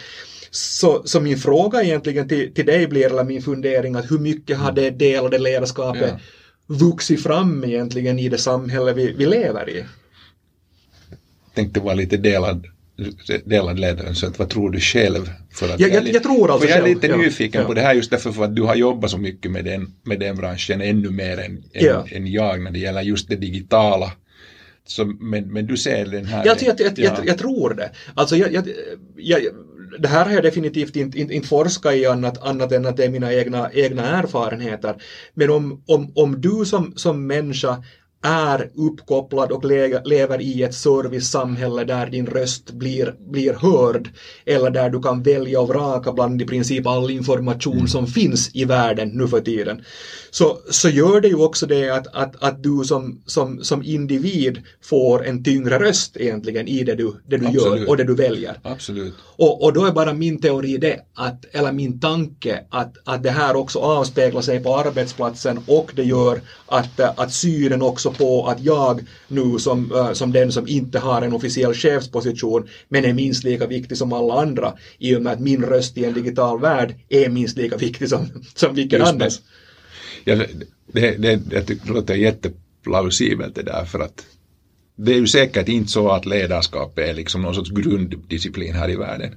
Så, 0.51 1.01
så 1.05 1.19
min 1.19 1.38
fråga 1.38 1.83
egentligen 1.83 2.27
till, 2.27 2.53
till 2.53 2.65
dig 2.65 2.88
blir, 2.88 3.05
eller 3.05 3.23
min 3.23 3.41
fundering, 3.41 3.95
att 3.95 4.12
hur 4.12 4.19
mycket 4.19 4.57
har 4.57 4.71
det 4.71 4.89
delade 4.89 5.38
ledarskapet 5.38 6.13
ja. 6.67 6.75
vuxit 6.75 7.23
fram 7.23 7.63
egentligen 7.63 8.19
i 8.19 8.29
det 8.29 8.38
samhälle 8.38 8.93
vi, 8.93 9.13
vi 9.13 9.25
lever 9.25 9.69
i? 9.69 9.77
Jag 11.45 11.55
tänkte 11.55 11.79
vara 11.79 11.93
lite 11.93 12.17
delad 12.17 12.67
delad 13.45 13.79
ledare, 13.79 14.15
så 14.15 14.27
att 14.27 14.39
vad 14.39 14.49
tror 14.49 14.69
du 14.69 14.79
själv? 14.79 15.29
För 15.53 15.73
att 15.73 15.79
jag, 15.79 15.93
jag, 15.93 16.07
jag 16.07 16.23
tror 16.23 16.51
alltså 16.51 16.69
Jag 16.69 16.77
är 16.77 16.83
lite 16.83 17.07
själv. 17.07 17.21
nyfiken 17.21 17.62
ja. 17.62 17.67
på 17.67 17.73
det 17.73 17.81
här 17.81 17.93
just 17.93 18.12
därför 18.12 18.31
för 18.31 18.43
att 18.43 18.55
du 18.55 18.62
har 18.62 18.75
jobbat 18.75 19.12
så 19.12 19.17
mycket 19.17 19.51
med 19.51 19.65
den, 19.65 19.93
med 20.03 20.19
den 20.19 20.36
branschen 20.36 20.81
ännu 20.81 21.10
mer 21.10 21.38
än, 21.38 21.63
ja. 21.71 22.05
än, 22.12 22.17
än 22.17 22.27
jag 22.27 22.62
när 22.62 22.71
det 22.71 22.79
gäller 22.79 23.01
just 23.01 23.29
det 23.29 23.36
digitala. 23.36 24.12
Så, 24.86 25.05
men, 25.05 25.53
men 25.53 25.67
du 25.67 25.77
ser 25.77 26.05
den 26.05 26.25
här... 26.25 26.45
Jag, 26.45 26.57
jag, 26.62 26.81
jag, 26.81 26.99
ja. 26.99 27.17
jag, 27.25 27.38
tror 27.38 27.73
det. 27.73 27.91
Alltså 28.13 28.36
jag, 28.36 29.47
det 30.00 30.08
här 30.08 30.26
har 30.26 30.32
jag 30.32 30.43
definitivt 30.43 30.95
inte, 30.95 31.19
inte, 31.19 31.34
inte 31.34 31.47
forskat 31.47 31.93
i 31.93 32.06
annat, 32.06 32.43
annat 32.43 32.71
än 32.71 32.86
att 32.86 32.97
det 32.97 33.06
är 33.06 33.10
mina 33.10 33.34
egna, 33.34 33.71
egna 33.73 34.19
erfarenheter. 34.19 34.95
Men 35.34 35.50
om, 35.50 35.84
om, 35.88 36.12
om 36.15 36.41
du 36.41 36.65
som, 36.65 36.93
som 36.95 37.28
människa 37.28 37.84
är 38.21 38.69
uppkopplad 38.75 39.51
och 39.51 39.65
le 39.65 40.01
lever 40.06 40.41
i 40.41 40.63
ett 40.63 40.75
servicesamhälle 40.75 41.84
där 41.84 42.08
din 42.08 42.25
röst 42.25 42.71
blir, 42.71 43.15
blir 43.32 43.53
hörd 43.53 44.10
eller 44.45 44.69
där 44.69 44.89
du 44.89 45.01
kan 45.01 45.23
välja 45.23 45.62
och 45.62 45.67
vraka 45.67 46.12
bland 46.12 46.41
i 46.41 46.45
princip 46.45 46.88
all 46.88 47.12
information 47.12 47.73
mm. 47.73 47.88
som 47.88 48.08
finns 48.08 48.56
i 48.56 48.65
världen 48.65 49.10
nu 49.10 49.27
för 49.27 49.41
tiden. 49.41 49.82
Så, 50.32 50.58
så 50.69 50.89
gör 50.89 51.21
det 51.21 51.27
ju 51.27 51.36
också 51.36 51.65
det 51.65 51.89
att, 51.89 52.08
att, 52.08 52.43
att 52.43 52.63
du 52.63 52.84
som, 52.84 53.21
som, 53.25 53.63
som 53.63 53.84
individ 53.84 54.62
får 54.84 55.25
en 55.25 55.43
tyngre 55.43 55.80
röst 55.80 56.17
egentligen 56.17 56.67
i 56.67 56.84
det 56.84 56.95
du, 56.95 57.13
det 57.27 57.38
du 57.38 57.49
gör 57.49 57.89
och 57.89 57.97
det 57.97 58.03
du 58.03 58.15
väljer. 58.15 58.60
Absolut. 58.63 59.13
Och, 59.36 59.63
och 59.63 59.73
då 59.73 59.86
är 59.86 59.91
bara 59.91 60.13
min 60.13 60.41
teori 60.41 60.77
det, 60.77 60.99
att, 61.15 61.45
eller 61.51 61.71
min 61.71 61.99
tanke, 61.99 62.63
att, 62.69 62.93
att 63.03 63.23
det 63.23 63.32
här 63.32 63.56
också 63.56 63.80
avspeglar 63.80 64.41
sig 64.41 64.63
på 64.63 64.77
arbetsplatsen 64.77 65.60
och 65.67 65.91
det 65.95 66.03
gör 66.03 66.41
att, 66.65 66.99
att 66.99 67.34
synen 67.34 67.82
också 67.82 68.07
på 68.10 68.48
att 68.48 68.63
jag 68.63 69.02
nu 69.28 69.60
som, 69.60 69.91
uh, 69.91 70.13
som 70.13 70.32
den 70.32 70.52
som 70.52 70.67
inte 70.67 71.00
har 71.00 71.22
en 71.22 71.34
officiell 71.34 71.74
chefsposition 71.74 72.67
men 72.89 73.06
är 73.06 73.13
minst 73.13 73.43
lika 73.43 73.67
viktig 73.67 73.98
som 73.98 74.13
alla 74.13 74.41
andra 74.41 74.74
i 74.98 75.15
och 75.15 75.22
med 75.22 75.34
att 75.34 75.39
min 75.39 75.63
röst 75.63 75.98
i 75.98 76.06
en 76.06 76.13
digital 76.13 76.62
värld 76.62 76.96
är 77.10 77.30
minst 77.30 77.58
lika 77.58 77.78
viktig 77.78 78.10
som, 78.10 78.28
som 78.56 78.76
vilken 78.76 79.02
annan. 79.02 79.30
Ja, 80.24 80.36
det, 80.88 81.17
det, 81.17 81.41
jag 81.52 81.67
tycker 81.67 81.88
det 81.88 81.93
låter 81.93 82.15
jätteplausibelt 82.15 83.56
det 83.56 83.63
där 83.63 83.86
för 83.86 84.00
att 84.00 84.26
det 84.96 85.13
är 85.13 85.17
ju 85.17 85.28
säkert 85.28 85.67
inte 85.67 85.91
så 85.91 86.10
att 86.10 86.26
ledarskap 86.26 87.00
är 87.00 87.13
liksom 87.13 87.41
någon 87.41 87.56
sorts 87.56 87.70
grunddisciplin 87.70 88.74
här 88.74 88.89
i 88.89 88.96
världen. 88.96 89.36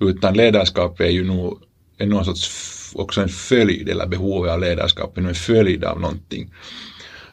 Utan 0.00 0.34
ledarskap 0.34 1.00
är 1.00 1.08
ju 1.08 1.24
nog 1.24 1.58
är 1.98 2.06
någon 2.06 2.24
sorts 2.24 2.70
också 2.94 3.20
en 3.20 3.28
följd 3.28 3.88
eller 3.88 4.06
behovet 4.06 4.52
av 4.52 4.60
ledarskap 4.60 5.18
är 5.18 5.22
en 5.22 5.34
följd 5.34 5.84
av 5.84 6.00
någonting. 6.00 6.54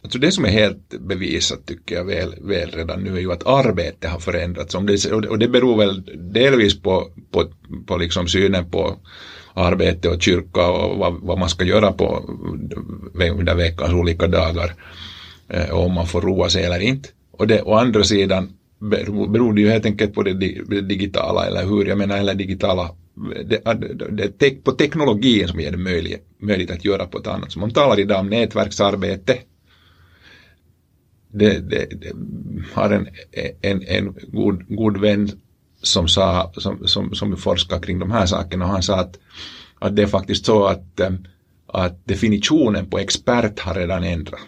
Alltså 0.07 0.19
det 0.19 0.31
som 0.31 0.45
är 0.45 0.49
helt 0.49 0.99
bevisat 0.99 1.65
tycker 1.65 1.95
jag 1.95 2.05
väl, 2.05 2.35
väl 2.41 2.71
redan 2.71 3.03
nu 3.03 3.15
är 3.15 3.19
ju 3.19 3.31
att 3.31 3.47
arbetet 3.47 4.11
har 4.11 4.19
förändrats. 4.19 4.75
Om 4.75 4.85
det, 4.85 5.11
och 5.11 5.39
det 5.39 5.47
beror 5.47 5.77
väl 5.77 6.03
delvis 6.33 6.81
på, 6.81 7.07
på, 7.31 7.45
på 7.87 7.97
liksom 7.97 8.27
synen 8.27 8.71
på 8.71 8.97
arbete 9.53 10.09
och 10.09 10.21
kyrka 10.21 10.67
och 10.69 10.97
vad, 10.97 11.13
vad 11.21 11.39
man 11.39 11.49
ska 11.49 11.65
göra 11.65 11.91
på 11.91 12.23
under 13.13 13.55
veckans 13.55 13.93
olika 13.93 14.27
dagar. 14.27 14.73
Eh, 15.49 15.69
och 15.69 15.85
om 15.85 15.93
man 15.93 16.07
får 16.07 16.21
roa 16.21 16.49
sig 16.49 16.63
eller 16.63 16.79
inte. 16.79 17.09
Och 17.31 17.47
det, 17.47 17.61
å 17.61 17.73
andra 17.73 18.03
sidan 18.03 18.49
beror 19.29 19.53
det 19.53 19.61
ju 19.61 19.69
helt 19.69 19.85
enkelt 19.85 20.13
på 20.13 20.23
det, 20.23 20.33
digitala 20.81 21.45
eller 21.45 21.65
hur, 21.65 21.85
jag 21.85 21.97
menar 21.97 22.17
eller 22.17 22.33
digitala 22.33 22.89
det, 23.45 23.61
det, 24.11 24.39
det, 24.39 24.63
på 24.63 24.71
teknologin 24.71 25.47
som 25.47 25.59
ger 25.59 25.71
det 25.71 25.77
möjligt, 25.77 26.23
möjligt 26.39 26.71
att 26.71 26.85
göra 26.85 27.05
på 27.05 27.17
ett 27.17 27.27
annat 27.27 27.51
sätt. 27.51 27.61
Man 27.61 27.71
talar 27.71 27.99
idag 27.99 28.19
om 28.19 28.29
nätverksarbete. 28.29 29.37
Det, 31.37 31.69
det, 31.69 31.85
det 32.01 32.13
har 32.73 32.89
en, 32.89 33.07
en, 33.61 33.83
en 33.87 34.15
god, 34.31 34.65
god 34.67 34.97
vän 34.97 35.31
som, 35.81 36.07
sa, 36.07 36.51
som, 36.57 36.87
som, 36.87 37.15
som 37.15 37.37
forskar 37.37 37.79
kring 37.79 37.99
de 37.99 38.11
här 38.11 38.25
sakerna 38.25 38.65
och 38.65 38.71
han 38.71 38.83
sa 38.83 38.99
att, 38.99 39.19
att 39.79 39.95
det 39.95 40.01
är 40.01 40.07
faktiskt 40.07 40.45
så 40.45 40.65
att, 40.65 40.99
eh, 40.99 41.11
att 41.67 42.05
definitionen 42.05 42.89
på 42.89 42.99
expert 42.99 43.59
har 43.59 43.75
redan 43.75 44.03
ändrat. 44.03 44.39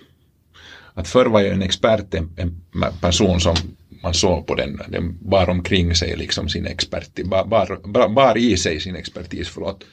Att 0.93 1.07
förr 1.07 1.25
var 1.25 1.41
ju 1.41 1.47
en 1.47 1.61
expert 1.61 2.13
en, 2.13 2.29
en 2.37 2.61
person 3.01 3.39
som 3.39 3.55
man 4.03 4.13
såg 4.13 4.47
på 4.47 4.55
den, 4.55 4.81
den 4.87 5.17
bar 5.21 5.49
omkring 5.49 5.95
sig 5.95 6.15
liksom 6.17 6.49
sin 6.49 6.65
expertis, 6.65 7.25
bar, 7.25 7.45
bar, 7.45 8.09
bar 8.09 8.37
i 8.37 8.57
sig 8.57 8.79
sin 8.79 8.95
expertis, 8.95 9.49
förlåt. 9.49 9.83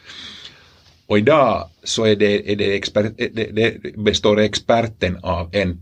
Och 1.07 1.19
idag 1.19 1.69
så 1.85 2.05
är 2.05 2.16
det, 2.16 2.53
är 2.53 2.57
det, 2.57 2.75
expert, 2.75 3.12
det, 3.16 3.51
det 3.53 3.97
består 3.97 4.38
experten 4.38 5.19
av 5.23 5.49
en, 5.53 5.81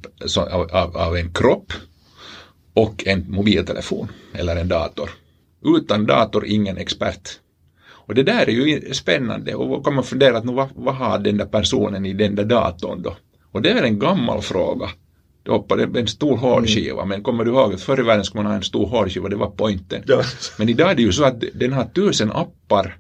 av, 0.72 0.96
av 0.96 1.16
en 1.16 1.32
kropp 1.32 1.72
och 2.74 3.06
en 3.06 3.24
mobiltelefon 3.28 4.08
eller 4.32 4.56
en 4.56 4.68
dator. 4.68 5.10
Utan 5.64 6.06
dator 6.06 6.46
ingen 6.46 6.76
expert. 6.76 7.40
Och 7.86 8.14
det 8.14 8.22
där 8.22 8.48
är 8.48 8.52
ju 8.52 8.94
spännande 8.94 9.54
och 9.54 9.68
då 9.68 9.82
kan 9.82 9.94
man 9.94 10.04
fundera 10.04 10.38
att 10.38 10.44
nu, 10.44 10.52
vad, 10.52 10.68
vad 10.74 10.94
har 10.94 11.18
den 11.18 11.36
där 11.36 11.46
personen 11.46 12.06
i 12.06 12.12
den 12.12 12.34
där 12.34 12.44
datorn 12.44 13.02
då? 13.02 13.16
Och 13.52 13.62
det 13.62 13.70
är 13.70 13.82
en 13.82 13.98
gammal 13.98 14.42
fråga. 14.42 14.88
Då 15.42 15.52
hoppade 15.52 16.00
en 16.00 16.06
stor 16.06 16.36
hårdskiva, 16.36 17.02
mm. 17.02 17.08
men 17.08 17.22
kommer 17.22 17.44
du 17.44 17.50
ihåg 17.50 17.74
att 17.74 17.80
förr 17.80 18.00
i 18.00 18.02
världen 18.02 18.24
skulle 18.24 18.42
man 18.42 18.52
ha 18.52 18.56
en 18.56 18.62
stor 18.62 18.86
hårdskiva, 18.86 19.28
det 19.28 19.36
var 19.36 19.50
pointen. 19.50 20.02
Ja. 20.06 20.22
Men 20.58 20.68
idag 20.68 20.90
är 20.90 20.94
det 20.94 21.02
ju 21.02 21.12
så 21.12 21.24
att 21.24 21.44
den 21.54 21.72
har 21.72 21.84
tusen 21.84 22.32
appar 22.32 22.96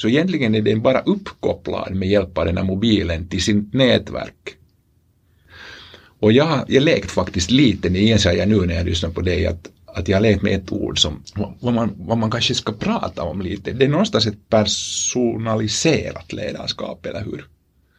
så 0.00 0.08
egentligen 0.08 0.54
är 0.54 0.62
den 0.62 0.82
bara 0.82 1.00
uppkopplad 1.00 1.94
med 1.94 2.08
hjälp 2.08 2.38
av 2.38 2.44
den 2.46 2.56
här 2.56 2.64
mobilen 2.64 3.28
till 3.28 3.42
sitt 3.42 3.74
nätverk. 3.74 4.56
Och 6.20 6.32
jag, 6.32 6.64
jag 6.68 6.82
lekt 6.82 7.10
faktiskt 7.10 7.50
lite, 7.50 7.88
det 7.88 8.00
inser 8.00 8.32
jag 8.32 8.48
nu 8.48 8.66
när 8.66 8.74
jag 8.74 8.86
lyssnar 8.86 9.10
på 9.10 9.20
dig, 9.20 9.46
att, 9.46 9.68
att 9.86 10.08
jag 10.08 10.16
har 10.16 10.22
lekt 10.22 10.42
med 10.42 10.54
ett 10.54 10.72
ord 10.72 10.98
som 10.98 11.22
vad 11.60 11.74
man, 11.74 11.94
vad 11.96 12.18
man 12.18 12.30
kanske 12.30 12.54
ska 12.54 12.72
prata 12.72 13.22
om 13.22 13.42
lite. 13.42 13.72
Det 13.72 13.84
är 13.84 13.88
någonstans 13.88 14.26
ett 14.26 14.48
personaliserat 14.48 16.32
ledarskap, 16.32 17.06
eller 17.06 17.24
hur? 17.24 17.44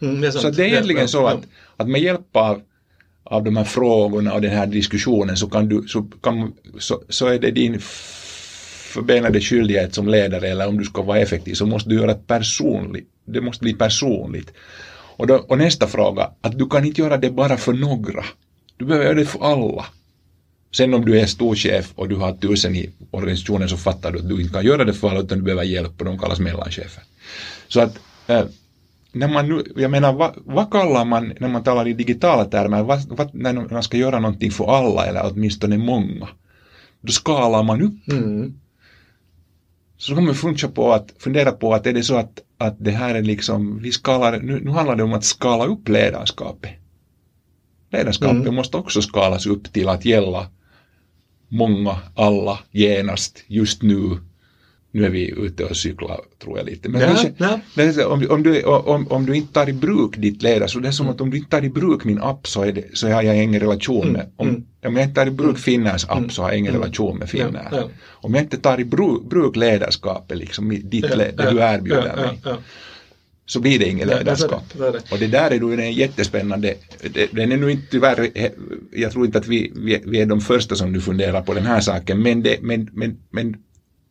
Mm, 0.01 0.21
det 0.21 0.31
så 0.31 0.49
det 0.49 0.63
är 0.63 0.67
egentligen 0.67 1.07
så 1.07 1.27
att, 1.27 1.41
att 1.77 1.87
med 1.87 2.01
hjälp 2.01 2.35
av, 2.35 2.61
av 3.23 3.43
de 3.43 3.57
här 3.57 3.63
frågorna 3.63 4.33
och 4.33 4.41
den 4.41 4.51
här 4.51 4.67
diskussionen 4.67 5.37
så, 5.37 5.49
kan 5.49 5.69
du, 5.69 5.87
så, 5.87 6.03
kan, 6.03 6.53
så, 6.79 7.03
så 7.09 7.27
är 7.27 7.39
det 7.39 7.51
din 7.51 7.79
förbenade 8.91 9.41
skyldighet 9.41 9.95
som 9.95 10.08
ledare 10.08 10.47
eller 10.47 10.67
om 10.67 10.77
du 10.77 10.84
ska 10.84 11.01
vara 11.01 11.19
effektiv 11.19 11.54
så 11.54 11.65
måste 11.65 11.89
du 11.89 11.95
göra 11.95 12.13
det 12.13 12.27
personligt. 12.27 13.08
Det 13.25 13.41
måste 13.41 13.63
bli 13.63 13.73
personligt. 13.73 14.54
Och, 15.17 15.27
då, 15.27 15.36
och 15.36 15.58
nästa 15.58 15.88
fråga, 15.88 16.32
att 16.41 16.58
du 16.58 16.69
kan 16.69 16.86
inte 16.86 17.01
göra 17.01 17.17
det 17.17 17.30
bara 17.30 17.58
för 17.58 17.73
några. 17.73 18.25
Du 18.77 18.86
behöver 18.86 19.06
göra 19.06 19.15
det 19.15 19.25
för 19.25 19.51
alla. 19.51 19.86
Sen 20.75 20.93
om 20.93 21.06
du 21.06 21.19
är 21.19 21.25
storchef 21.25 21.91
och 21.95 22.10
du 22.10 22.15
har 22.15 22.34
tusen 22.34 22.75
i 22.75 22.89
organisationen 23.12 23.69
så 23.69 23.77
fattar 23.77 24.12
du 24.12 24.19
att 24.19 24.30
du 24.30 24.41
inte 24.41 24.54
kan 24.54 24.65
göra 24.65 24.86
det 24.86 24.93
för 24.93 25.10
alla 25.10 25.19
utan 25.19 25.38
du 25.38 25.43
behöver 25.43 25.63
hjälp 25.63 25.99
och 25.99 26.06
de 26.06 26.19
kallas 26.19 26.39
mellanchefer. 26.39 27.04
Så 27.67 27.82
att 27.82 27.99
äh, 28.27 28.43
när 29.12 29.27
man 29.27 29.49
nu, 29.49 29.63
jag 29.75 29.91
menar 29.91 30.13
vad, 30.13 30.32
vad 30.45 30.71
kallar 30.71 31.06
man 31.06 31.34
när 31.39 31.47
man 31.47 31.63
talar 31.63 31.88
i 31.88 31.93
digitala 31.93 32.45
termer, 32.45 32.84
vad, 32.84 33.01
vad, 33.10 33.36
när 33.36 33.54
man 33.54 33.84
ska 33.84 33.97
göra 33.97 34.19
någonting 34.19 34.51
för 34.51 34.77
alla 34.77 35.06
eller 35.06 35.32
åtminstone 35.32 35.77
många? 35.77 36.27
Då 37.01 37.12
skalar 37.12 37.63
man 37.63 37.82
upp. 37.82 38.08
Mm. 38.12 38.54
Så 40.01 40.15
kan 40.15 40.25
man 40.25 40.35
på 40.67 40.93
att, 40.93 41.13
fundera 41.19 41.51
på 41.51 41.73
att 41.73 41.87
är 41.87 41.93
det 41.93 42.03
så 42.03 42.15
att, 42.15 42.39
att 42.57 42.75
det 42.79 42.91
här 42.91 43.15
är 43.15 43.21
liksom, 43.21 43.81
vi 43.81 43.91
skalar, 43.91 44.39
nu, 44.39 44.59
nu 44.63 44.71
handlar 44.71 44.95
det 44.95 45.03
om 45.03 45.13
att 45.13 45.23
skala 45.23 45.65
upp 45.65 45.89
ledarskapet. 45.89 46.71
Ledarskapet 47.91 48.41
mm. 48.41 48.55
måste 48.55 48.77
också 48.77 49.01
skalas 49.01 49.45
upp 49.45 49.73
till 49.73 49.89
att 49.89 50.05
gälla 50.05 50.47
många, 51.47 51.97
alla, 52.15 52.59
genast, 52.71 53.43
just 53.47 53.81
nu. 53.81 54.17
Nu 54.91 55.06
är 55.06 55.10
vi 55.10 55.30
ute 55.30 55.65
och 55.65 55.77
cyklar, 55.77 56.19
tror 56.43 56.58
jag 56.58 56.65
lite. 56.65 56.89
Men 56.89 57.01
ja, 57.01 57.08
kanske, 57.08 57.34
ja. 58.01 58.08
om, 58.08 58.27
om, 58.30 58.43
du, 58.43 58.63
om, 58.63 59.08
om 59.08 59.25
du 59.25 59.36
inte 59.36 59.54
tar 59.54 59.69
i 59.69 59.73
bruk 59.73 60.17
ditt 60.17 60.41
ledarskap, 60.41 60.84
det 60.84 60.88
är 60.88 60.91
som 60.91 61.06
mm. 61.06 61.15
att 61.15 61.21
om 61.21 61.30
du 61.30 61.38
inte 61.38 61.49
tar 61.49 61.65
i 61.65 61.69
bruk 61.69 62.04
min 62.04 62.21
app 62.21 62.47
så, 62.47 62.63
är 62.63 62.71
det, 62.71 62.97
så 62.97 63.08
har 63.08 63.21
jag 63.21 63.43
ingen 63.43 63.62
relation 63.62 64.08
med, 64.08 64.21
mm. 64.21 64.32
om, 64.36 64.47
mm. 64.47 64.63
om 64.86 64.95
jag 64.95 65.04
inte 65.04 65.15
tar 65.15 65.27
i 65.27 65.32
bruk 65.32 65.49
mm. 65.49 65.62
Finners 65.62 66.06
app 66.10 66.32
så 66.32 66.41
har 66.41 66.49
jag 66.49 66.58
ingen 66.58 66.73
mm. 66.75 66.82
relation 66.82 67.17
med 67.17 67.30
Finnair. 67.30 67.67
Ja, 67.71 67.89
om 68.12 68.34
jag 68.34 68.43
inte 68.43 68.58
tar 68.58 68.80
i 68.80 68.86
bruk, 68.86 69.23
bruk 69.23 69.56
ledarskapet, 69.56 70.38
liksom 70.38 70.69
ditt, 70.69 71.06
ja, 71.10 71.15
det 71.15 71.51
du 71.51 71.60
erbjuder 71.60 72.15
mig 72.15 72.39
så 73.51 73.60
blir 73.60 73.80
det 73.80 73.89
inget 73.89 74.08
ledarskap. 74.08 74.63
Det, 74.73 74.84
det, 74.84 74.91
det. 74.91 75.12
Och 75.12 75.19
det 75.19 75.27
där 75.27 75.51
är 75.51 75.60
då 75.60 75.71
en 75.71 75.93
jättespännande, 75.93 76.75
den 77.32 77.51
är 77.51 77.58
nu 77.58 77.71
inte 77.71 77.88
tyvärr, 77.91 78.30
jag 78.91 79.12
tror 79.12 79.25
inte 79.25 79.38
att 79.38 79.47
vi, 79.47 79.71
vi, 79.75 80.01
vi, 80.06 80.21
är 80.21 80.25
de 80.25 80.41
första 80.41 80.75
som 80.75 80.91
nu 80.91 81.01
funderar 81.01 81.41
på 81.41 81.54
den 81.54 81.65
här 81.65 81.82
saken, 81.82 82.21
men, 82.21 82.43
det, 82.43 82.58
men, 82.62 82.89
men, 82.93 83.17
men 83.30 83.56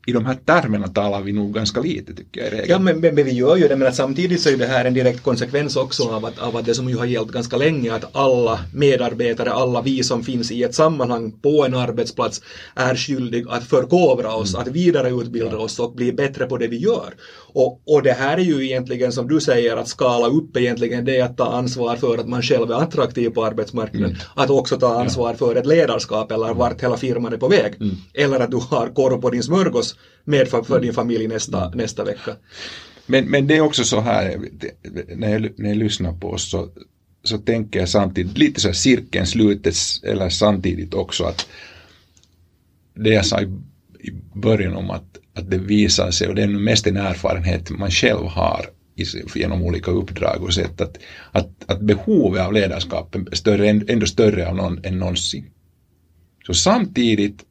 i 0.07 0.13
de 0.13 0.27
här 0.27 0.35
termerna 0.35 0.89
talar 0.89 1.21
vi 1.21 1.33
nog 1.33 1.55
ganska 1.55 1.81
lite 1.81 2.15
tycker 2.15 2.55
jag. 2.55 2.69
Ja 2.69 2.79
men, 2.79 3.01
men, 3.01 3.15
men, 3.15 3.25
vi 3.25 3.33
gör 3.33 3.57
ju 3.57 3.69
det 3.69 3.77
men 3.77 3.93
samtidigt 3.93 4.41
så 4.41 4.49
är 4.49 4.57
det 4.57 4.67
här 4.67 4.85
en 4.85 4.95
direkt 4.95 5.23
konsekvens 5.23 5.77
också 5.77 6.09
av 6.09 6.25
att, 6.25 6.39
av 6.39 6.57
att 6.57 6.65
det 6.65 6.75
som 6.75 6.89
ju 6.89 6.97
har 6.97 7.07
gällt 7.07 7.33
ganska 7.33 7.57
länge 7.57 7.95
att 7.95 8.17
alla 8.17 8.59
medarbetare, 8.75 9.53
alla 9.53 9.83
vi 9.83 10.03
som 10.03 10.23
finns 10.23 10.51
i 10.51 10.63
ett 10.63 10.75
sammanhang 10.75 11.33
på 11.33 11.65
en 11.65 11.75
arbetsplats 11.75 12.43
är 12.75 12.95
skyldiga 12.97 13.51
att 13.51 13.65
förkovra 13.65 14.35
oss, 14.35 14.55
mm. 14.55 14.63
att 14.63 14.69
vidareutbilda 14.75 15.53
ja. 15.53 15.59
oss 15.59 15.79
och 15.79 15.95
bli 15.95 16.13
bättre 16.13 16.47
på 16.47 16.57
det 16.57 16.67
vi 16.67 16.77
gör. 16.77 17.15
Och, 17.53 17.83
och 17.87 18.03
det 18.03 18.13
här 18.13 18.39
är 18.39 18.43
ju 18.43 18.65
egentligen 18.65 19.13
som 19.13 19.29
du 19.29 19.41
säger 19.41 19.77
att 19.77 19.89
skala 19.89 20.27
upp 20.27 20.57
egentligen 20.57 21.05
det 21.05 21.17
är 21.17 21.25
att 21.25 21.37
ta 21.37 21.53
ansvar 21.53 21.97
för 21.97 22.19
att 22.19 22.29
man 22.29 22.43
själv 22.43 22.71
är 22.71 22.75
attraktiv 22.75 23.31
på 23.31 23.45
arbetsmarknaden. 23.45 24.11
Mm. 24.11 24.23
Att 24.35 24.51
också 24.51 24.77
ta 24.77 25.01
ansvar 25.01 25.31
ja. 25.31 25.37
för 25.37 25.57
ett 25.57 25.67
ledarskap 25.67 26.33
eller 26.33 26.55
vart 26.55 26.83
hela 26.83 26.97
firman 26.97 27.33
är 27.33 27.37
på 27.37 27.49
väg. 27.49 27.75
Mm. 27.81 27.97
Eller 28.15 28.41
att 28.41 28.51
du 28.51 28.57
har 28.57 28.95
korv 28.95 29.21
på 29.21 29.31
din 29.31 29.43
smörgås 29.43 29.90
med 30.25 30.49
för, 30.49 30.81
din 30.81 30.93
familj 30.93 31.29
nästa, 31.29 31.67
mm. 31.67 31.79
nästa 31.79 32.05
vecka. 32.05 32.37
Men, 33.07 33.25
men 33.25 33.47
det 33.47 33.57
är 33.57 33.61
också 33.61 33.85
så 33.85 34.01
här, 34.01 34.41
när 35.17 35.29
jag, 35.29 35.59
när 35.59 35.69
jag 35.69 35.79
lyssnar 35.79 36.13
på 36.13 36.31
oss 36.31 36.51
så, 36.51 36.69
så 37.25 37.39
tänker 37.39 37.81
jag 37.81 37.89
samtidigt, 37.89 38.39
lite 38.39 38.61
så 38.61 38.69
här 38.69 38.75
cirkeln 38.75 39.27
slutes, 39.27 40.03
eller 40.03 40.29
samtidigt 40.29 40.95
också 40.95 41.25
att 41.25 41.47
det 42.95 43.11
jag 43.11 43.27
sa 43.27 43.41
i, 43.41 43.45
i 44.01 44.13
början 44.35 44.77
om 44.77 44.91
att, 44.91 45.19
att 45.35 45.51
det 45.51 45.59
visar 45.59 46.11
sig, 46.11 46.29
och 46.29 46.35
det 46.35 46.43
är 46.43 46.49
mest 46.49 46.87
en 46.87 46.97
erfarenhet 46.97 47.71
man 47.71 47.91
själv 47.91 48.27
har 48.27 48.67
genom 49.35 49.63
olika 49.63 49.91
uppdrag 49.91 50.43
och 50.43 50.55
sett 50.55 50.81
att, 50.81 50.99
att, 51.33 51.51
att 51.67 51.81
behovet 51.81 52.47
av 52.47 52.53
ledarskap 52.53 53.15
är 53.15 53.37
större, 53.37 53.69
ändå 53.69 54.07
större 54.07 54.55
någon, 54.55 54.85
än 54.85 54.99
någonsin. 54.99 55.51
Så 56.47 56.55
samtidigt 56.55 57.45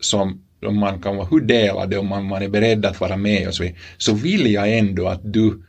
som 0.00 0.43
om 0.66 0.78
man 0.78 1.02
kan 1.02 1.16
vara 1.16 1.28
hur 1.30 1.40
delad 1.40 1.94
och 1.94 2.04
man, 2.04 2.24
man 2.24 2.42
är 2.42 2.48
beredd 2.48 2.86
att 2.86 3.00
vara 3.00 3.16
med 3.16 3.48
och 3.48 3.54
så 3.54 3.62
vidare, 3.62 3.78
så 3.98 4.14
vill 4.14 4.52
jag 4.52 4.78
ändå 4.78 5.08
att 5.08 5.20
du, 5.32 5.62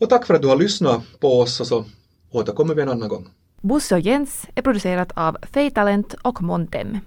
Och 0.00 0.08
tack 0.08 0.26
för 0.26 0.34
att 0.34 0.42
du 0.42 0.48
har 0.48 0.56
lyssnat 0.56 1.02
på 1.20 1.40
oss 1.40 1.60
och 1.60 1.66
så 1.66 1.84
återkommer 2.30 2.74
vi 2.74 2.82
en 2.82 2.88
annan 2.88 3.08
gång. 3.08 3.28
Bosse 3.66 3.94
och 3.94 4.00
Jens 4.00 4.46
är 4.54 4.62
producerat 4.62 5.12
av 5.14 5.36
Feitalent 5.42 6.14
och 6.14 6.42
Montem. 6.42 6.98